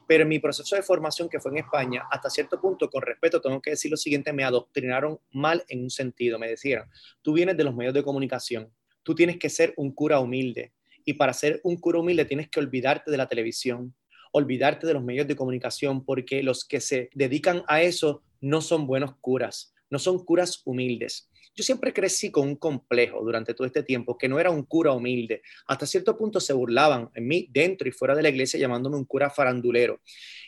pero 0.07 0.23
en 0.23 0.29
mi 0.29 0.39
proceso 0.39 0.77
de 0.77 0.83
formación, 0.83 1.29
que 1.29 1.41
fue 1.41 1.53
en 1.53 1.59
España, 1.59 2.05
hasta 2.11 2.31
cierto 2.31 2.61
punto, 2.61 2.91
con 2.91 3.03
respeto, 3.03 3.41
tengo 3.41 3.61
que 3.61 3.71
decir 3.71 3.91
lo 3.91 3.97
siguiente, 3.97 4.33
me 4.33 4.45
adoctrinaron 4.45 5.19
mal 5.31 5.65
en 5.69 5.83
un 5.83 5.91
sentido. 5.91 6.39
Me 6.39 6.49
decían, 6.49 6.85
tú 7.23 7.33
vienes 7.33 7.57
de 7.57 7.65
los 7.65 7.75
medios 7.75 7.95
de 7.95 8.03
comunicación, 8.03 8.73
tú 9.03 9.15
tienes 9.15 9.39
que 9.39 9.49
ser 9.49 9.75
un 9.77 9.93
cura 9.93 10.21
humilde. 10.21 10.73
Y 11.05 11.15
para 11.15 11.33
ser 11.33 11.61
un 11.65 11.77
cura 11.77 11.99
humilde 11.99 12.25
tienes 12.25 12.49
que 12.49 12.61
olvidarte 12.61 13.11
de 13.11 13.17
la 13.17 13.29
televisión, 13.29 13.95
olvidarte 14.33 14.87
de 14.87 14.95
los 14.95 15.03
medios 15.03 15.27
de 15.27 15.37
comunicación, 15.37 16.05
porque 16.05 16.43
los 16.43 16.65
que 16.65 16.81
se 16.81 17.11
dedican 17.15 17.65
a 17.69 17.83
eso 17.83 18.23
no 18.41 18.61
son 18.61 18.87
buenos 18.87 19.17
curas, 19.21 19.75
no 19.91 19.99
son 19.99 20.25
curas 20.25 20.63
humildes. 20.65 21.31
Yo 21.55 21.63
siempre 21.63 21.93
crecí 21.93 22.31
con 22.31 22.49
un 22.49 22.57
complejo 22.57 23.23
durante 23.23 23.53
todo 23.53 23.67
este 23.67 23.83
tiempo, 23.83 24.17
que 24.17 24.29
no 24.29 24.41
era 24.41 24.51
un 24.51 24.63
cura 24.63 24.93
humilde. 24.93 25.43
Hasta 25.67 25.87
cierto 25.87 26.17
punto 26.17 26.41
se 26.41 26.55
burlaban 26.55 27.11
en 27.15 27.27
mí 27.27 27.47
dentro 27.51 27.87
y 27.87 27.93
fuera 27.93 28.15
de 28.15 28.23
la 28.23 28.31
iglesia 28.31 28.59
llamándome 28.59 28.97
un 28.97 29.05
cura 29.05 29.29
farandulero. 29.29 30.01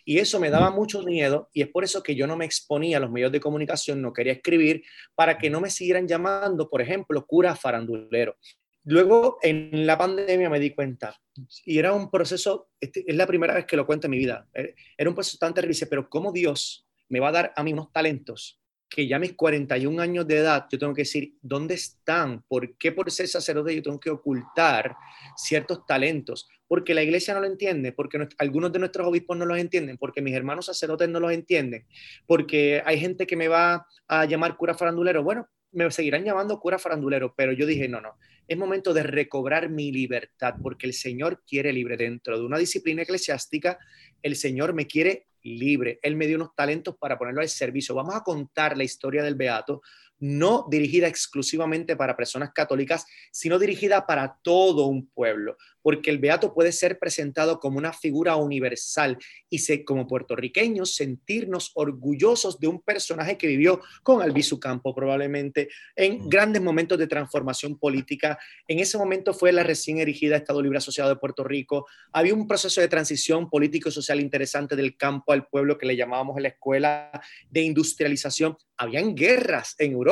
Y 0.07 0.19
eso 0.19 0.41
me 0.41 0.49
daba 0.49 0.71
mucho 0.71 1.03
miedo 1.03 1.51
y 1.53 1.61
es 1.61 1.69
por 1.69 1.85
eso 1.85 2.03
que 2.03 2.15
yo 2.15 2.27
no 2.27 2.37
me 2.37 2.47
exponía 2.47 2.97
a 2.97 3.01
los 3.01 3.11
medios 3.11 3.33
de 3.33 3.41
comunicación, 3.41 4.01
no 4.01 4.15
quería 4.15 4.33
escribir 4.33 4.83
para 5.15 5.37
que 5.37 5.51
no 5.51 5.61
me 5.61 5.69
siguieran 5.69 6.09
llamando, 6.09 6.71
por 6.71 6.81
ejemplo, 6.81 7.27
cura 7.27 7.55
farandulero. 7.55 8.39
Luego, 8.85 9.39
en 9.43 9.87
la 9.87 9.97
pandemia 9.97 10.51
me 10.51 10.61
di 10.61 10.71
cuenta, 10.71 11.19
y 11.65 11.79
era 11.79 11.95
un 11.95 12.11
proceso, 12.11 12.69
este, 12.79 13.03
es 13.07 13.17
la 13.17 13.27
primera 13.27 13.55
vez 13.55 13.65
que 13.65 13.77
lo 13.77 13.87
cuento 13.87 14.07
en 14.07 14.11
mi 14.11 14.19
vida, 14.19 14.47
eh, 14.53 14.75
era 14.97 15.09
un 15.09 15.15
proceso 15.15 15.39
tan 15.39 15.55
terrible, 15.55 15.87
pero 15.89 16.09
¿cómo 16.11 16.33
Dios 16.33 16.87
me 17.09 17.19
va 17.19 17.29
a 17.29 17.33
dar 17.33 17.53
a 17.57 17.63
mí 17.63 17.73
unos 17.73 17.93
talentos 17.93 18.61
que 18.95 19.09
ya 19.09 19.17
a 19.17 19.19
mis 19.19 19.33
41 19.33 20.01
años 20.01 20.25
de 20.25 20.37
edad, 20.37 20.67
yo 20.71 20.79
tengo 20.79 20.95
que 20.95 21.03
decir, 21.03 21.35
¿dónde 21.43 21.75
están? 21.75 22.45
¿Por 22.47 22.79
qué 22.79 22.93
por 22.93 23.11
ser 23.11 23.27
sacerdote 23.27 23.75
yo 23.75 23.83
tengo 23.83 23.99
que 23.99 24.11
ocultar 24.11 24.95
ciertos 25.37 25.85
talentos? 25.85 26.49
Porque 26.69 26.95
la 26.95 27.03
iglesia 27.03 27.35
no 27.35 27.41
lo 27.41 27.47
entiende, 27.47 27.91
porque 27.91 28.25
algunos 28.39 28.73
de 28.73 28.79
nuestros 28.79 29.09
obispos 29.09 29.37
no 29.37 29.47
los 29.47 29.59
entienden, 29.59 29.99
porque 29.99 30.23
mis 30.23 30.33
hermanos 30.33 30.67
sacerdotes 30.67 31.09
no 31.09 31.19
los 31.19 31.33
entienden, 31.33 31.85
porque 32.25 32.83
hay 32.87 33.01
gente 33.01 33.27
que 33.27 33.35
me 33.35 33.49
va 33.49 33.85
a 34.07 34.27
llamar 34.27 34.57
cura 34.57 34.75
farandulero. 34.75 35.25
Bueno, 35.25 35.49
me 35.73 35.91
seguirán 35.91 36.25
llamando 36.25 36.61
cura 36.61 36.79
farandulero, 36.79 37.35
pero 37.37 37.51
yo 37.51 37.67
dije, 37.67 37.89
no, 37.89 38.01
no, 38.01 38.17
es 38.47 38.57
momento 38.57 38.95
de 38.95 39.03
recobrar 39.03 39.71
mi 39.71 39.91
libertad, 39.91 40.55
porque 40.63 40.87
el 40.87 40.93
Señor 40.93 41.43
quiere 41.45 41.73
libre 41.73 41.97
dentro 41.97 42.39
de 42.39 42.45
una 42.47 42.59
disciplina 42.59 43.03
eclesiástica, 43.03 43.77
el 44.23 44.37
Señor 44.37 44.73
me 44.73 44.87
quiere 44.87 45.27
libre. 45.45 46.01
Él 46.03 46.17
me 46.17 46.27
dio 46.27 46.37
unos 46.37 46.55
talentos 46.55 46.97
para 46.97 47.17
ponerlo 47.17 47.41
al 47.41 47.49
servicio. 47.49 47.95
Vamos 47.95 48.15
a 48.15 48.23
contar 48.23 48.77
la 48.77 48.85
historia 48.85 49.23
del 49.23 49.37
Beato, 49.37 49.83
no 50.19 50.67
dirigida 50.71 51.09
exclusivamente 51.09 51.97
para 51.97 52.17
personas 52.17 52.53
católicas, 52.55 53.07
sino 53.31 53.59
dirigida 53.59 54.07
para 54.07 54.39
todo 54.43 54.87
un 54.87 55.07
pueblo, 55.07 55.57
porque 55.83 56.11
el 56.11 56.19
beato 56.19 56.55
puede 56.55 56.73
ser 56.73 56.99
presentado 56.99 57.61
como 57.61 57.79
una 57.79 57.93
figura 57.93 58.37
universal 58.37 59.19
y 59.51 59.59
se, 59.59 59.85
como 59.85 60.07
puertorriqueños 60.07 60.95
sentirnos 60.95 61.73
orgullosos 61.75 62.59
de 62.59 62.69
un 62.69 62.81
personaje 62.81 63.37
que 63.37 63.47
vivió 63.47 63.81
con 64.03 64.23
Albizu 64.23 64.59
Campo 64.59 64.95
probablemente 64.95 65.69
en 65.97 66.29
grandes 66.29 66.63
momentos 66.63 66.99
de 66.99 67.07
transformación 67.07 67.79
política. 67.79 68.39
En 68.69 68.79
ese 68.79 68.97
momento 68.97 69.35
fue 69.35 69.53
la 69.53 69.63
recién 69.63 69.99
erigida 69.99 70.37
Estado 70.37 70.63
Libre 70.63 70.79
Asociado 70.79 71.11
de 71.11 71.17
Puerto 71.17 71.45
Rico. 71.45 71.87
Había 72.13 72.35
un 72.35 72.47
proceso 72.47 72.81
de 72.81 72.89
transición 72.89 73.51
político 73.51 73.89
y 73.89 73.93
social 73.93 74.21
interesante 74.21 74.77
del 74.77 74.97
campo 74.97 75.33
al 75.33 75.47
pueblo 75.47 75.77
que 75.77 75.87
le 75.87 75.97
llamábamos 75.97 76.37
en 76.37 76.45
la 76.45 76.49
escuela 76.51 77.11
de 77.51 77.61
industrialización. 77.63 78.57
Habían 78.77 79.15
guerras 79.15 79.75
en 79.79 79.93
Europa. 79.93 80.04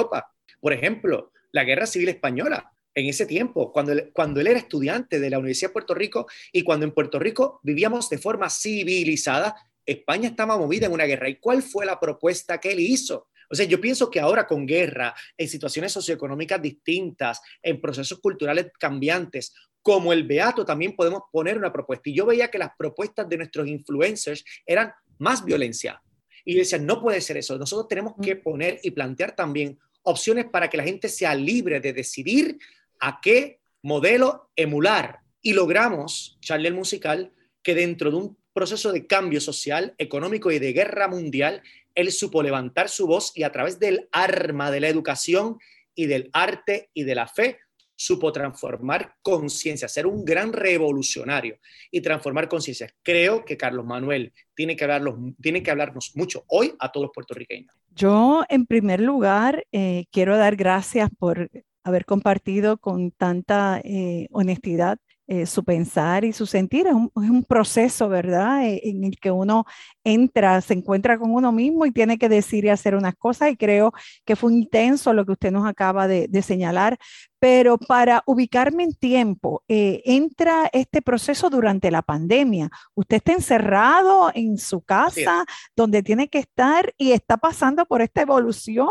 Por 0.60 0.72
ejemplo, 0.72 1.32
la 1.52 1.64
Guerra 1.64 1.86
Civil 1.86 2.08
Española 2.08 2.72
en 2.94 3.06
ese 3.06 3.26
tiempo, 3.26 3.72
cuando 3.72 3.92
él, 3.92 4.10
cuando 4.12 4.40
él 4.40 4.46
era 4.46 4.58
estudiante 4.58 5.18
de 5.18 5.30
la 5.30 5.38
Universidad 5.38 5.70
de 5.70 5.72
Puerto 5.72 5.94
Rico 5.94 6.26
y 6.52 6.62
cuando 6.62 6.84
en 6.84 6.92
Puerto 6.92 7.18
Rico 7.18 7.60
vivíamos 7.62 8.10
de 8.10 8.18
forma 8.18 8.50
civilizada, 8.50 9.54
España 9.84 10.28
estaba 10.28 10.58
movida 10.58 10.86
en 10.86 10.92
una 10.92 11.04
guerra. 11.04 11.28
¿Y 11.28 11.36
cuál 11.36 11.62
fue 11.62 11.86
la 11.86 11.98
propuesta 11.98 12.58
que 12.58 12.72
él 12.72 12.80
hizo? 12.80 13.28
O 13.50 13.54
sea, 13.54 13.66
yo 13.66 13.80
pienso 13.80 14.10
que 14.10 14.20
ahora 14.20 14.46
con 14.46 14.66
guerra, 14.66 15.14
en 15.36 15.48
situaciones 15.48 15.92
socioeconómicas 15.92 16.60
distintas, 16.62 17.40
en 17.62 17.80
procesos 17.80 18.18
culturales 18.18 18.70
cambiantes, 18.78 19.52
como 19.82 20.12
el 20.12 20.24
Beato, 20.24 20.64
también 20.64 20.94
podemos 20.94 21.22
poner 21.30 21.58
una 21.58 21.72
propuesta. 21.72 22.08
Y 22.08 22.14
yo 22.14 22.24
veía 22.24 22.48
que 22.48 22.58
las 22.58 22.70
propuestas 22.78 23.28
de 23.28 23.36
nuestros 23.36 23.66
influencers 23.66 24.44
eran 24.64 24.92
más 25.18 25.44
violencia. 25.44 26.00
Y 26.44 26.54
decía, 26.54 26.78
no 26.78 27.00
puede 27.00 27.20
ser 27.20 27.36
eso. 27.36 27.56
Nosotros 27.58 27.88
tenemos 27.88 28.14
que 28.22 28.36
poner 28.36 28.80
y 28.82 28.90
plantear 28.90 29.36
también 29.36 29.78
opciones 30.02 30.46
para 30.46 30.68
que 30.68 30.76
la 30.76 30.84
gente 30.84 31.08
sea 31.08 31.34
libre 31.34 31.80
de 31.80 31.92
decidir 31.92 32.58
a 33.00 33.20
qué 33.22 33.60
modelo 33.82 34.50
emular. 34.56 35.20
Y 35.40 35.52
logramos, 35.52 36.38
Charlie 36.40 36.68
el 36.68 36.74
musical, 36.74 37.32
que 37.62 37.74
dentro 37.74 38.10
de 38.10 38.16
un 38.16 38.36
proceso 38.52 38.92
de 38.92 39.06
cambio 39.06 39.40
social, 39.40 39.94
económico 39.98 40.50
y 40.50 40.58
de 40.58 40.72
guerra 40.72 41.08
mundial, 41.08 41.62
él 41.94 42.12
supo 42.12 42.42
levantar 42.42 42.88
su 42.88 43.06
voz 43.06 43.32
y 43.34 43.42
a 43.42 43.52
través 43.52 43.78
del 43.78 44.08
arma 44.12 44.70
de 44.70 44.80
la 44.80 44.88
educación 44.88 45.58
y 45.94 46.06
del 46.06 46.30
arte 46.32 46.90
y 46.94 47.04
de 47.04 47.14
la 47.14 47.26
fe, 47.26 47.58
supo 48.02 48.32
transformar 48.32 49.14
conciencia, 49.22 49.88
ser 49.88 50.06
un 50.06 50.24
gran 50.24 50.52
revolucionario 50.52 51.58
y 51.90 52.00
transformar 52.00 52.48
conciencia. 52.48 52.92
Creo 53.02 53.44
que 53.44 53.56
Carlos 53.56 53.86
Manuel 53.86 54.32
tiene 54.54 54.74
que, 54.74 54.84
hablarlos, 54.84 55.14
tiene 55.40 55.62
que 55.62 55.70
hablarnos 55.70 56.12
mucho 56.16 56.44
hoy 56.48 56.74
a 56.80 56.90
todos 56.90 57.04
los 57.04 57.12
puertorriqueños. 57.12 57.72
Yo, 57.94 58.42
en 58.48 58.66
primer 58.66 59.00
lugar, 59.00 59.66
eh, 59.70 60.06
quiero 60.10 60.36
dar 60.36 60.56
gracias 60.56 61.10
por 61.16 61.48
haber 61.84 62.04
compartido 62.04 62.76
con 62.78 63.12
tanta 63.12 63.80
eh, 63.84 64.26
honestidad 64.30 64.98
eh, 65.28 65.46
su 65.46 65.64
pensar 65.64 66.24
y 66.24 66.32
su 66.32 66.46
sentir. 66.46 66.88
Es 66.88 66.94
un, 66.94 67.44
proceso, 67.44 68.08
¿verdad? 68.08 68.66
en 68.66 69.04
el 69.04 69.18
que 69.18 69.30
uno 69.30 69.64
entra, 70.04 70.60
se 70.60 70.74
encuentra 70.74 71.16
con 71.16 71.30
uno 71.30 71.52
mismo 71.52 71.86
y 71.86 71.92
tiene 71.92 72.18
que 72.18 72.28
decir 72.28 72.64
y 72.64 72.70
hacer 72.70 72.96
unas 72.96 73.14
cosas. 73.14 73.50
Y 73.50 73.56
creo 73.56 73.92
que 74.26 74.36
fue 74.36 74.52
intenso 74.52 75.12
lo 75.12 75.24
que 75.24 75.32
usted 75.32 75.52
nos 75.52 75.66
acaba 75.66 76.08
de, 76.08 76.42
señalar. 76.42 76.98
Pero 77.42 77.76
para 77.76 78.22
ubicarme 78.26 78.84
en 78.84 78.94
tiempo, 78.94 79.64
eh, 79.66 80.00
entra 80.04 80.70
este 80.72 81.02
proceso 81.02 81.50
durante 81.50 81.90
la 81.90 82.00
pandemia. 82.02 82.70
Usted 82.94 83.16
está 83.16 83.32
encerrado 83.32 84.30
en 84.32 84.58
su 84.58 84.80
casa, 84.82 85.44
donde 85.74 86.04
tiene 86.04 86.28
que 86.28 86.38
estar 86.38 86.94
y 86.96 87.10
está 87.10 87.38
pasando 87.38 87.84
por 87.84 88.00
esta 88.00 88.22
evolución, 88.22 88.86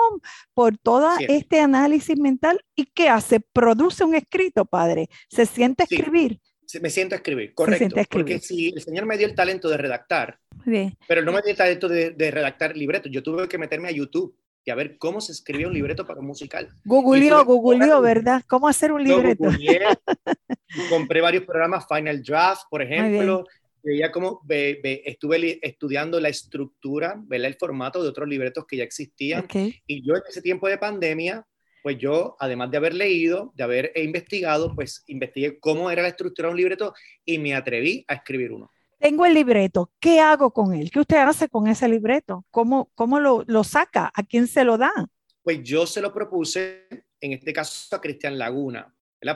por 0.54 0.78
todo 0.78 1.12
este 1.30 1.62
análisis 1.62 2.20
mental. 2.20 2.60
¿Y 2.76 2.88
qué 2.88 3.08
hace? 3.08 3.40
Produce 3.40 4.04
un 4.04 4.16
escrito, 4.16 4.66
padre. 4.66 5.08
¿Se 5.30 5.46
siente 5.46 5.84
escribir? 5.84 6.42
me 6.82 6.90
siento 6.90 7.16
a 7.16 7.18
escribir, 7.18 7.54
correcto. 7.54 7.96
Porque 8.10 8.40
si 8.40 8.70
el 8.70 8.82
Señor 8.82 9.06
me 9.06 9.18
dio 9.18 9.28
el 9.28 9.36
talento 9.36 9.70
de 9.70 9.78
redactar, 9.78 10.40
pero 11.08 11.22
no 11.22 11.32
me 11.32 11.42
dio 11.42 11.52
el 11.52 11.58
talento 11.58 11.88
de, 11.88 12.32
redactar 12.32 12.76
libretos, 12.76 13.12
yo 13.12 13.24
tuve 13.24 13.48
que 13.48 13.58
meterme 13.58 13.90
a 13.90 13.92
YouTube 13.92 14.36
y 14.64 14.72
a 14.72 14.76
ver 14.76 14.98
cómo 14.98 15.22
se 15.22 15.32
escribía 15.32 15.68
un 15.68 15.74
libreto 15.74 16.06
para 16.06 16.20
un 16.20 16.28
musical. 16.28 16.70
Googleó, 16.86 17.44
googleó, 17.46 18.02
¿verdad? 18.02 18.44
¿Cómo 18.48 18.68
hacer 18.68 18.92
un 18.92 19.04
libreto? 19.04 19.46
compré 20.90 21.22
varios 21.22 21.44
programas, 21.44 21.86
Final 21.88 22.22
Draft, 22.22 22.64
por 22.70 22.82
ejemplo. 22.82 23.46
Veía 23.84 24.12
cómo 24.12 24.42
estuve 24.48 25.60
estudiando 25.66 26.20
la 26.20 26.30
estructura, 26.30 27.16
¿verdad? 27.26 27.48
el 27.48 27.56
formato 27.56 28.04
de 28.04 28.10
otros 28.10 28.30
libretos 28.30 28.66
que 28.68 28.78
ya 28.78 28.84
existían. 28.84 29.48
Y 29.88 30.06
yo 30.06 30.16
en 30.16 30.22
ese 30.30 30.42
tiempo 30.42 30.68
de 30.68 30.78
pandemia 30.78 31.46
pues 31.82 31.98
yo, 31.98 32.36
además 32.40 32.70
de 32.72 32.78
haber 32.78 32.94
leído, 32.94 33.54
de 33.56 33.64
haber 33.64 33.92
investigado, 33.96 34.76
pues 34.76 35.04
investigué 35.08 35.60
cómo 35.60 35.90
era 35.90 36.02
la 36.02 36.10
estructura 36.10 36.48
de 36.48 36.52
un 36.52 36.58
libreto 36.58 36.94
y 37.26 37.40
me 37.40 37.56
atreví 37.56 38.06
a 38.08 38.16
escribir 38.16 38.52
uno. 38.52 38.72
Tengo 39.02 39.26
el 39.26 39.34
libreto, 39.34 39.92
¿qué 40.00 40.20
hago 40.20 40.54
con 40.54 40.76
él? 40.76 40.92
¿Qué 40.92 41.00
usted 41.00 41.18
hace 41.18 41.50
con 41.50 41.66
ese 41.68 41.90
libreto? 41.90 42.46
¿Cómo, 42.52 42.92
cómo 42.94 43.20
lo, 43.20 43.44
lo 43.48 43.64
saca? 43.64 44.12
¿A 44.14 44.22
quién 44.22 44.46
se 44.46 44.64
lo 44.64 44.78
da? 44.78 44.92
Pues 45.42 45.64
yo 45.64 45.88
se 45.88 46.02
lo 46.02 46.14
propuse, 46.14 46.88
en 47.20 47.34
este 47.34 47.52
caso 47.52 47.96
a 47.96 48.00
Cristian 48.00 48.38
Laguna. 48.38 48.94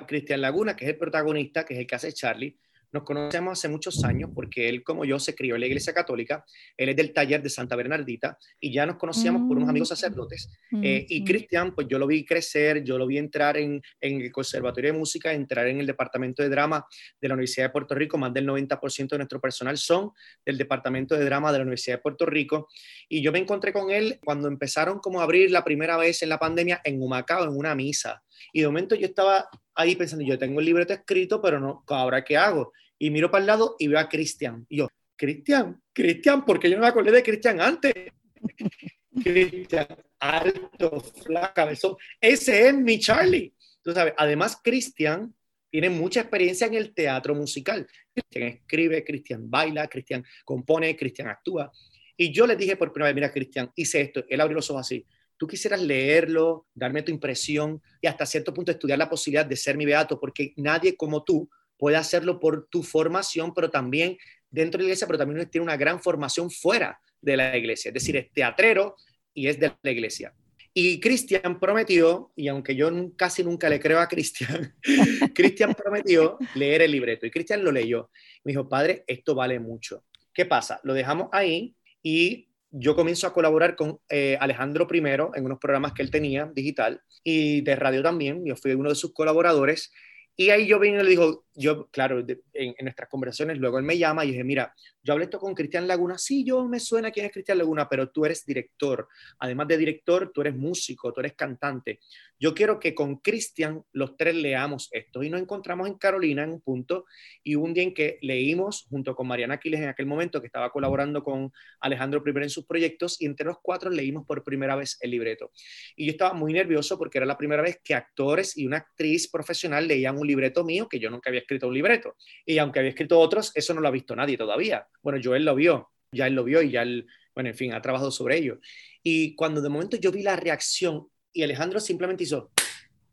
Cristian 0.08 0.42
Laguna, 0.42 0.76
que 0.76 0.86
es 0.86 0.92
el 0.92 0.98
protagonista, 1.00 1.66
que 1.66 1.74
es 1.74 1.80
el 1.80 1.88
que 1.88 1.96
hace 1.96 2.14
Charlie, 2.14 2.60
nos 2.92 3.04
conocemos 3.04 3.58
hace 3.58 3.68
muchos 3.68 4.04
años 4.04 4.30
porque 4.34 4.70
él, 4.70 4.84
como 4.84 5.06
yo, 5.06 5.20
se 5.20 5.36
crió 5.36 5.56
en 5.56 5.62
la 5.62 5.68
iglesia 5.68 5.94
católica. 5.94 6.46
Él 6.78 6.90
es 6.90 6.96
del 6.96 7.14
taller 7.14 7.42
de 7.42 7.50
Santa 7.50 7.76
Bernardita 7.76 8.38
y 8.60 8.74
ya 8.74 8.86
nos 8.86 8.98
conocíamos 8.98 9.44
por 9.48 9.58
unos 9.58 9.70
amigos 9.70 9.90
mm. 9.90 9.96
sacerdotes. 9.96 10.50
Eh, 10.82 11.06
y 11.10 11.24
Cristian, 11.24 11.74
pues 11.74 11.88
yo 11.88 12.00
lo 12.00 12.08
vi 12.08 12.26
crecer, 12.26 12.84
yo 12.84 12.98
lo 12.98 13.08
vi 13.08 13.18
entrar 13.18 13.58
en, 13.58 13.82
en, 14.02 14.22
el 14.22 14.32
Conservatorio 14.32 14.92
de 14.92 14.98
Música, 14.98 15.34
entrar 15.34 15.68
en 15.68 15.80
el 15.80 15.88
Departamento 15.88 16.44
de 16.44 16.50
Drama 16.50 16.86
de 17.20 17.28
la 17.28 17.34
Universidad 17.34 17.68
de 17.68 17.70
Puerto 17.72 17.96
Rico. 17.96 18.18
Más 18.18 18.34
del 18.34 18.48
90% 18.48 19.10
de 19.10 19.18
nuestro 19.18 19.40
personal 19.40 19.78
son 19.78 20.12
del 20.46 20.58
Departamento 20.58 21.16
de 21.16 21.26
Drama 21.26 21.52
de 21.52 21.60
la 21.60 21.64
Universidad 21.64 21.98
de 21.98 22.02
Puerto 22.02 22.26
Rico. 22.26 22.68
Y 23.10 23.22
yo 23.22 23.32
me 23.32 23.40
encontré 23.40 23.74
con 23.74 23.92
él 23.92 24.20
cuando 24.24 24.48
empezaron 24.48 25.00
como 25.00 25.20
a 25.20 25.24
abrir 25.24 25.52
la 25.52 25.64
primera 25.64 25.98
vez 25.98 26.22
en 26.24 26.30
la 26.30 26.40
pandemia 26.40 26.82
en 26.84 27.02
Humacao, 27.02 27.44
en 27.44 27.56
una 27.56 27.76
misa. 27.76 28.24
Y 28.54 28.62
de 28.62 28.68
momento 28.68 28.96
yo 28.96 29.08
estaba 29.08 29.50
ahí 29.74 29.96
pensando, 29.96 30.26
yo 30.26 30.38
tengo 30.38 30.60
el 30.60 30.66
libreto 30.66 30.94
escrito, 30.94 31.42
pero 31.42 31.60
no, 31.60 31.84
¿ahora 31.88 32.24
qué 32.24 32.38
hago? 32.38 32.72
y 32.98 33.10
miro 33.10 33.30
para 33.30 33.42
el 33.42 33.48
lado 33.48 33.76
y 33.80 33.88
veo 33.88 34.00
a 34.00 34.10
Cristian. 34.10 34.66
Y 34.70 34.78
yo, 34.78 34.88
Cristian, 35.16 35.82
Cristian, 35.94 36.46
porque 36.46 36.70
yo 36.70 36.76
no 36.76 36.82
me 36.82 36.88
acordé 36.88 37.12
de 37.12 37.24
Cristian 37.24 37.60
antes. 37.62 37.94
Cristian, 39.24 39.88
alto, 40.20 41.00
flaco, 41.00 41.54
cabezón. 41.54 41.96
Ese 42.20 42.68
es 42.68 42.74
mi 42.74 43.00
Charlie. 43.00 43.54
Tú 43.82 43.94
sabes, 43.94 44.14
además, 44.18 44.60
Cristian 44.62 45.34
tiene 45.70 45.90
mucha 45.90 46.22
experiencia 46.22 46.68
en 46.68 46.74
el 46.74 46.94
teatro 46.94 47.36
musical. 47.36 47.88
Cristian 48.14 48.44
escribe, 48.44 49.04
Cristian 49.04 49.50
baila, 49.50 49.88
Cristian 49.88 50.24
compone, 50.44 50.96
Cristian 50.96 51.28
actúa. 51.28 51.72
Y 52.18 52.32
yo 52.32 52.48
le 52.48 52.56
dije 52.56 52.78
por 52.78 52.94
primera 52.94 53.10
vez, 53.10 53.16
mira, 53.16 53.32
Cristian, 53.32 53.72
hice 53.76 54.02
esto. 54.02 54.24
Él 54.30 54.40
abrió 54.40 54.56
los 54.56 54.70
ojos 54.70 54.82
así. 54.82 55.06
Tú 55.38 55.48
quisieras 55.48 55.82
leerlo, 55.82 56.68
darme 56.74 57.04
tu 57.04 57.12
impresión 57.12 57.82
y 58.02 58.08
hasta 58.08 58.26
cierto 58.26 58.54
punto 58.54 58.72
estudiar 58.72 58.98
la 58.98 59.10
posibilidad 59.10 59.46
de 59.46 59.56
ser 59.56 59.78
mi 59.78 59.86
beato, 59.86 60.20
porque 60.20 60.54
nadie 60.56 60.96
como 60.96 61.24
tú 61.24 61.50
puede 61.78 61.98
hacerlo 61.98 62.40
por 62.40 62.68
tu 62.68 62.84
formación, 62.84 63.54
pero 63.54 63.70
también 63.70 64.18
dentro 64.50 64.78
de 64.78 64.84
la 64.84 64.88
iglesia, 64.90 65.08
pero 65.08 65.20
también 65.20 65.50
tiene 65.50 65.64
una 65.64 65.78
gran 65.78 66.02
formación 66.02 66.50
fuera 66.50 67.00
de 67.22 67.38
la 67.38 67.58
iglesia, 67.58 67.90
es 67.90 67.94
decir, 67.94 68.16
es 68.16 68.32
teatrero 68.32 68.96
y 69.34 69.48
es 69.48 69.60
de 69.60 69.74
la 69.82 69.92
iglesia. 69.92 70.34
Y 70.78 71.00
Cristian 71.00 71.58
prometió, 71.58 72.34
y 72.36 72.50
aunque 72.50 72.76
yo 72.76 72.92
casi 73.16 73.44
nunca 73.44 73.70
le 73.70 73.80
creo 73.80 74.00
a 74.00 74.10
Cristian, 74.10 74.76
Cristian 75.34 75.74
prometió 75.74 76.38
leer 76.54 76.82
el 76.82 76.92
libreto 76.92 77.26
y 77.26 77.32
Cristian 77.32 77.64
lo 77.64 77.72
leyó. 77.72 78.10
Me 78.44 78.52
dijo, 78.52 78.68
padre, 78.68 79.06
esto 79.08 79.36
vale 79.36 79.58
mucho. 79.58 80.04
¿Qué 80.34 80.46
pasa? 80.46 80.82
Lo 80.84 80.94
dejamos 80.94 81.30
ahí 81.32 81.76
y 82.04 82.50
yo 82.78 82.96
comienzo 82.96 83.26
a 83.26 83.34
colaborar 83.34 83.76
con 83.76 84.00
eh, 84.10 84.38
Alejandro 84.40 84.86
I 84.92 84.98
en 84.98 85.46
unos 85.46 85.60
programas 85.60 85.94
que 85.94 86.02
él 86.02 86.12
tenía 86.12 86.52
digital 86.54 87.02
y 87.24 87.62
de 87.62 87.76
radio 87.76 88.04
también. 88.04 88.46
Yo 88.46 88.56
fui 88.58 88.74
uno 88.74 88.90
de 88.90 88.96
sus 88.96 89.14
colaboradores 89.14 89.94
y 90.38 90.50
ahí 90.50 90.68
yo 90.68 90.80
vine 90.80 91.00
y 91.00 91.04
le 91.04 91.10
digo, 91.10 91.46
yo, 91.54 91.88
claro, 91.88 92.20
en, 92.20 92.42
en, 92.54 92.76
nuestras 92.82 93.10
conversaciones, 93.10 93.58
luego 93.58 93.78
él 93.78 93.86
me 93.86 93.98
llama 93.98 94.26
y 94.26 94.32
dije, 94.32 94.44
mira, 94.44 94.74
yo 95.02 95.14
hablé 95.14 95.26
esto 95.26 95.40
con 95.40 95.54
Cristian 95.54 95.88
Laguna, 95.88 96.18
sí, 96.18 96.44
yo 96.44 96.66
me 96.66 96.80
suena 96.80 97.12
quién 97.12 97.28
es 97.28 97.32
Cristian 97.32 97.58
Laguna, 97.58 97.88
pero 97.88 98.10
tú 98.10 98.26
eres 98.26 98.46
director. 98.46 99.08
Además 99.40 99.68
de 99.68 99.78
director, 99.78 100.32
tú 100.34 100.42
eres 100.42 100.56
músico, 100.56 101.14
tú 101.14 101.22
eres 101.22 101.34
cantante. 101.34 102.00
Yo 102.38 102.54
quiero 102.54 102.80
que 102.80 102.94
con 102.94 103.18
Cristian 103.18 103.84
los 103.94 104.18
tres 104.18 104.36
leamos 104.36 104.90
esto. 104.92 105.24
Y 105.24 105.30
nos 105.30 105.40
encontramos 105.40 105.88
en 105.88 105.94
Carolina 105.94 106.44
en 106.44 106.52
un 106.52 106.62
punto 106.62 107.06
y 107.44 107.56
un 107.56 107.74
día 107.74 107.84
en 107.84 107.94
que 107.94 108.18
leímos 108.22 108.88
junto 108.90 109.16
con 109.16 109.28
Mariana 109.28 109.54
Aquiles 109.54 109.80
en 109.80 109.88
aquel 109.88 110.06
momento, 110.06 110.42
que 110.42 110.48
estaba 110.48 110.70
colaborando 110.72 111.24
con 111.24 111.54
Alejandro 111.80 112.22
I 112.26 112.44
en 112.44 112.50
sus 112.50 112.66
proyectos, 112.66 113.22
y 113.22 113.26
entre 113.26 113.46
los 113.46 113.60
cuatro 113.62 113.90
leímos 113.90 114.26
por 114.26 114.44
primera 114.44 114.76
vez 114.76 114.98
el 115.00 115.12
libreto. 115.12 115.52
Y 115.96 116.06
yo 116.08 116.12
estaba 116.12 116.34
muy 116.34 116.52
nervioso 116.52 116.98
porque 116.98 117.20
era 117.20 117.26
la 117.26 117.38
primera 117.38 117.62
vez 117.62 117.80
que 117.84 117.94
actores 117.94 118.58
y 118.58 118.66
una 118.66 118.78
actriz 118.78 119.30
profesional 119.30 119.88
leían 119.88 120.18
un 120.18 120.25
libreto 120.28 120.64
mío 120.64 120.88
que 120.90 121.00
yo 121.00 121.10
nunca 121.10 121.30
había 121.30 121.42
escrito 121.42 121.68
un 121.68 121.74
libreto. 121.74 122.16
Y 122.46 122.58
aunque 122.58 122.80
había 122.80 122.90
escrito 122.90 123.20
otros, 123.20 123.52
eso 123.56 123.74
no 123.74 123.82
lo 123.82 123.88
ha 123.88 123.92
visto 123.92 124.16
nadie 124.16 124.38
todavía. 124.38 124.88
Bueno, 125.02 125.20
Joel 125.24 125.46
lo 125.46 125.56
vio, 125.56 125.92
ya 126.12 126.28
él 126.28 126.34
lo 126.34 126.44
vio 126.44 126.62
y 126.62 126.72
ya 126.72 126.82
él, 126.82 127.08
bueno, 127.34 127.50
en 127.50 127.56
fin, 127.56 127.74
ha 127.74 127.82
trabajado 127.82 128.12
sobre 128.12 128.38
ello. 128.38 128.60
Y 129.04 129.36
cuando 129.36 129.62
de 129.62 129.70
momento 129.70 129.98
yo 129.98 130.12
vi 130.12 130.24
la 130.24 130.36
reacción 130.36 131.08
y 131.32 131.44
Alejandro 131.44 131.80
simplemente 131.80 132.24
hizo, 132.24 132.52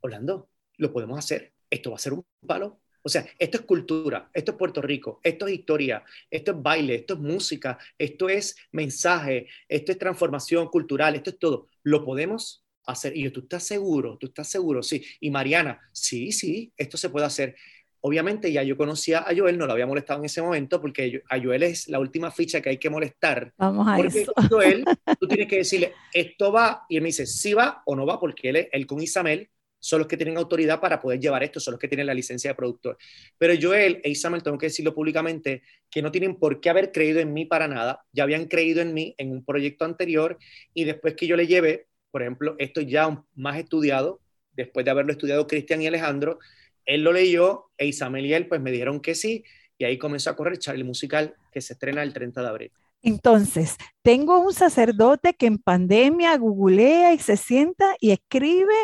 Orlando, 0.01 0.49
lo 0.79 0.93
podemos 0.93 1.19
hacer, 1.19 1.53
esto 1.69 1.91
va 1.91 1.97
a 1.97 2.01
ser 2.01 2.13
un 2.13 2.25
palo. 2.47 2.81
O 3.05 3.09
sea, 3.09 3.27
esto 3.37 3.59
es 3.59 3.65
cultura, 3.65 4.31
esto 4.33 4.53
es 4.53 4.57
Puerto 4.57 4.81
Rico, 4.81 5.21
esto 5.25 5.49
es 5.49 5.55
historia, 5.55 6.05
esto 6.31 6.53
es 6.53 6.63
baile, 6.63 6.95
esto 6.95 7.15
es 7.15 7.21
música, 7.21 7.77
esto 7.99 8.29
es 8.29 8.57
mensaje, 8.71 9.49
esto 9.69 9.91
es 9.91 9.99
transformación 9.99 10.69
cultural, 10.69 11.17
esto 11.17 11.31
es 11.31 11.39
todo. 11.39 11.67
Lo 11.83 12.05
podemos 12.05 12.62
hacer. 12.87 13.16
Y 13.16 13.24
yo, 13.24 13.33
¿tú 13.33 13.41
estás 13.41 13.62
seguro? 13.64 14.16
¿Tú 14.18 14.26
estás 14.26 14.49
seguro? 14.49 14.83
Sí. 14.83 15.05
Y 15.20 15.30
Mariana, 15.30 15.80
sí, 15.93 16.33
sí, 16.33 16.72
esto 16.76 16.97
se 16.97 17.11
puede 17.11 17.26
hacer. 17.26 17.55
Obviamente 18.01 18.51
ya 18.51 18.64
yo 18.64 18.76
conocía 18.76 19.20
a 19.20 19.35
Joel, 19.37 19.57
no 19.57 19.66
lo 19.66 19.72
había 19.72 19.87
molestado 19.87 20.18
en 20.18 20.26
ese 20.26 20.43
momento 20.43 20.80
porque 20.80 21.22
a 21.30 21.41
Joel 21.41 21.62
es 21.62 21.89
la 21.89 22.01
última 22.01 22.33
ficha 22.33 22.61
que 22.61 22.70
hay 22.70 22.78
que 22.78 22.91
molestar. 22.91 23.53
Vamos 23.57 23.87
a 23.87 23.97
porque 23.97 24.22
eso. 24.22 24.33
Joel, 24.51 24.85
tú 25.20 25.28
tienes 25.28 25.47
que 25.47 25.59
decirle, 25.59 25.93
esto 26.12 26.51
va, 26.51 26.85
y 26.89 26.97
él 26.97 27.03
me 27.03 27.11
dice, 27.11 27.26
sí 27.26 27.55
va 27.55 27.83
o 27.87 27.95
no 27.95 28.05
va, 28.05 28.18
porque 28.18 28.49
él, 28.49 28.68
él 28.72 28.87
con 28.87 29.01
Isabel 29.01 29.49
son 29.83 29.99
los 29.99 30.09
que 30.09 30.16
tienen 30.16 30.37
autoridad 30.37 30.80
para 30.80 31.01
poder 31.01 31.18
llevar 31.18 31.43
esto, 31.43 31.59
son 31.59 31.72
los 31.72 31.80
que 31.80 31.89
tienen 31.89 32.07
la 32.07 32.14
licencia 32.14 32.51
de 32.51 32.55
productor. 32.55 32.97
Pero 33.37 33.55
Joel 33.61 34.01
e 34.05 34.11
Isabel, 34.11 34.43
tengo 34.43 34.57
que 34.57 34.66
decirlo 34.66 34.95
públicamente, 34.95 35.62
que 35.91 36.01
no 36.01 36.12
tienen 36.12 36.37
por 36.37 36.61
qué 36.61 36.70
haber 36.70 36.93
creído 36.93 37.18
en 37.18 37.33
mí 37.33 37.47
para 37.47 37.66
nada, 37.66 38.05
ya 38.12 38.22
habían 38.22 38.47
creído 38.47 38.80
en 38.80 38.95
mí 38.95 39.12
en 39.18 39.33
un 39.33 39.45
proyecto 39.45 39.85
anterior 39.85 40.39
y 40.72 40.85
después 40.85 41.14
que 41.14 41.26
yo 41.26 41.37
le 41.37 41.49
lleve, 41.49 41.89
por 42.13 42.23
ejemplo, 42.23 42.55
esto 42.59 42.81
ya 42.81 43.25
más 43.35 43.59
estudiado, 43.59 44.21
después 44.53 44.85
de 44.85 44.93
haberlo 44.93 45.11
estudiado 45.11 45.49
Cristian 45.49 45.83
y 45.83 45.89
Alejandro, 45.89 46.39
él 46.85 47.03
lo 47.03 47.13
leyó 47.13 47.71
e 47.79 47.87
Isabel 47.87 48.27
y 48.27 48.35
él 48.35 48.47
pues 48.47 48.61
me 48.61 48.71
dijeron 48.71 49.01
que 49.01 49.15
sí 49.15 49.45
y 49.79 49.85
ahí 49.85 49.99
comenzó 49.99 50.31
a 50.31 50.37
correr 50.37 50.59
Charlie 50.59 50.85
Musical 50.85 51.35
que 51.51 51.61
se 51.61 51.73
estrena 51.73 52.03
el 52.03 52.13
30 52.13 52.43
de 52.43 52.49
abril. 52.49 52.73
Entonces, 53.03 53.77
tengo 54.03 54.39
un 54.39 54.55
sacerdote 54.55 55.35
que 55.35 55.47
en 55.47 55.59
pandemia 55.59 56.37
googlea 56.37 57.15
y 57.15 57.19
se 57.19 57.37
sienta 57.37 57.97
y 57.99 58.13
escribe 58.13 58.75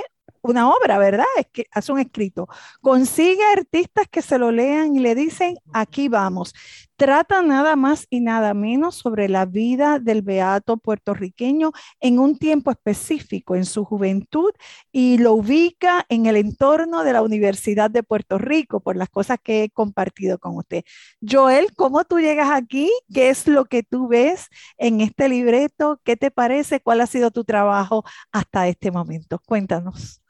una 0.50 0.70
obra, 0.70 0.98
¿verdad? 0.98 1.26
Es 1.38 1.46
que 1.52 1.66
hace 1.72 1.92
un 1.92 2.00
escrito. 2.00 2.48
Consigue 2.80 3.42
artistas 3.56 4.06
que 4.10 4.22
se 4.22 4.38
lo 4.38 4.50
lean 4.50 4.96
y 4.96 5.00
le 5.00 5.14
dicen, 5.14 5.56
aquí 5.72 6.08
vamos. 6.08 6.54
Trata 6.96 7.42
nada 7.42 7.76
más 7.76 8.08
y 8.10 8.18
nada 8.18 8.54
menos 8.54 8.96
sobre 8.96 9.28
la 9.28 9.46
vida 9.46 10.00
del 10.00 10.22
beato 10.22 10.78
puertorriqueño 10.78 11.70
en 12.00 12.18
un 12.18 12.38
tiempo 12.38 12.72
específico, 12.72 13.54
en 13.54 13.66
su 13.66 13.84
juventud, 13.84 14.50
y 14.90 15.18
lo 15.18 15.34
ubica 15.34 16.04
en 16.08 16.26
el 16.26 16.34
entorno 16.36 17.04
de 17.04 17.12
la 17.12 17.22
Universidad 17.22 17.88
de 17.88 18.02
Puerto 18.02 18.36
Rico, 18.38 18.80
por 18.80 18.96
las 18.96 19.10
cosas 19.10 19.38
que 19.40 19.64
he 19.64 19.70
compartido 19.70 20.38
con 20.38 20.56
usted. 20.56 20.82
Joel, 21.20 21.68
¿cómo 21.76 22.04
tú 22.04 22.18
llegas 22.18 22.50
aquí? 22.50 22.90
¿Qué 23.14 23.28
es 23.28 23.46
lo 23.46 23.66
que 23.66 23.84
tú 23.84 24.08
ves 24.08 24.48
en 24.76 25.00
este 25.00 25.28
libreto? 25.28 26.00
¿Qué 26.04 26.16
te 26.16 26.32
parece? 26.32 26.80
¿Cuál 26.80 27.00
ha 27.00 27.06
sido 27.06 27.30
tu 27.30 27.44
trabajo 27.44 28.04
hasta 28.32 28.66
este 28.66 28.90
momento? 28.90 29.40
Cuéntanos. 29.46 30.20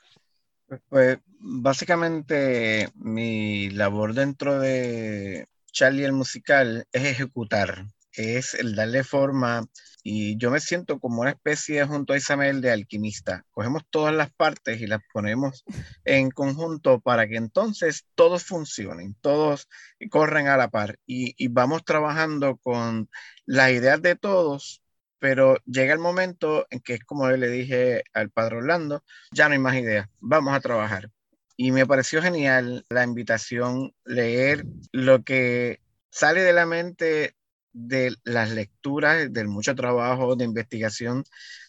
Pues 0.89 1.19
básicamente 1.41 2.91
mi 2.95 3.71
labor 3.71 4.15
dentro 4.15 4.61
de 4.61 5.47
Charlie 5.73 6.05
el 6.05 6.13
musical 6.13 6.87
es 6.93 7.05
ejecutar, 7.05 7.87
es 8.13 8.55
el 8.55 8.75
darle 8.75 9.03
forma 9.03 9.67
y 10.03 10.37
yo 10.37 10.51
me 10.51 10.61
siento 10.61 10.99
como 11.01 11.23
una 11.23 11.31
especie 11.31 11.85
junto 11.85 12.13
a 12.13 12.19
Isabel 12.19 12.61
de 12.61 12.71
alquimista. 12.71 13.45
Cogemos 13.51 13.83
todas 13.89 14.15
las 14.15 14.31
partes 14.33 14.81
y 14.81 14.87
las 14.87 15.01
ponemos 15.13 15.65
en 16.05 16.31
conjunto 16.31 17.01
para 17.01 17.27
que 17.29 17.37
entonces 17.37 18.07
todos 18.15 18.45
funcionen, 18.45 19.17
todos 19.23 19.69
corren 20.11 20.49
a 20.49 20.57
la 20.59 20.69
par 20.69 20.99
y, 21.07 21.35
y 21.43 21.49
vamos 21.49 21.85
trabajando 21.85 22.59
con 22.59 23.09
las 23.47 23.71
ideas 23.71 24.03
de 24.03 24.17
todos 24.17 24.83
pero 25.19 25.57
llega 25.67 25.93
el 25.93 25.99
momento 25.99 26.67
en 26.71 26.81
que 26.81 26.95
es 26.95 27.05
como 27.05 27.29
le 27.29 27.49
dije 27.49 28.05
al 28.13 28.31
padre 28.31 28.57
Orlando, 28.57 29.05
ya 29.33 29.49
no 29.49 29.55
hay 29.55 29.59
más 29.59 29.77
ideas, 29.77 30.09
vamos 30.21 30.55
a 30.55 30.61
trabajar. 30.61 31.11
Y 31.57 31.73
me 31.73 31.87
pareció 31.87 32.23
genial 32.23 32.85
la 32.89 33.05
invitación, 33.05 33.93
leer 34.05 34.65
lo 34.93 35.25
que 35.25 35.81
sale 36.11 36.43
de 36.43 36.53
la 36.53 36.67
mente 36.67 37.35
de 37.73 38.15
las 38.25 38.51
lecturas, 38.51 39.33
del 39.33 39.49
mucho 39.49 39.75
trabajo 39.75 40.37
de 40.37 40.45
investigación 40.45 41.25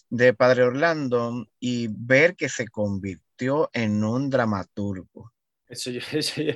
de 0.09 0.33
Padre 0.33 0.63
Orlando 0.63 1.45
y 1.59 1.87
ver 1.89 2.35
que 2.35 2.49
se 2.49 2.67
convirtió 2.67 3.69
en 3.73 4.03
un 4.03 4.29
dramaturgo. 4.29 5.33
Eso 5.69 5.91
yo, 5.91 6.01
eso 6.11 6.41
yo. 6.41 6.53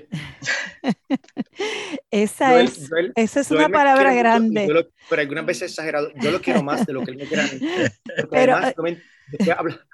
esa, 2.11 2.61
es, 2.61 2.89
esa 3.16 3.39
es 3.39 3.51
una 3.51 3.70
palabra 3.70 4.14
grande. 4.14 4.68
Yo 4.68 4.74
lo, 4.74 4.88
pero 5.09 5.22
algunas 5.22 5.45
veces 5.45 5.72
exagerado. 5.72 6.11
Yo 6.16 6.32
lo 6.32 6.41
quiero 6.41 6.64
más 6.64 6.86
de 6.86 6.93
lo 6.93 7.03
que 7.03 7.11
él 7.11 7.18
me 7.18 7.26
quiere. 7.26 7.43
Pero, 8.32 8.55
además, 8.55 8.97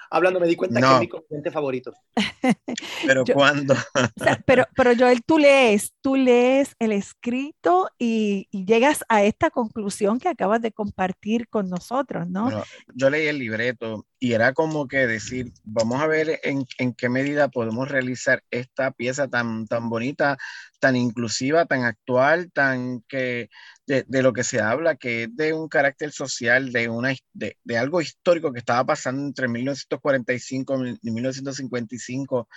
hablando 0.09 0.39
me 0.39 0.47
di 0.47 0.55
cuenta 0.55 0.79
no. 0.79 0.87
que 0.87 0.93
es 0.93 0.99
mi 1.01 1.07
componente 1.07 1.51
favorito. 1.51 1.93
Pero 3.05 3.23
yo, 3.25 3.33
cuando. 3.33 3.73
O 3.73 4.23
sea, 4.23 4.41
pero, 4.45 4.65
pero 4.75 4.91
Joel, 4.97 5.23
tú 5.23 5.37
lees, 5.37 5.93
tú 6.01 6.15
lees 6.15 6.75
el 6.79 6.91
escrito 6.91 7.89
y, 7.97 8.47
y, 8.51 8.65
llegas 8.65 9.03
a 9.07 9.23
esta 9.23 9.49
conclusión 9.49 10.19
que 10.19 10.27
acabas 10.27 10.61
de 10.61 10.71
compartir 10.71 11.47
con 11.47 11.69
nosotros, 11.69 12.29
¿no? 12.29 12.43
Bueno, 12.43 12.63
yo 12.93 13.09
leí 13.09 13.27
el 13.27 13.39
libreto 13.39 14.05
y 14.19 14.33
era 14.33 14.53
como 14.53 14.87
que 14.87 15.07
decir, 15.07 15.53
vamos 15.63 16.01
a 16.01 16.07
ver 16.07 16.41
en, 16.43 16.65
en, 16.77 16.93
qué 16.93 17.07
medida 17.07 17.47
podemos 17.47 17.87
realizar 17.87 18.43
esta 18.51 18.91
pieza 18.91 19.29
tan, 19.29 19.65
tan 19.65 19.89
bonita, 19.89 20.37
tan 20.79 20.95
inclusiva, 20.95 21.65
tan 21.65 21.83
actual, 21.83 22.51
tan 22.51 23.01
que 23.07 23.49
de, 23.87 24.05
lo 24.21 24.33
que 24.33 24.43
se 24.43 24.61
habla, 24.61 24.95
que 24.95 25.23
es 25.23 25.35
de 25.35 25.53
un 25.53 25.67
carácter 25.67 26.11
social, 26.11 26.71
de, 26.71 26.89
una, 26.89 27.13
de, 27.33 27.57
de, 27.63 27.77
algo 27.77 28.01
histórico 28.01 28.53
que 28.53 28.59
estaba 28.59 28.85
pasando 28.85 29.23
entre 29.23 29.47
1945 29.47 30.85
y 31.01 31.11
1955. 31.11 32.47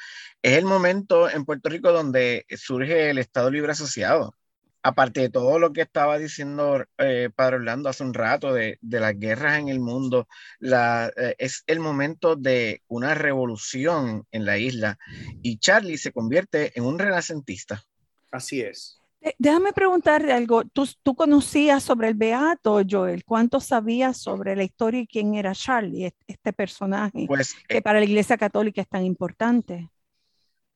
Es 0.43 0.59
el 0.59 0.64
momento 0.64 1.31
en 1.31 1.45
Puerto 1.45 1.68
Rico 1.70 1.93
donde 1.93 2.47
surge 2.57 3.11
el 3.11 3.18
Estado 3.18 3.51
Libre 3.51 3.73
Asociado 3.73 4.35
aparte 4.83 5.20
de 5.20 5.31
todo 5.31 5.59
lo 5.59 5.73
que 5.73 5.83
estaba 5.83 6.18
diciendo 6.18 6.85
eh, 6.99 7.31
Padre 7.35 7.57
Orlando 7.57 7.89
hace 7.89 8.03
un 8.03 8.14
rato 8.14 8.53
de, 8.53 8.79
las 8.83 9.18
guerras 9.18 9.59
en 9.59 9.68
el 9.68 9.81
mundo, 9.81 10.29
la, 10.59 11.11
eh, 11.16 11.35
es 11.39 11.62
el 11.66 11.81
momento 11.81 12.37
de 12.37 12.83
una 12.89 13.14
revolución 13.14 14.27
en 14.33 14.45
la 14.45 14.59
isla 14.59 14.99
y 15.43 15.59
Charlie 15.59 15.99
se 15.99 16.12
convierte 16.12 16.73
en 16.75 16.85
un 16.85 16.99
renacentista. 16.99 17.85
Así 18.33 18.62
es. 18.62 18.99
Déjame 19.39 19.72
preguntarte 19.72 20.33
algo. 20.33 20.64
¿Tú, 20.64 20.89
¿Tú, 21.03 21.14
conocías 21.14 21.85
sobre 21.85 22.09
el 22.09 22.14
Beato, 22.14 22.80
Joel? 22.89 23.24
¿Cuánto 23.24 23.61
sabías 23.61 24.16
sobre 24.16 24.57
la 24.57 24.64
historia 24.64 25.03
y 25.03 25.07
quién 25.07 25.35
era 25.35 25.55
Charlie, 25.55 26.12
este 26.26 26.53
personaje 26.53 27.26
pues, 27.28 27.55
que 27.68 27.78
eh, 27.78 27.83
para 27.83 28.01
la 28.01 28.05
Iglesia 28.05 28.37
Católica 28.37 28.80
es 28.80 28.89
tan 28.89 29.05
importante? 29.05 29.89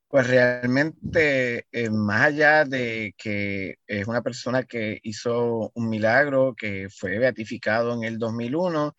Pues 0.07 0.29
realmente, 0.29 1.67
eh, 1.73 1.91
más 1.91 2.27
allá 2.27 2.65
de 2.65 3.15
que 3.19 3.79
es 3.85 4.07
una 4.07 4.23
persona 4.23 4.63
que 4.63 5.01
hizo 5.03 5.73
un 5.75 5.89
milagro, 5.89 6.55
que 6.57 6.89
fue 6.89 7.19
beatificado 7.19 7.95
en 7.95 8.05
el 8.05 8.17
2001, 8.17 8.95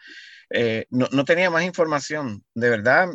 eh, 0.49 0.85
no, 0.89 1.23
tenía 1.23 1.49
más 1.49 1.63
información. 1.63 2.43
De 2.53 2.69
verdad, 2.69 3.07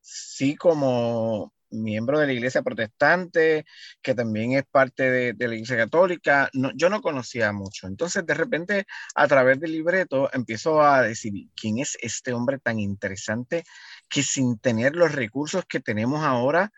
sí 0.00 0.56
como 0.56 1.52
miembro 1.72 2.18
de 2.18 2.26
la 2.26 2.32
iglesia 2.32 2.62
protestante, 2.62 3.64
que 4.02 4.14
también 4.14 4.52
es 4.52 4.64
parte 4.64 5.34
de, 5.34 5.48
la 5.48 5.54
iglesia 5.54 5.76
católica, 5.76 6.50
yo 6.74 6.90
no 6.90 7.02
conocía 7.02 7.52
mucho. 7.52 7.86
Entonces, 7.86 8.24
de 8.26 8.34
repente, 8.34 8.86
a 9.14 9.28
través 9.28 9.60
del 9.60 9.72
libreto, 9.72 10.30
empiezo 10.32 10.82
a 10.82 11.02
decir, 11.02 11.32
¿quién 11.54 11.78
es 11.78 11.96
este 12.00 12.32
hombre 12.32 12.58
tan 12.58 12.78
interesante 12.78 13.64
que 14.08 14.22
sin 14.22 14.58
tener 14.58 14.94
los 14.96 15.12
recursos 15.12 15.64
que 15.66 15.80
tenemos 15.80 16.22
ahora, 16.22 16.72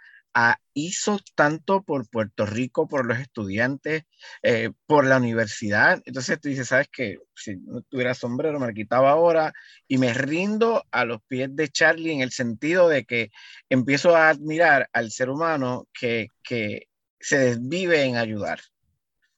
hizo 0.72 1.20
tanto 1.37 1.82
por 1.82 2.09
Puerto 2.09 2.45
Rico, 2.45 2.89
por 2.89 3.07
los 3.07 3.18
estudiantes, 3.18 4.05
eh, 4.43 4.70
por 4.87 5.07
la 5.07 5.18
universidad. 5.18 6.03
Entonces 6.05 6.41
tú 6.41 6.49
dices, 6.49 6.68
¿sabes 6.68 6.89
qué? 6.93 7.18
Si 7.35 7.57
no 7.57 7.82
tuviera 7.82 8.14
sombrero, 8.14 8.59
me 8.59 8.66
lo 8.66 8.72
quitaba 8.72 9.12
ahora 9.12 9.53
y 9.87 9.99
me 9.99 10.12
rindo 10.12 10.85
a 10.91 11.05
los 11.05 11.20
pies 11.28 11.55
de 11.55 11.68
Charlie 11.68 12.12
en 12.12 12.20
el 12.20 12.32
sentido 12.32 12.89
de 12.89 13.05
que 13.05 13.30
empiezo 13.68 14.16
a 14.16 14.28
admirar 14.28 14.89
al 14.93 15.11
ser 15.12 15.30
humano 15.30 15.87
que, 15.93 16.28
que 16.43 16.89
se 17.20 17.39
desvive 17.39 18.03
en 18.03 18.16
ayudar. 18.16 18.61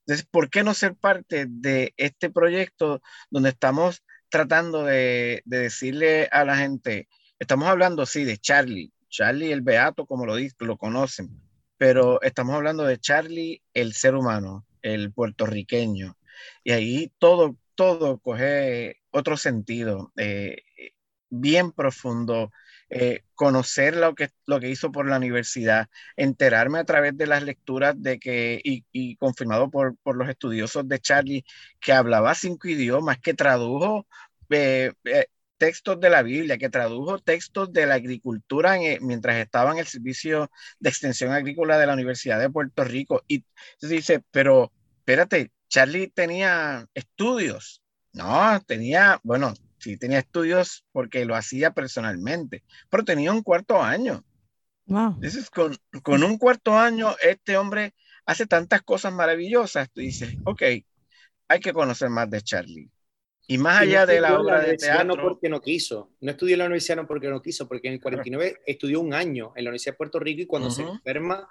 Entonces, 0.06 0.26
¿por 0.30 0.48
qué 0.50 0.64
no 0.64 0.72
ser 0.72 0.94
parte 0.94 1.46
de 1.48 1.92
este 1.96 2.30
proyecto 2.30 3.02
donde 3.30 3.50
estamos 3.50 4.02
tratando 4.30 4.84
de, 4.84 5.42
de 5.44 5.58
decirle 5.58 6.28
a 6.32 6.44
la 6.44 6.56
gente, 6.56 7.08
estamos 7.38 7.68
hablando, 7.68 8.06
sí, 8.06 8.24
de 8.24 8.38
Charlie, 8.38 8.92
Charlie 9.16 9.50
el 9.50 9.62
Beato, 9.62 10.04
como 10.04 10.26
lo, 10.26 10.34
lo 10.36 10.76
conocen, 10.76 11.30
pero 11.78 12.20
estamos 12.20 12.54
hablando 12.54 12.84
de 12.84 12.98
Charlie 12.98 13.62
el 13.72 13.94
ser 13.94 14.14
humano, 14.14 14.66
el 14.82 15.10
puertorriqueño. 15.10 16.18
Y 16.62 16.72
ahí 16.72 17.12
todo, 17.18 17.56
todo 17.74 18.18
coge 18.18 19.00
otro 19.10 19.38
sentido, 19.38 20.12
eh, 20.16 20.58
bien 21.30 21.72
profundo. 21.72 22.52
Eh, 22.88 23.24
conocer 23.34 23.96
lo 23.96 24.14
que, 24.14 24.30
lo 24.46 24.60
que 24.60 24.70
hizo 24.70 24.92
por 24.92 25.08
la 25.08 25.16
universidad, 25.16 25.88
enterarme 26.16 26.78
a 26.78 26.84
través 26.84 27.16
de 27.16 27.26
las 27.26 27.42
lecturas 27.42 28.00
de 28.00 28.20
que, 28.20 28.60
y, 28.62 29.16
confirmado 29.16 29.70
por, 29.70 29.96
por, 30.04 30.16
los 30.16 30.28
estudiosos 30.28 30.86
de 30.86 31.00
Charlie, 31.00 31.44
que 31.80 31.92
hablaba 31.92 32.32
cinco 32.36 32.68
idiomas, 32.68 33.18
que 33.18 33.34
tradujo 33.34 34.06
eh, 34.50 34.92
textos 35.56 36.00
de 36.00 36.10
la 36.10 36.22
Biblia, 36.22 36.58
que 36.58 36.68
tradujo 36.68 37.18
textos 37.18 37.72
de 37.72 37.86
la 37.86 37.94
agricultura 37.94 38.76
mientras 39.00 39.36
estaba 39.36 39.72
en 39.72 39.78
el 39.78 39.86
servicio 39.86 40.50
de 40.78 40.90
extensión 40.90 41.32
agrícola 41.32 41.78
de 41.78 41.86
la 41.86 41.94
Universidad 41.94 42.40
de 42.40 42.50
Puerto 42.50 42.84
Rico. 42.84 43.22
Y 43.26 43.44
se 43.78 43.88
dice, 43.88 44.22
pero 44.30 44.72
espérate, 44.98 45.52
Charlie 45.68 46.08
tenía 46.08 46.86
estudios. 46.94 47.82
No, 48.12 48.60
tenía, 48.66 49.20
bueno, 49.22 49.54
sí 49.78 49.96
tenía 49.96 50.20
estudios 50.20 50.84
porque 50.92 51.24
lo 51.24 51.34
hacía 51.34 51.72
personalmente, 51.72 52.64
pero 52.88 53.04
tenía 53.04 53.32
un 53.32 53.42
cuarto 53.42 53.82
año. 53.82 54.24
Wow. 54.86 55.14
Entonces, 55.16 55.50
con, 55.50 55.76
con 56.02 56.22
un 56.22 56.38
cuarto 56.38 56.78
año, 56.78 57.14
este 57.22 57.56
hombre 57.56 57.94
hace 58.24 58.46
tantas 58.46 58.82
cosas 58.82 59.12
maravillosas. 59.12 59.90
Tú 59.90 60.00
dices, 60.00 60.36
ok, 60.44 60.62
hay 61.48 61.60
que 61.60 61.72
conocer 61.72 62.10
más 62.10 62.30
de 62.30 62.42
Charlie. 62.42 62.90
Y 63.48 63.58
más 63.58 63.82
allá 63.82 64.06
de 64.06 64.20
la 64.20 64.40
obra 64.40 64.60
de 64.60 64.76
teatro. 64.76 65.04
No 65.04 65.22
porque 65.22 65.48
no 65.48 65.60
quiso. 65.60 66.10
No 66.20 66.32
estudió 66.32 66.54
en 66.54 66.58
la 66.60 66.64
universidad 66.66 66.96
no 66.96 67.06
porque 67.06 67.28
no 67.28 67.40
quiso, 67.40 67.68
porque 67.68 67.88
en 67.88 67.94
el 67.94 68.00
49 68.00 68.60
estudió 68.66 69.00
un 69.00 69.14
año 69.14 69.52
en 69.54 69.64
la 69.64 69.70
Universidad 69.70 69.92
de 69.92 69.98
Puerto 69.98 70.18
Rico 70.18 70.42
y 70.42 70.46
cuando 70.46 70.70
se 70.70 70.82
enferma 70.82 71.48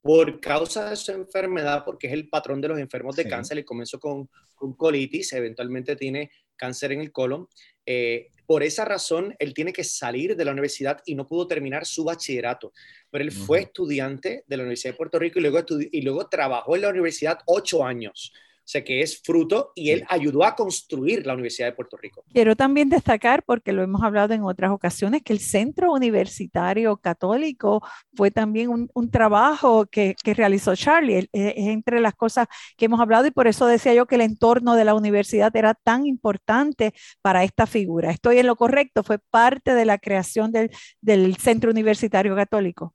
por 0.00 0.40
causa 0.40 0.90
de 0.90 0.96
su 0.96 1.12
enfermedad, 1.12 1.84
porque 1.84 2.06
es 2.06 2.12
el 2.12 2.28
patrón 2.28 2.60
de 2.60 2.68
los 2.68 2.78
enfermos 2.78 3.16
de 3.16 3.28
cáncer, 3.28 3.58
y 3.58 3.64
comenzó 3.64 3.98
con, 3.98 4.28
con, 4.54 4.74
colitis, 4.74 5.32
eventualmente 5.32 5.96
tiene 5.96 6.30
cáncer 6.56 6.92
en 6.92 7.00
el 7.00 7.12
colon. 7.12 7.48
Eh, 7.84 8.28
por 8.46 8.62
esa 8.62 8.84
razón, 8.84 9.34
él 9.38 9.54
tiene 9.54 9.72
que 9.72 9.84
salir 9.84 10.34
de 10.34 10.44
la 10.44 10.52
universidad 10.52 11.02
y 11.04 11.14
no 11.14 11.26
pudo 11.26 11.46
terminar 11.46 11.84
su 11.84 12.04
bachillerato. 12.04 12.72
Pero 13.10 13.24
él 13.24 13.32
fue 13.32 13.60
estudiante 13.60 14.44
de 14.46 14.56
la 14.56 14.62
Universidad 14.62 14.94
de 14.94 14.96
Puerto 14.96 15.18
Rico 15.18 15.38
y 15.38 15.42
luego, 15.42 15.64
y 15.68 16.00
luego 16.02 16.28
trabajó 16.28 16.74
en 16.74 16.82
la 16.82 16.88
universidad 16.88 17.40
ocho 17.46 17.84
años 17.84 18.32
sea 18.68 18.84
que 18.84 19.00
es 19.00 19.22
fruto 19.22 19.72
y 19.74 19.92
él 19.92 20.04
ayudó 20.08 20.44
a 20.44 20.54
construir 20.54 21.26
la 21.26 21.32
Universidad 21.32 21.68
de 21.68 21.72
Puerto 21.72 21.96
Rico. 21.96 22.22
Quiero 22.30 22.54
también 22.54 22.90
destacar, 22.90 23.42
porque 23.42 23.72
lo 23.72 23.82
hemos 23.82 24.02
hablado 24.02 24.34
en 24.34 24.42
otras 24.42 24.70
ocasiones, 24.72 25.22
que 25.22 25.32
el 25.32 25.40
Centro 25.40 25.90
Universitario 25.90 26.98
Católico 26.98 27.82
fue 28.14 28.30
también 28.30 28.68
un, 28.68 29.10
trabajo 29.10 29.86
que, 29.86 30.16
realizó 30.22 30.76
Charlie. 30.76 31.30
Es 31.32 31.54
entre 31.56 31.98
las 32.00 32.14
cosas 32.14 32.46
que 32.76 32.84
hemos 32.84 33.00
hablado 33.00 33.26
y 33.26 33.30
por 33.30 33.46
eso 33.46 33.66
decía 33.66 33.94
yo 33.94 34.04
que 34.04 34.16
el 34.16 34.20
entorno 34.20 34.74
de 34.74 34.84
la 34.84 34.94
universidad 34.94 35.56
era 35.56 35.72
tan 35.72 36.04
importante 36.04 36.92
para 37.22 37.44
esta 37.44 37.66
figura. 37.66 38.10
Estoy 38.10 38.38
en 38.38 38.46
lo 38.46 38.56
correcto, 38.56 39.02
fue 39.02 39.18
parte 39.18 39.72
de 39.72 39.86
la 39.86 39.96
creación 39.96 40.52
del, 40.52 40.70
del 41.00 41.38
Centro 41.38 41.70
Universitario 41.70 42.36
Católico. 42.36 42.94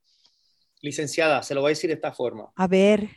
Licenciada, 0.81 1.41
se 1.41 1.55
lo 1.55 1.61
voy 1.61 1.69
a 1.69 1.71
decir 1.71 1.89
de 1.89 1.95
esta 1.95 2.11
forma. 2.11 2.51
A 2.55 2.67
ver. 2.67 3.09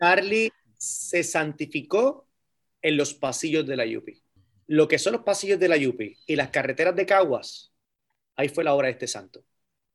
Charlie 0.00 0.50
se 0.82 1.22
santificó 1.22 2.26
en 2.82 2.96
los 2.96 3.14
pasillos 3.14 3.64
de 3.64 3.76
la 3.76 3.86
Yupi. 3.86 4.20
Lo 4.66 4.88
que 4.88 4.98
son 4.98 5.12
los 5.12 5.22
pasillos 5.22 5.60
de 5.60 5.68
la 5.68 5.76
Yupi 5.76 6.18
y 6.26 6.34
las 6.34 6.48
carreteras 6.48 6.96
de 6.96 7.06
Caguas, 7.06 7.72
ahí 8.34 8.48
fue 8.48 8.64
la 8.64 8.74
obra 8.74 8.88
de 8.88 8.94
este 8.94 9.06
santo. 9.06 9.44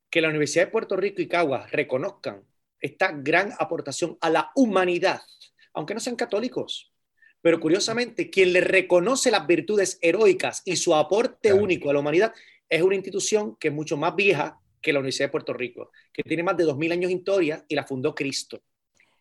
Que 0.10 0.22
la 0.22 0.30
Universidad 0.30 0.66
de 0.66 0.72
Puerto 0.72 0.96
Rico 0.96 1.22
y 1.22 1.28
Caguas 1.28 1.70
reconozcan 1.72 2.42
esta 2.80 3.12
gran 3.12 3.52
aportación 3.60 4.18
a 4.22 4.30
la 4.30 4.52
humanidad, 4.56 5.20
aunque 5.74 5.94
no 5.94 6.00
sean 6.00 6.16
católicos. 6.16 6.94
Pero 7.42 7.60
curiosamente, 7.60 8.30
quien 8.30 8.54
le 8.54 8.62
reconoce 8.62 9.30
las 9.30 9.46
virtudes 9.46 10.00
heroicas 10.02 10.62
y 10.64 10.78
su 10.78 10.96
aporte 10.96 11.52
único 11.52 11.90
a 11.90 11.94
la 11.94 12.00
humanidad 12.00 12.34
es 12.70 12.82
una 12.82 12.96
institución 12.96 13.58
que 13.58 13.68
es 13.68 13.74
mucho 13.74 13.98
más 13.98 14.16
vieja 14.16 14.62
que 14.82 14.94
la 14.94 15.00
Universidad 15.00 15.28
de 15.28 15.32
Puerto 15.32 15.52
Rico, 15.52 15.92
que 16.14 16.24
tiene 16.24 16.44
más 16.44 16.56
de 16.56 16.64
2.000 16.64 16.94
años 16.94 17.10
de 17.10 17.18
historia 17.18 17.66
y 17.68 17.76
la 17.76 17.84
fundó 17.84 18.16
Cristo. 18.16 18.62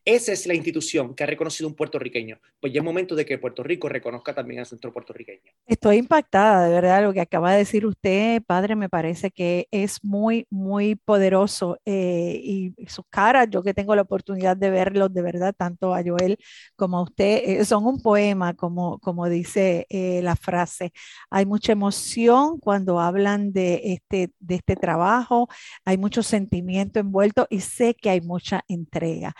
Esa 0.08 0.30
es 0.30 0.46
la 0.46 0.54
institución 0.54 1.16
que 1.16 1.24
ha 1.24 1.26
reconocido 1.26 1.68
un 1.68 1.74
puertorriqueño. 1.74 2.38
Pues 2.60 2.72
ya 2.72 2.78
es 2.78 2.84
momento 2.84 3.16
de 3.16 3.26
que 3.26 3.38
Puerto 3.38 3.64
Rico 3.64 3.88
reconozca 3.88 4.32
también 4.32 4.60
a 4.60 4.64
su 4.64 4.76
centro 4.76 4.92
puertorriqueño. 4.92 5.50
Estoy 5.66 5.96
impactada, 5.96 6.64
de 6.64 6.72
verdad, 6.72 7.02
lo 7.02 7.12
que 7.12 7.20
acaba 7.20 7.50
de 7.50 7.58
decir 7.58 7.84
usted, 7.84 8.40
padre, 8.46 8.76
me 8.76 8.88
parece 8.88 9.32
que 9.32 9.66
es 9.72 10.04
muy, 10.04 10.46
muy 10.48 10.94
poderoso. 10.94 11.80
Eh, 11.84 12.40
y 12.40 12.86
sus 12.86 13.04
caras, 13.10 13.48
yo 13.50 13.64
que 13.64 13.74
tengo 13.74 13.96
la 13.96 14.02
oportunidad 14.02 14.56
de 14.56 14.70
verlos, 14.70 15.12
de 15.12 15.22
verdad, 15.22 15.52
tanto 15.58 15.92
a 15.92 16.04
Joel 16.04 16.38
como 16.76 16.98
a 16.98 17.02
usted, 17.02 17.42
eh, 17.44 17.64
son 17.64 17.84
un 17.84 18.00
poema, 18.00 18.54
como, 18.54 19.00
como 19.00 19.28
dice 19.28 19.86
eh, 19.88 20.20
la 20.22 20.36
frase. 20.36 20.92
Hay 21.30 21.46
mucha 21.46 21.72
emoción 21.72 22.60
cuando 22.60 23.00
hablan 23.00 23.52
de 23.52 23.80
este, 23.82 24.30
de 24.38 24.54
este 24.54 24.76
trabajo, 24.76 25.48
hay 25.84 25.98
mucho 25.98 26.22
sentimiento 26.22 27.00
envuelto 27.00 27.48
y 27.50 27.58
sé 27.58 27.94
que 27.94 28.10
hay 28.10 28.20
mucha 28.20 28.62
entrega 28.68 29.34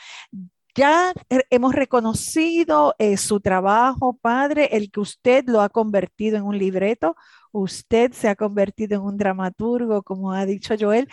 ya 0.77 1.12
hemos 1.51 1.74
reconocido 1.74 2.95
eh, 2.99 3.16
su 3.16 3.41
trabajo, 3.41 4.18
padre, 4.20 4.68
el 4.72 4.91
que 4.91 5.01
usted 5.01 5.45
lo 5.47 5.62
ha 5.62 5.70
convertido 5.70 6.37
en 6.37 6.45
un 6.45 6.59
libreto, 6.59 7.16
usted 7.53 8.12
se 8.12 8.29
ha 8.29 8.37
convertido 8.37 8.97
en 8.97 9.03
un 9.03 9.16
dramaturgo, 9.16 10.03
como 10.03 10.33
ha 10.33 10.45
dicho 10.47 10.74
Joel. 10.79 11.09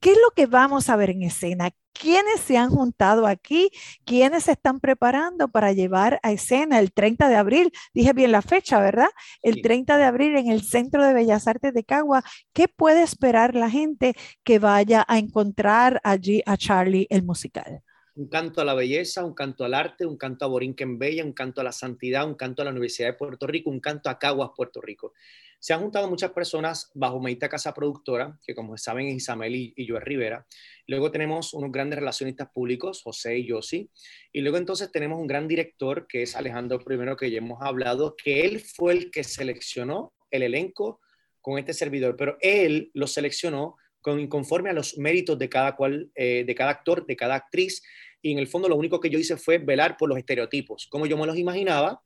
¿Qué 0.00 0.12
es 0.12 0.18
lo 0.18 0.32
que 0.34 0.46
vamos 0.46 0.90
a 0.90 0.96
ver 0.96 1.10
en 1.10 1.22
escena? 1.22 1.70
¿Quiénes 1.92 2.40
se 2.40 2.58
han 2.58 2.70
juntado 2.70 3.26
aquí? 3.26 3.70
¿Quiénes 4.04 4.44
se 4.44 4.52
están 4.52 4.80
preparando 4.80 5.48
para 5.48 5.72
llevar 5.72 6.20
a 6.22 6.32
escena 6.32 6.78
el 6.78 6.92
30 6.92 7.28
de 7.28 7.36
abril? 7.36 7.72
Dije 7.94 8.12
bien 8.12 8.32
la 8.32 8.42
fecha, 8.42 8.80
¿verdad? 8.80 9.08
El 9.42 9.62
30 9.62 9.96
de 9.96 10.04
abril 10.04 10.36
en 10.36 10.50
el 10.50 10.62
Centro 10.62 11.06
de 11.06 11.14
Bellas 11.14 11.46
Artes 11.46 11.72
de 11.72 11.84
Cagua. 11.84 12.22
¿Qué 12.52 12.68
puede 12.68 13.02
esperar 13.02 13.54
la 13.54 13.70
gente 13.70 14.14
que 14.44 14.58
vaya 14.58 15.04
a 15.08 15.18
encontrar 15.18 16.00
allí 16.04 16.42
a 16.44 16.56
Charlie 16.58 17.06
el 17.08 17.22
musical? 17.22 17.82
Un 18.16 18.28
canto 18.28 18.62
a 18.62 18.64
la 18.64 18.74
belleza, 18.74 19.24
un 19.24 19.34
canto 19.34 19.64
al 19.64 19.74
arte, 19.74 20.06
un 20.06 20.16
canto 20.16 20.44
a 20.44 20.48
Borinquen 20.48 20.98
Bella, 20.98 21.22
un 21.22 21.32
canto 21.32 21.60
a 21.60 21.64
la 21.64 21.72
santidad, 21.72 22.26
un 22.26 22.34
canto 22.34 22.62
a 22.62 22.64
la 22.64 22.70
Universidad 22.70 23.08
de 23.08 23.12
Puerto 23.14 23.46
Rico, 23.46 23.68
un 23.68 23.80
canto 23.80 24.08
a 24.08 24.18
Caguas, 24.18 24.50
Puerto 24.56 24.80
Rico. 24.80 25.12
Se 25.58 25.74
han 25.74 25.80
juntado 25.80 26.08
muchas 26.08 26.30
personas 26.32 26.90
bajo 26.94 27.20
Medita 27.20 27.48
Casa 27.48 27.74
Productora, 27.74 28.38
que 28.46 28.54
como 28.54 28.76
saben 28.78 29.08
es 29.08 29.16
Isabel 29.16 29.54
y, 29.54 29.74
y 29.76 29.86
Joel 29.86 30.02
Rivera. 30.02 30.46
Luego 30.86 31.10
tenemos 31.10 31.52
unos 31.52 31.70
grandes 31.70 31.98
relacionistas 31.98 32.48
públicos, 32.50 33.02
José 33.02 33.38
y 33.38 33.46
Yossi. 33.46 33.90
Y 34.32 34.40
luego 34.40 34.56
entonces 34.56 34.90
tenemos 34.90 35.20
un 35.20 35.26
gran 35.26 35.46
director, 35.46 36.06
que 36.06 36.22
es 36.22 36.36
Alejandro 36.36 36.78
Primero, 36.78 37.16
que 37.16 37.30
ya 37.30 37.38
hemos 37.38 37.60
hablado, 37.60 38.16
que 38.16 38.46
él 38.46 38.60
fue 38.60 38.92
el 38.94 39.10
que 39.10 39.24
seleccionó 39.24 40.14
el 40.30 40.42
elenco 40.42 41.00
con 41.42 41.58
este 41.58 41.74
servidor, 41.74 42.16
pero 42.16 42.36
él 42.40 42.90
lo 42.94 43.06
seleccionó 43.06 43.76
con, 44.00 44.26
conforme 44.28 44.70
a 44.70 44.72
los 44.72 44.98
méritos 44.98 45.38
de 45.38 45.48
cada 45.48 45.76
cual, 45.76 46.10
eh, 46.14 46.44
de 46.46 46.54
cada 46.54 46.70
actor, 46.70 47.06
de 47.06 47.16
cada 47.16 47.34
actriz. 47.34 47.82
Y 48.26 48.32
en 48.32 48.40
el 48.40 48.48
fondo 48.48 48.68
lo 48.68 48.74
único 48.74 48.98
que 48.98 49.08
yo 49.08 49.20
hice 49.20 49.36
fue 49.36 49.58
velar 49.58 49.96
por 49.96 50.08
los 50.08 50.18
estereotipos, 50.18 50.88
como 50.88 51.06
yo 51.06 51.16
me 51.16 51.26
los 51.26 51.38
imaginaba. 51.38 52.02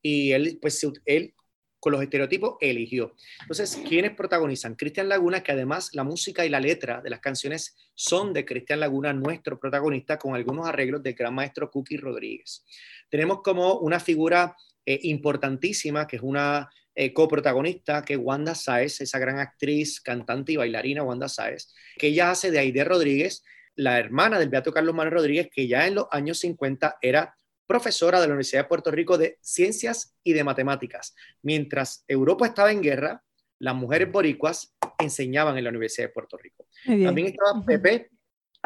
Y 0.00 0.32
él, 0.32 0.58
pues, 0.62 0.80
él 1.04 1.34
con 1.78 1.92
los 1.92 2.02
estereotipos 2.02 2.56
eligió. 2.62 3.14
Entonces, 3.42 3.78
¿quiénes 3.86 4.12
protagonizan? 4.12 4.76
Cristian 4.76 5.10
Laguna, 5.10 5.42
que 5.42 5.52
además 5.52 5.90
la 5.92 6.04
música 6.04 6.46
y 6.46 6.48
la 6.48 6.58
letra 6.58 7.02
de 7.02 7.10
las 7.10 7.20
canciones 7.20 7.76
son 7.94 8.32
de 8.32 8.46
Cristian 8.46 8.80
Laguna, 8.80 9.12
nuestro 9.12 9.60
protagonista, 9.60 10.18
con 10.18 10.34
algunos 10.34 10.66
arreglos 10.66 11.02
del 11.02 11.12
gran 11.12 11.34
maestro 11.34 11.70
Cookie 11.70 11.98
Rodríguez. 11.98 12.64
Tenemos 13.10 13.42
como 13.42 13.74
una 13.74 14.00
figura 14.00 14.56
eh, 14.86 14.98
importantísima, 15.02 16.06
que 16.06 16.16
es 16.16 16.22
una 16.22 16.70
eh, 16.94 17.12
coprotagonista, 17.12 18.02
que 18.06 18.16
Wanda 18.16 18.54
Saez, 18.54 19.02
esa 19.02 19.18
gran 19.18 19.38
actriz, 19.38 20.00
cantante 20.00 20.52
y 20.52 20.56
bailarina 20.56 21.02
Wanda 21.02 21.28
Saez, 21.28 21.74
que 21.98 22.06
ella 22.06 22.30
hace 22.30 22.50
de 22.50 22.58
Aide 22.58 22.84
Rodríguez, 22.84 23.44
la 23.78 23.98
hermana 23.98 24.40
del 24.40 24.48
Beato 24.48 24.72
Carlos 24.72 24.94
Manuel 24.94 25.14
Rodríguez, 25.14 25.48
que 25.54 25.68
ya 25.68 25.86
en 25.86 25.94
los 25.94 26.06
años 26.10 26.40
50 26.40 26.98
era 27.00 27.34
profesora 27.64 28.20
de 28.20 28.26
la 28.26 28.32
Universidad 28.32 28.62
de 28.62 28.68
Puerto 28.68 28.90
Rico 28.90 29.16
de 29.16 29.38
Ciencias 29.40 30.16
y 30.24 30.32
de 30.32 30.42
Matemáticas. 30.42 31.14
Mientras 31.42 32.04
Europa 32.08 32.46
estaba 32.46 32.72
en 32.72 32.82
guerra, 32.82 33.22
las 33.60 33.76
mujeres 33.76 34.10
boricuas 34.10 34.74
enseñaban 34.98 35.56
en 35.56 35.64
la 35.64 35.70
Universidad 35.70 36.08
de 36.08 36.12
Puerto 36.12 36.36
Rico. 36.36 36.66
También 36.84 37.28
estaba 37.28 37.64
Pepe, 37.64 38.10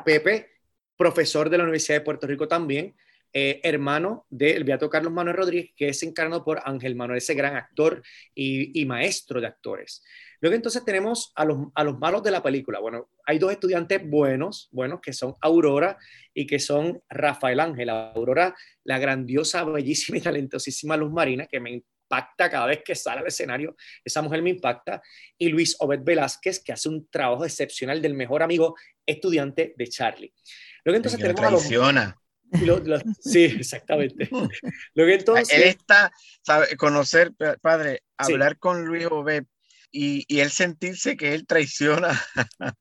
Pepe, 0.03 0.49
profesor 0.97 1.51
de 1.51 1.59
la 1.59 1.65
Universidad 1.65 1.99
de 1.99 2.05
Puerto 2.05 2.27
Rico 2.27 2.49
también, 2.49 2.97
eh, 3.33 3.61
hermano 3.63 4.27
del 4.31 4.65
Beato 4.65 4.91
Carlos 4.91 5.13
Manuel 5.13 5.37
Rodríguez, 5.37 5.71
que 5.77 5.89
es 5.89 6.03
encarnado 6.03 6.45
por 6.45 6.61
Ángel 6.65 6.95
Manuel, 6.95 7.19
ese 7.19 7.35
gran 7.35 7.57
actor 7.57 8.03
y, 8.35 8.81
y 8.81 8.85
maestro 8.85 9.41
de 9.41 9.47
actores. 9.47 10.03
Luego 10.41 10.57
entonces 10.57 10.85
tenemos 10.85 11.33
a 11.37 11.45
los, 11.45 11.69
a 11.75 11.85
los 11.85 11.99
malos 11.99 12.23
de 12.25 12.33
la 12.33 12.43
película. 12.43 12.81
Bueno, 12.81 13.09
hay 13.25 13.39
dos 13.39 13.53
estudiantes 13.53 14.03
buenos, 14.05 14.69
buenos, 14.73 15.01
que 15.01 15.13
son 15.13 15.37
Aurora 15.41 15.97
y 16.35 16.49
que 16.49 16.59
son 16.59 17.01
Rafael 17.09 17.61
Ángel. 17.61 17.91
Aurora, 17.91 18.53
la 18.83 18.99
grandiosa, 18.99 19.63
bellísima 19.63 20.19
y 20.19 20.21
talentosísima 20.21 20.97
Luz 20.97 21.13
Marina, 21.13 21.47
que 21.47 21.61
me 21.61 21.71
impacta 21.71 22.51
cada 22.51 22.67
vez 22.67 22.83
que 22.85 22.97
sale 22.97 23.21
al 23.21 23.29
escenario. 23.29 23.77
Esa 24.05 24.21
mujer 24.21 24.43
me 24.43 24.51
impacta. 24.51 25.01
Y 25.39 25.49
Luis 25.49 25.77
Obed 25.79 26.01
Velázquez, 26.03 26.59
que 26.59 26.73
hace 26.73 26.89
un 26.89 27.09
trabajo 27.09 27.45
excepcional 27.45 28.03
del 28.03 28.15
mejor 28.15 28.43
amigo 28.43 28.75
estudiante 29.07 29.75
de 29.77 29.87
Charlie. 29.87 30.35
Luego 30.85 30.97
entonces 30.97 31.21
tenemos 31.21 31.41
traiciona. 31.41 32.19
Sí, 33.21 33.45
exactamente. 33.59 34.29
Luego 34.95 35.13
entonces... 35.13 35.57
Él 35.57 35.63
está, 35.65 36.13
sabe, 36.43 36.77
conocer, 36.77 37.33
padre, 37.61 38.03
hablar 38.17 38.59
con 38.59 38.85
Luis 38.85 39.07
Obed 39.11 39.45
y, 39.91 40.25
y 40.27 40.41
él 40.41 40.51
sentirse 40.51 41.17
que 41.17 41.35
él 41.35 41.47
traiciona 41.47 42.19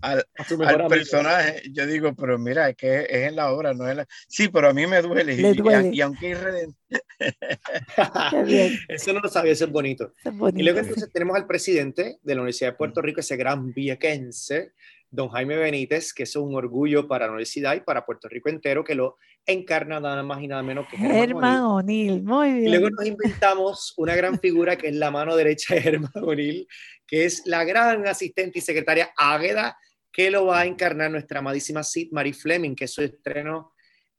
al, 0.00 0.24
al 0.64 0.86
personaje. 0.86 1.62
Yo 1.72 1.86
digo, 1.86 2.14
pero 2.14 2.38
mira, 2.38 2.68
es 2.68 2.76
que 2.76 3.00
es 3.00 3.28
en 3.28 3.36
la 3.36 3.52
obra, 3.52 3.74
no 3.74 3.88
es 3.88 3.96
la... 3.96 4.06
Sí, 4.28 4.48
pero 4.48 4.68
a 4.68 4.72
mí 4.72 4.86
me 4.86 5.02
duele. 5.02 5.36
Le 5.36 5.54
duele. 5.54 5.90
Y, 5.92 5.98
y, 5.98 6.00
aunque 6.00 6.68
Eso 8.88 9.12
no 9.12 9.20
lo 9.20 9.28
sabía, 9.28 9.52
eso 9.52 9.64
es 9.64 9.72
bonito. 9.72 10.14
es 10.24 10.36
bonito. 10.36 10.60
Y 10.60 10.62
luego 10.62 10.78
entonces 10.78 11.10
tenemos 11.12 11.36
al 11.36 11.46
presidente 11.46 12.18
de 12.22 12.34
la 12.34 12.42
Universidad 12.42 12.70
de 12.70 12.76
Puerto 12.76 13.02
Rico, 13.02 13.20
ese 13.20 13.36
gran 13.36 13.72
viequense, 13.72 14.72
don 15.10 15.28
Jaime 15.28 15.56
Benítez, 15.56 16.12
que 16.12 16.22
es 16.22 16.36
un 16.36 16.54
orgullo 16.54 17.08
para 17.08 17.26
la 17.26 17.32
universidad 17.32 17.74
y 17.74 17.80
para 17.80 18.06
Puerto 18.06 18.28
Rico 18.28 18.48
entero, 18.48 18.84
que 18.84 18.94
lo 18.94 19.16
encarna 19.44 19.98
nada 20.00 20.22
más 20.22 20.40
y 20.42 20.48
nada 20.48 20.62
menos 20.62 20.86
que 20.88 20.96
Germán 20.96 21.62
O'Neill. 21.62 22.22
Muy 22.22 22.52
bien. 22.52 22.66
Y 22.66 22.70
luego 22.70 22.90
nos 22.90 23.06
inventamos 23.06 23.94
una 23.96 24.14
gran 24.14 24.38
figura 24.38 24.76
que 24.76 24.88
es 24.88 24.94
la 24.94 25.10
mano 25.10 25.34
derecha 25.34 25.74
de 25.74 25.82
Germán 25.82 26.12
O'Neill, 26.14 26.66
que 27.06 27.24
es 27.24 27.42
la 27.46 27.64
gran 27.64 28.06
asistente 28.06 28.60
y 28.60 28.62
secretaria 28.62 29.10
Águeda, 29.16 29.76
que 30.12 30.30
lo 30.30 30.46
va 30.46 30.60
a 30.60 30.66
encarnar 30.66 31.10
nuestra 31.10 31.40
amadísima 31.40 31.82
Sid 31.82 32.08
Marie 32.12 32.34
Fleming, 32.34 32.74
que 32.74 32.84
es 32.84 32.92
su 32.92 33.02
estreno 33.02 33.69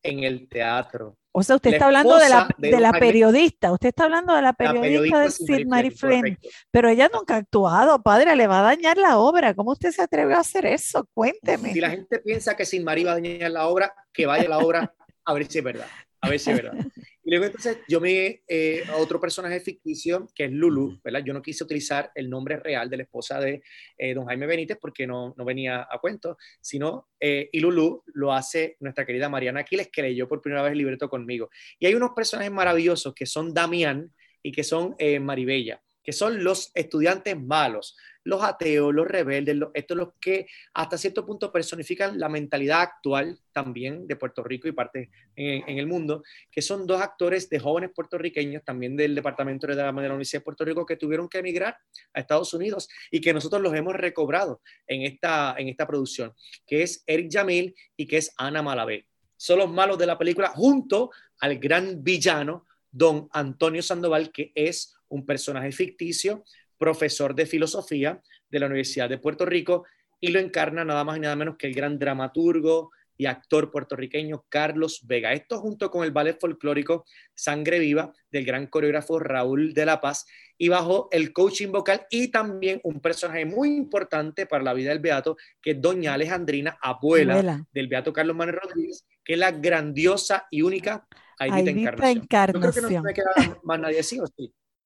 en 0.03 0.23
el 0.23 0.47
teatro. 0.47 1.17
O 1.33 1.43
sea, 1.43 1.55
usted 1.55 1.69
la 1.69 1.75
está 1.77 1.85
hablando 1.85 2.17
de 2.17 2.27
la, 2.27 2.49
de, 2.57 2.71
de 2.71 2.79
la 2.79 2.91
periodista, 2.91 3.71
usted 3.71 3.89
está 3.89 4.03
hablando 4.03 4.35
de 4.35 4.41
la 4.41 4.51
periodista, 4.51 5.21
de 5.21 5.31
Sid 5.31 5.65
Marie 5.65 5.91
Fleming, 5.91 6.35
pero 6.69 6.89
ella 6.89 7.09
nunca 7.13 7.35
ha 7.35 7.37
actuado, 7.37 8.01
padre, 8.03 8.35
le 8.35 8.47
va 8.47 8.59
a 8.59 8.63
dañar 8.63 8.97
la 8.97 9.17
obra. 9.17 9.53
¿Cómo 9.53 9.71
usted 9.71 9.91
se 9.91 10.01
atreve 10.01 10.33
a 10.33 10.39
hacer 10.39 10.65
eso? 10.65 11.07
Cuénteme. 11.13 11.71
Si 11.71 11.79
la 11.79 11.91
gente 11.91 12.19
piensa 12.19 12.55
que 12.55 12.65
Sid 12.65 12.83
Marie 12.83 13.05
va 13.05 13.11
a 13.11 13.15
dañar 13.15 13.51
la 13.51 13.67
obra, 13.67 13.93
que 14.11 14.25
vaya 14.25 14.45
a 14.45 14.49
la 14.49 14.57
obra 14.57 14.93
a 15.23 15.33
ver 15.33 15.45
si 15.49 15.59
es 15.59 15.63
verdad. 15.63 15.87
A 16.19 16.29
ver 16.29 16.39
si 16.39 16.51
es 16.51 16.57
verdad. 16.57 16.73
Luego 17.31 17.45
entonces 17.45 17.77
yo 17.87 18.01
me, 18.01 18.43
eh, 18.45 18.83
a 18.89 18.97
otro 18.97 19.17
personaje 19.17 19.61
ficticio 19.61 20.27
que 20.35 20.43
es 20.43 20.51
Lulu, 20.51 20.99
¿verdad? 21.01 21.23
Yo 21.23 21.31
no 21.31 21.41
quise 21.41 21.63
utilizar 21.63 22.11
el 22.13 22.29
nombre 22.29 22.57
real 22.57 22.89
de 22.89 22.97
la 22.97 23.03
esposa 23.03 23.39
de 23.39 23.63
eh, 23.97 24.13
don 24.13 24.25
Jaime 24.25 24.47
Benítez 24.47 24.77
porque 24.77 25.07
no, 25.07 25.33
no 25.37 25.45
venía 25.45 25.87
a 25.89 25.97
cuento, 25.99 26.37
sino, 26.59 27.07
eh, 27.21 27.47
y 27.53 27.61
Lulu 27.61 28.03
lo 28.07 28.33
hace 28.33 28.75
nuestra 28.81 29.05
querida 29.05 29.29
Mariana 29.29 29.61
Aquiles, 29.61 29.87
que 29.87 30.01
leyó 30.01 30.27
por 30.27 30.41
primera 30.41 30.61
vez 30.61 30.73
el 30.73 30.79
libreto 30.79 31.07
conmigo. 31.07 31.49
Y 31.79 31.85
hay 31.85 31.95
unos 31.95 32.09
personajes 32.13 32.51
maravillosos 32.51 33.13
que 33.13 33.25
son 33.25 33.53
Damián 33.53 34.11
y 34.43 34.51
que 34.51 34.65
son 34.65 34.95
eh, 34.97 35.21
Maribella 35.21 35.81
que 36.03 36.13
son 36.13 36.43
los 36.43 36.71
estudiantes 36.73 37.39
malos, 37.39 37.95
los 38.23 38.43
ateos, 38.43 38.93
los 38.93 39.07
rebeldes, 39.07 39.55
los, 39.55 39.71
estos 39.73 39.97
los 39.97 40.09
que 40.19 40.47
hasta 40.73 40.97
cierto 40.97 41.25
punto 41.25 41.51
personifican 41.51 42.19
la 42.19 42.29
mentalidad 42.29 42.81
actual 42.81 43.39
también 43.51 44.07
de 44.07 44.15
Puerto 44.15 44.43
Rico 44.43 44.67
y 44.67 44.71
parte 44.71 45.09
en, 45.35 45.77
el 45.77 45.87
mundo, 45.87 46.23
que 46.51 46.61
son 46.61 46.85
dos 46.85 47.01
actores 47.01 47.49
de 47.49 47.59
jóvenes 47.59 47.91
puertorriqueños, 47.95 48.63
también 48.63 48.95
del 48.95 49.15
Departamento 49.15 49.67
de 49.67 49.75
la, 49.75 49.89
Universidad 49.89 50.41
de 50.41 50.45
Puerto 50.45 50.65
Rico, 50.65 50.85
que 50.85 50.97
tuvieron 50.97 51.27
que 51.27 51.39
emigrar 51.39 51.77
a 52.13 52.19
Estados 52.19 52.53
Unidos 52.53 52.87
y 53.09 53.21
que 53.21 53.33
nosotros 53.33 53.61
los 53.61 53.73
hemos 53.73 53.95
recobrado 53.95 54.61
en 54.87 55.03
esta, 55.03 55.55
en 55.57 55.69
esta 55.69 55.87
producción, 55.87 56.33
que 56.65 56.83
es 56.83 57.03
Eric 57.07 57.29
Yamil 57.29 57.75
y 57.97 58.05
que 58.05 58.17
es 58.17 58.33
Ana 58.37 58.61
Malavé. 58.61 59.07
Son 59.35 59.57
los 59.57 59.71
malos 59.71 59.97
de 59.97 60.05
la 60.05 60.19
película 60.19 60.49
junto 60.49 61.09
al 61.39 61.57
gran 61.57 62.03
villano, 62.03 62.67
don 62.91 63.27
Antonio 63.31 63.81
Sandoval, 63.81 64.31
que 64.31 64.51
es 64.53 64.95
un 65.11 65.25
personaje 65.25 65.71
ficticio, 65.71 66.43
profesor 66.77 67.35
de 67.35 67.45
filosofía 67.45 68.21
de 68.49 68.59
la 68.59 68.65
Universidad 68.65 69.07
de 69.07 69.19
Puerto 69.19 69.45
Rico, 69.45 69.85
y 70.19 70.29
lo 70.29 70.39
encarna 70.39 70.83
nada 70.83 71.03
más 71.03 71.17
y 71.17 71.19
nada 71.19 71.35
menos 71.35 71.57
que 71.57 71.67
el 71.67 71.73
gran 71.73 71.99
dramaturgo 71.99 72.91
y 73.17 73.27
actor 73.27 73.69
puertorriqueño 73.69 74.45
Carlos 74.49 75.01
Vega. 75.05 75.33
Esto 75.33 75.59
junto 75.59 75.91
con 75.91 76.03
el 76.03 76.11
ballet 76.11 76.39
folclórico 76.39 77.05
Sangre 77.35 77.77
Viva 77.77 78.11
del 78.31 78.45
gran 78.45 78.65
coreógrafo 78.67 79.19
Raúl 79.19 79.73
de 79.73 79.85
la 79.85 80.01
Paz 80.01 80.25
y 80.57 80.69
bajo 80.69 81.07
el 81.11 81.33
coaching 81.33 81.71
vocal 81.71 82.07
y 82.09 82.29
también 82.29 82.79
un 82.83 82.99
personaje 82.99 83.45
muy 83.45 83.75
importante 83.75 84.45
para 84.45 84.63
la 84.63 84.73
vida 84.73 84.89
del 84.89 84.99
Beato, 84.99 85.37
que 85.61 85.71
es 85.71 85.81
doña 85.81 86.13
Alejandrina, 86.13 86.77
abuela, 86.81 87.33
abuela. 87.33 87.67
del 87.71 87.87
Beato 87.87 88.13
Carlos 88.13 88.35
Manuel 88.35 88.59
Rodríguez, 88.59 89.05
que 89.23 89.33
es 89.33 89.39
la 89.39 89.51
grandiosa 89.51 90.47
y 90.49 90.61
única 90.61 91.07
Aidita, 91.37 91.71
Encarnación. 91.71 92.17
Encarnación. 92.17 92.63
Yo 92.63 92.71
creo 92.71 92.87
que 92.87 92.95
no 92.95 93.03
me 93.03 93.13
queda 93.13 93.59
más 93.63 93.79
nadie 93.79 93.99
así, 93.99 94.19
¿o 94.19 94.27
sí? 94.27 94.53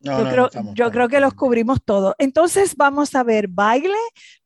No, 0.00 0.18
yo, 0.18 0.24
no, 0.24 0.30
creo, 0.30 0.40
no 0.42 0.46
estamos, 0.46 0.74
yo 0.74 0.90
creo, 0.90 1.08
que 1.08 1.20
los 1.20 1.34
cubrimos 1.34 1.82
todo. 1.84 2.14
Entonces 2.18 2.76
vamos 2.76 3.14
a 3.14 3.22
ver 3.22 3.48
baile, 3.48 3.96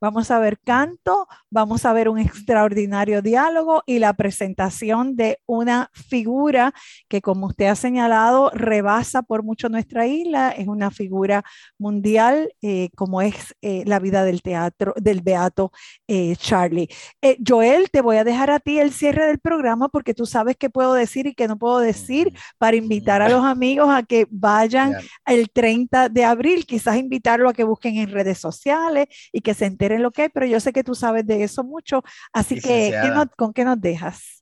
vamos 0.01 0.31
a 0.31 0.39
ver 0.39 0.59
canto, 0.61 1.27
vamos 1.51 1.85
a 1.85 1.93
ver 1.93 2.09
un 2.09 2.19
extraordinario 2.19 3.23
diálogo 3.23 3.83
y 3.87 3.99
la 3.99 4.15
presentación 4.15 5.17
de 5.17 5.39
una 5.47 5.91
figura 5.93 6.73
que, 7.09 7.21
como 7.21 7.47
usted 7.47 7.67
ha 7.67 7.77
señalado, 7.77 8.51
rebasa 8.51 9.23
por 9.23 9.43
mucho 9.43 9.69
nuestra 9.69 10.07
isla. 10.07 10.51
Es 10.51 10.69
una 10.69 10.91
figura 10.91 11.45
mundial, 11.79 12.53
eh, 12.63 12.91
como 12.97 13.23
es 13.23 13.55
eh, 13.63 13.85
la 13.87 13.99
vida 13.99 14.25
del 14.25 14.43
teatro, 14.43 14.95
del 14.97 15.21
beato 15.21 15.73
eh, 16.07 16.37
Charlie. 16.37 16.89
Joel, 17.47 17.91
te 17.91 18.01
voy 18.01 18.17
a 18.17 18.25
dejar 18.25 18.51
a 18.51 18.61
ti 18.61 18.79
el 18.79 18.93
cierre 18.93 19.27
del 19.27 19.39
programa 19.39 19.89
porque 19.89 20.15
tú 20.15 20.27
sabes 20.27 20.57
qué 20.57 20.71
puedo 20.71 20.95
decir 20.95 21.27
y 21.27 21.35
qué 21.35 21.49
no 21.49 21.59
puedo 21.59 21.79
decir 21.79 22.33
para 22.59 22.77
invitar 22.77 23.23
a 23.23 23.29
los 23.29 23.45
amigos 23.45 23.89
a 23.91 24.03
que 24.03 24.27
vayan 24.31 24.95
el 25.41 25.51
30 25.51 26.09
de 26.09 26.25
abril, 26.25 26.67
quizás 26.67 26.97
invitarlo 26.97 27.49
a 27.49 27.55
que 27.55 27.65
busquen 27.65 27.97
en 27.97 28.11
redes 28.11 28.39
sociales 28.39 29.07
y 29.33 29.41
que 29.41 29.55
se 29.55 29.67
enteren 29.67 30.03
lo 30.03 30.11
que 30.11 30.23
hay, 30.23 30.29
pero 30.29 30.47
yo 30.47 30.61
sé 30.61 30.73
que 30.73 30.85
tú 30.85 30.95
sabes 30.95 31.27
de 31.27 31.43
eso 31.43 31.65
mucho, 31.65 32.03
así 32.33 32.61
que 32.61 32.95
¿qué 33.03 33.09
nos, 33.09 33.27
¿con 33.37 33.53
qué 33.53 33.65
nos 33.65 33.81
dejas? 33.81 34.41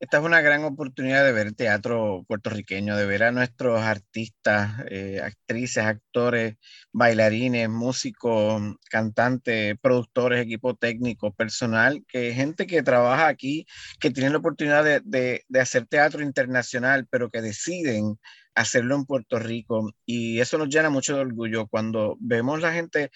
esta 0.00 0.18
es 0.18 0.24
una 0.24 0.40
gran 0.40 0.64
oportunidad 0.64 1.24
de 1.24 1.32
ver 1.32 1.54
teatro 1.54 2.24
puertorriqueño, 2.28 2.96
de 2.96 3.06
ver 3.06 3.24
a 3.24 3.32
nuestros 3.32 3.80
artistas, 3.80 4.84
eh, 4.90 5.20
actrices, 5.22 5.84
actores, 5.84 6.56
bailarines, 6.92 7.68
músicos, 7.68 8.62
cantantes, 8.90 9.76
productores, 9.80 10.40
equipo 10.40 10.76
técnico, 10.76 11.32
personal, 11.32 12.04
que 12.06 12.32
gente 12.32 12.66
que 12.66 12.82
trabaja 12.82 13.26
aquí, 13.26 13.66
que 13.98 14.10
tienen 14.10 14.32
la 14.32 14.38
oportunidad 14.38 14.84
de, 14.84 15.44
de 15.48 15.60
hacer 15.60 15.86
teatro 15.86 16.22
internacional, 16.22 17.06
pero 17.10 17.30
que 17.30 17.42
deciden 17.42 18.18
hacerlo 18.58 18.96
en 18.96 19.04
Puerto 19.06 19.38
Rico. 19.38 19.92
Y 20.04 20.40
eso 20.40 20.58
nos 20.58 20.68
llena 20.68 20.90
mucho 20.90 21.14
de 21.14 21.22
orgullo 21.22 21.66
cuando 21.68 22.16
vemos 22.20 22.60
la 22.60 22.72
gente 22.72 23.10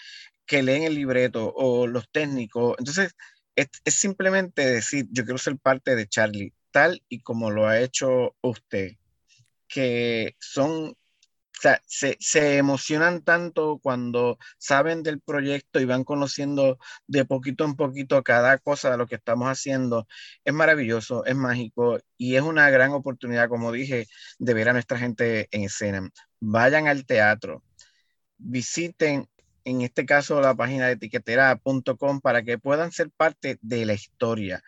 que 0.46 0.62
leen 0.62 0.84
el 0.84 0.94
libreto 0.94 1.52
o 1.54 1.86
los 1.86 2.08
técnicos. 2.10 2.76
Entonces, 2.78 3.14
es, 3.56 3.68
simplemente 3.86 4.64
decir, 4.64 5.06
yo 5.10 5.24
quiero 5.24 5.38
ser 5.38 5.58
parte 5.58 5.94
de 5.96 6.06
Charlie, 6.06 6.54
tal 6.70 7.02
y 7.08 7.20
como 7.20 7.50
lo 7.50 7.66
ha 7.66 7.80
hecho 7.80 8.34
usted, 8.40 8.92
que 9.68 10.36
son, 10.38 10.94
se, 11.86 12.16
se, 12.20 12.56
emocionan 12.56 13.22
tanto 13.22 13.78
cuando 13.82 14.38
saben 14.58 15.02
del 15.02 15.20
proyecto 15.20 15.80
y 15.80 15.84
van 15.84 16.04
conociendo 16.04 16.78
de 17.06 17.24
poquito 17.24 17.64
en 17.64 17.76
poquito 17.76 18.22
cada 18.22 18.58
cosa 18.58 18.90
de 18.90 18.96
lo 18.96 19.06
que 19.06 19.16
estamos 19.16 19.48
haciendo. 19.48 20.06
Es 20.44 20.54
maravilloso, 20.54 21.24
es 21.24 21.36
mágico 21.36 21.98
y 22.16 22.36
es 22.36 22.42
una 22.42 22.70
gran 22.70 22.92
oportunidad, 22.92 23.48
como 23.48 23.72
dije, 23.72 24.06
de 24.38 24.54
ver 24.54 24.68
a 24.68 24.72
nuestra 24.72 24.98
gente 24.98 25.48
en 25.52 25.62
escena. 25.64 26.10
Vayan 26.40 26.88
al 26.88 27.06
teatro, 27.06 27.62
visiten 28.38 29.28
en 29.64 29.82
este 29.82 30.06
caso 30.06 30.40
la 30.40 30.54
página 30.54 30.86
de 30.86 30.94
etiquetera.com 30.94 32.20
para 32.20 32.42
que 32.42 32.58
puedan 32.58 32.92
ser 32.92 33.10
parte 33.10 33.58
de 33.62 33.86
la 33.86 33.94
historia, 33.94 34.62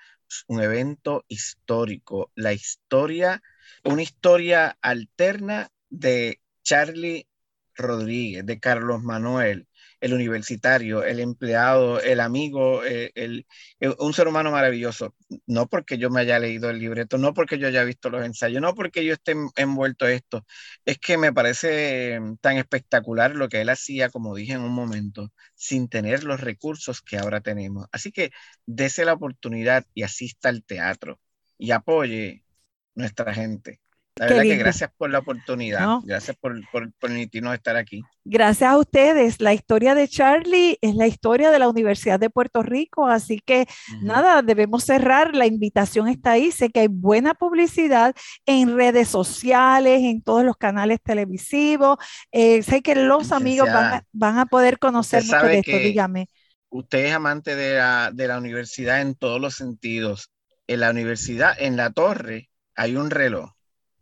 un 0.46 0.62
evento 0.62 1.24
histórico, 1.28 2.30
la 2.34 2.52
historia, 2.52 3.42
una 3.84 4.02
historia 4.02 4.78
alterna 4.80 5.70
de 5.90 6.40
Charlie 6.64 7.28
Rodríguez, 7.76 8.46
de 8.46 8.60
Carlos 8.60 9.02
Manuel, 9.04 9.68
el 10.00 10.14
universitario, 10.14 11.04
el 11.04 11.20
empleado, 11.20 12.00
el 12.00 12.20
amigo, 12.20 12.84
eh, 12.84 13.12
el, 13.16 13.46
un 13.98 14.14
ser 14.14 14.28
humano 14.28 14.50
maravilloso. 14.52 15.14
No 15.46 15.68
porque 15.68 15.98
yo 15.98 16.10
me 16.10 16.20
haya 16.22 16.38
leído 16.40 16.70
el 16.70 16.78
libreto, 16.80 17.18
no 17.18 17.34
porque 17.34 17.58
yo 17.58 17.68
haya 17.68 17.84
visto 17.84 18.10
los 18.10 18.24
ensayos, 18.24 18.62
no 18.62 18.74
porque 18.74 19.04
yo 19.04 19.14
esté 19.14 19.34
envuelto 19.56 20.06
en 20.08 20.14
esto. 20.16 20.46
Es 20.84 20.98
que 20.98 21.18
me 21.18 21.32
parece 21.32 22.20
mm, 22.20 22.36
tan 22.38 22.56
espectacular 22.58 23.34
lo 23.34 23.48
que 23.48 23.60
él 23.60 23.68
hacía, 23.70 24.10
como 24.10 24.34
dije 24.34 24.54
en 24.54 24.62
un 24.62 24.72
momento, 24.72 25.32
sin 25.54 25.88
tener 25.88 26.24
los 26.24 26.40
recursos 26.40 27.02
que 27.02 27.18
ahora 27.18 27.40
tenemos. 27.40 27.86
Así 27.92 28.12
que 28.12 28.30
dése 28.66 29.04
la 29.04 29.14
oportunidad 29.14 29.84
y 29.94 30.02
asista 30.02 30.48
al 30.48 30.64
teatro 30.64 31.20
y 31.58 31.70
apoye 31.72 32.44
nuestra 32.94 33.34
gente. 33.34 33.80
La 34.16 34.26
verdad 34.26 34.42
que 34.42 34.56
gracias 34.56 34.90
por 34.96 35.10
la 35.10 35.18
oportunidad, 35.18 35.98
gracias 36.04 36.36
por, 36.36 36.54
por, 36.70 36.92
permitirnos 36.92 37.52
estar 37.52 37.76
aquí. 37.76 38.00
Gracias 38.24 38.70
a 38.70 38.78
ustedes. 38.78 39.40
La 39.40 39.54
historia 39.54 39.96
de 39.96 40.06
Charlie 40.06 40.78
es 40.80 40.94
la 40.94 41.08
historia 41.08 41.50
de 41.50 41.58
la 41.58 41.68
Universidad 41.68 42.20
de 42.20 42.30
Puerto 42.30 42.62
Rico, 42.62 43.08
así 43.08 43.40
que 43.44 43.66
nada, 44.02 44.42
debemos 44.42 44.84
cerrar. 44.84 45.34
La 45.34 45.46
invitación 45.46 46.06
está 46.06 46.32
ahí. 46.32 46.52
Sé 46.52 46.70
que 46.70 46.80
hay 46.80 46.88
buena 46.88 47.34
publicidad 47.34 48.14
en 48.46 48.76
redes 48.76 49.08
sociales, 49.08 50.02
en 50.02 50.22
todos 50.22 50.44
los 50.44 50.56
canales 50.56 51.00
televisivos. 51.02 51.98
Eh, 52.30 52.62
sé 52.62 52.82
que 52.82 52.94
los 52.94 53.32
amigos 53.32 53.68
van 54.12 54.38
a, 54.38 54.46
poder 54.46 54.78
conocer 54.78 55.24
mucho 55.24 55.46
de 55.46 55.58
esto. 55.58 55.76
Dígame. 55.76 56.28
Usted 56.68 57.06
es 57.06 57.14
amante 57.14 57.56
de 57.56 57.78
la, 57.78 58.12
de 58.12 58.28
la 58.28 58.38
universidad 58.38 59.00
en 59.00 59.16
todos 59.16 59.40
los 59.40 59.56
sentidos. 59.56 60.30
En 60.68 60.80
la 60.80 60.90
universidad, 60.90 61.52
en 61.58 61.76
la 61.76 61.90
torre, 61.90 62.48
hay 62.76 62.94
un 62.94 63.10
reloj 63.10 63.54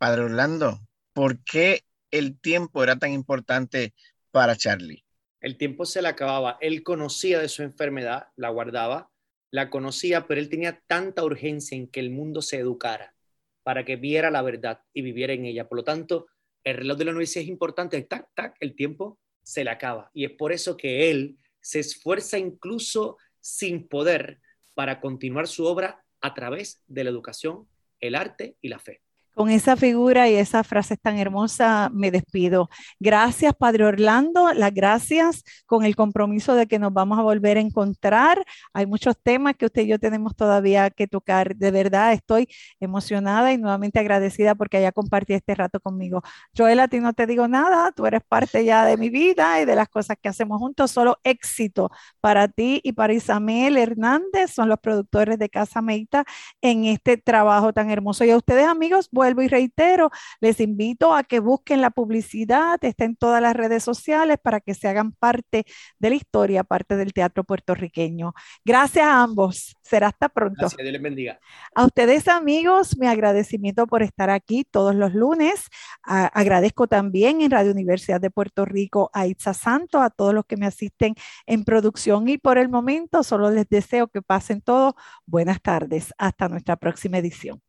Padre 0.02 0.22
Orlando, 0.22 0.80
¿por 1.12 1.44
qué 1.44 1.84
el 2.10 2.36
tiempo 2.40 2.82
era 2.82 2.98
tan 2.98 3.12
importante 3.12 3.94
para 4.32 4.56
Charlie? 4.56 5.04
El 5.40 5.56
tiempo 5.56 5.86
se 5.86 6.02
le 6.02 6.08
acababa. 6.08 6.58
Él 6.60 6.82
conocía 6.82 7.38
de 7.38 7.46
su 7.48 7.62
enfermedad, 7.62 8.26
la 8.34 8.48
guardaba, 8.48 9.12
la 9.52 9.70
conocía, 9.70 10.26
pero 10.26 10.40
él 10.40 10.48
tenía 10.48 10.82
tanta 10.88 11.22
urgencia 11.22 11.76
en 11.76 11.86
que 11.86 12.00
el 12.00 12.10
mundo 12.10 12.42
se 12.42 12.58
educara 12.58 13.14
para 13.62 13.84
que 13.84 13.94
viera 13.94 14.32
la 14.32 14.42
verdad 14.42 14.80
y 14.92 15.02
viviera 15.02 15.34
en 15.34 15.44
ella. 15.44 15.68
Por 15.68 15.78
lo 15.78 15.84
tanto, 15.84 16.26
el 16.64 16.78
reloj 16.78 16.98
de 16.98 17.04
la 17.04 17.12
universidad 17.12 17.44
es 17.44 17.48
importante. 17.48 18.02
Tac, 18.02 18.26
tac, 18.34 18.56
el 18.58 18.74
tiempo 18.74 19.20
se 19.44 19.62
le 19.62 19.70
acaba. 19.70 20.10
Y 20.12 20.24
es 20.24 20.32
por 20.32 20.50
eso 20.50 20.76
que 20.76 21.12
él 21.12 21.38
se 21.60 21.78
esfuerza 21.78 22.38
incluso 22.38 23.18
sin 23.38 23.86
poder 23.86 24.40
para 24.74 25.00
continuar 25.00 25.46
su 25.46 25.64
obra 25.64 26.04
a 26.20 26.34
través 26.34 26.82
de 26.88 27.04
la 27.04 27.10
educación, 27.10 27.68
el 28.00 28.16
arte 28.16 28.56
y 28.60 28.68
la 28.68 28.80
fe. 28.80 29.00
Con 29.34 29.48
esa 29.50 29.76
figura 29.76 30.28
y 30.28 30.34
esa 30.34 30.62
frase 30.62 30.96
tan 30.96 31.18
hermosa 31.18 31.90
me 31.92 32.10
despido. 32.10 32.68
Gracias, 33.00 33.54
Padre 33.54 33.84
Orlando. 33.84 34.52
Las 34.52 34.74
gracias 34.74 35.42
con 35.66 35.84
el 35.84 35.96
compromiso 35.96 36.54
de 36.54 36.66
que 36.66 36.78
nos 36.78 36.92
vamos 36.92 37.18
a 37.18 37.22
volver 37.22 37.56
a 37.56 37.60
encontrar. 37.60 38.44
Hay 38.74 38.86
muchos 38.86 39.16
temas 39.22 39.56
que 39.56 39.66
usted 39.66 39.82
y 39.82 39.86
yo 39.88 39.98
tenemos 39.98 40.36
todavía 40.36 40.90
que 40.90 41.06
tocar. 41.06 41.56
De 41.56 41.70
verdad, 41.70 42.12
estoy 42.12 42.48
emocionada 42.80 43.52
y 43.52 43.58
nuevamente 43.58 43.98
agradecida 43.98 44.54
porque 44.54 44.76
haya 44.76 44.92
compartido 44.92 45.36
este 45.36 45.54
rato 45.54 45.80
conmigo. 45.80 46.22
Joel, 46.56 46.80
a 46.80 46.88
ti 46.88 47.00
no 47.00 47.12
te 47.12 47.26
digo 47.26 47.48
nada. 47.48 47.92
Tú 47.92 48.06
eres 48.06 48.20
parte 48.28 48.64
ya 48.64 48.84
de 48.84 48.96
mi 48.96 49.08
vida 49.08 49.60
y 49.60 49.64
de 49.64 49.76
las 49.76 49.88
cosas 49.88 50.16
que 50.20 50.28
hacemos 50.28 50.58
juntos. 50.58 50.90
Solo 50.90 51.18
éxito 51.24 51.90
para 52.20 52.48
ti 52.48 52.80
y 52.84 52.92
para 52.92 53.12
Isabel 53.12 53.76
Hernández. 53.76 54.52
Son 54.52 54.68
los 54.68 54.78
productores 54.78 55.38
de 55.38 55.48
Casa 55.48 55.80
Meita 55.80 56.24
en 56.60 56.84
este 56.84 57.16
trabajo 57.16 57.72
tan 57.72 57.90
hermoso. 57.90 58.24
Y 58.24 58.30
a 58.30 58.36
ustedes, 58.36 58.66
amigos, 58.66 59.08
vuelvo 59.22 59.42
y 59.42 59.46
reitero, 59.46 60.10
les 60.40 60.58
invito 60.58 61.14
a 61.14 61.22
que 61.22 61.38
busquen 61.38 61.80
la 61.80 61.90
publicidad, 61.90 62.76
está 62.82 63.04
en 63.04 63.14
todas 63.14 63.40
las 63.40 63.54
redes 63.54 63.84
sociales 63.84 64.36
para 64.42 64.58
que 64.58 64.74
se 64.74 64.88
hagan 64.88 65.12
parte 65.12 65.64
de 66.00 66.10
la 66.10 66.16
historia, 66.16 66.64
parte 66.64 66.96
del 66.96 67.12
teatro 67.12 67.44
puertorriqueño. 67.44 68.34
Gracias 68.64 69.06
a 69.06 69.22
ambos. 69.22 69.76
Será 69.80 70.08
hasta 70.08 70.28
pronto. 70.28 70.56
Gracias, 70.58 70.82
Dios 70.82 70.92
les 70.92 71.02
bendiga. 71.02 71.38
A 71.72 71.84
ustedes, 71.84 72.26
amigos, 72.26 72.98
mi 72.98 73.06
agradecimiento 73.06 73.86
por 73.86 74.02
estar 74.02 74.28
aquí 74.28 74.64
todos 74.64 74.96
los 74.96 75.14
lunes. 75.14 75.68
agradezco 76.02 76.88
también 76.88 77.42
en 77.42 77.52
Radio 77.52 77.70
Universidad 77.70 78.20
de 78.20 78.30
Puerto 78.30 78.64
Rico 78.64 79.08
a 79.12 79.28
Itza 79.28 79.54
Santo, 79.54 80.00
a 80.00 80.10
todos 80.10 80.34
los 80.34 80.46
que 80.46 80.56
me 80.56 80.66
asisten 80.66 81.14
en 81.46 81.62
producción 81.62 82.28
y 82.28 82.38
por 82.38 82.58
el 82.58 82.68
momento 82.68 83.22
solo 83.22 83.50
les 83.52 83.68
deseo 83.68 84.08
que 84.08 84.20
pasen 84.20 84.62
todos 84.62 84.94
buenas 85.26 85.62
tardes. 85.62 86.12
Hasta 86.18 86.48
nuestra 86.48 86.74
próxima 86.74 87.18
edición. 87.18 87.62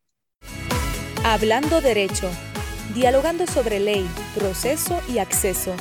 Hablando 1.26 1.80
Derecho, 1.80 2.30
dialogando 2.94 3.48
sobre 3.48 3.80
ley, 3.80 4.06
proceso 4.36 5.00
y 5.08 5.20
acceso. 5.20 5.74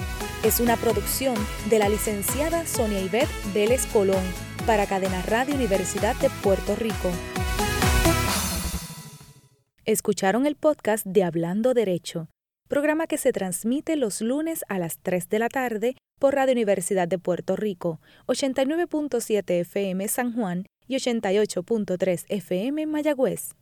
Es 0.45 0.61
una 0.61 0.77
producción 0.77 1.35
de 1.69 1.81
la 1.81 1.89
licenciada 1.89 2.65
Sonia 2.65 3.01
Ivette 3.01 3.29
Vélez 3.53 3.87
Colón 3.87 4.23
para 4.67 4.87
Cadena 4.87 5.21
Radio 5.23 5.57
Universidad 5.57 6.15
de 6.21 6.31
Puerto 6.45 6.77
Rico. 6.77 7.11
Escucharon 9.85 10.47
el 10.47 10.55
podcast 10.55 11.05
de 11.05 11.25
Hablando 11.25 11.75
Derecho, 11.75 12.29
programa 12.69 13.09
que 13.09 13.19
se 13.19 13.33
transmite 13.33 13.97
los 13.97 14.21
lunes 14.21 14.65
a 14.69 14.79
las 14.79 14.99
3 14.99 15.29
de 15.29 15.39
la 15.41 15.49
tarde 15.49 15.97
por 16.21 16.37
Radio 16.37 16.53
Universidad 16.53 17.09
de 17.09 17.19
Puerto 17.19 17.57
Rico, 17.57 18.01
89.7 18.29 19.51
FM 19.63 20.07
San 20.07 20.35
Juan 20.35 20.67
y 20.87 20.95
88.3 20.95 22.27
FM 22.29 22.87
Mayagüez. 22.87 23.51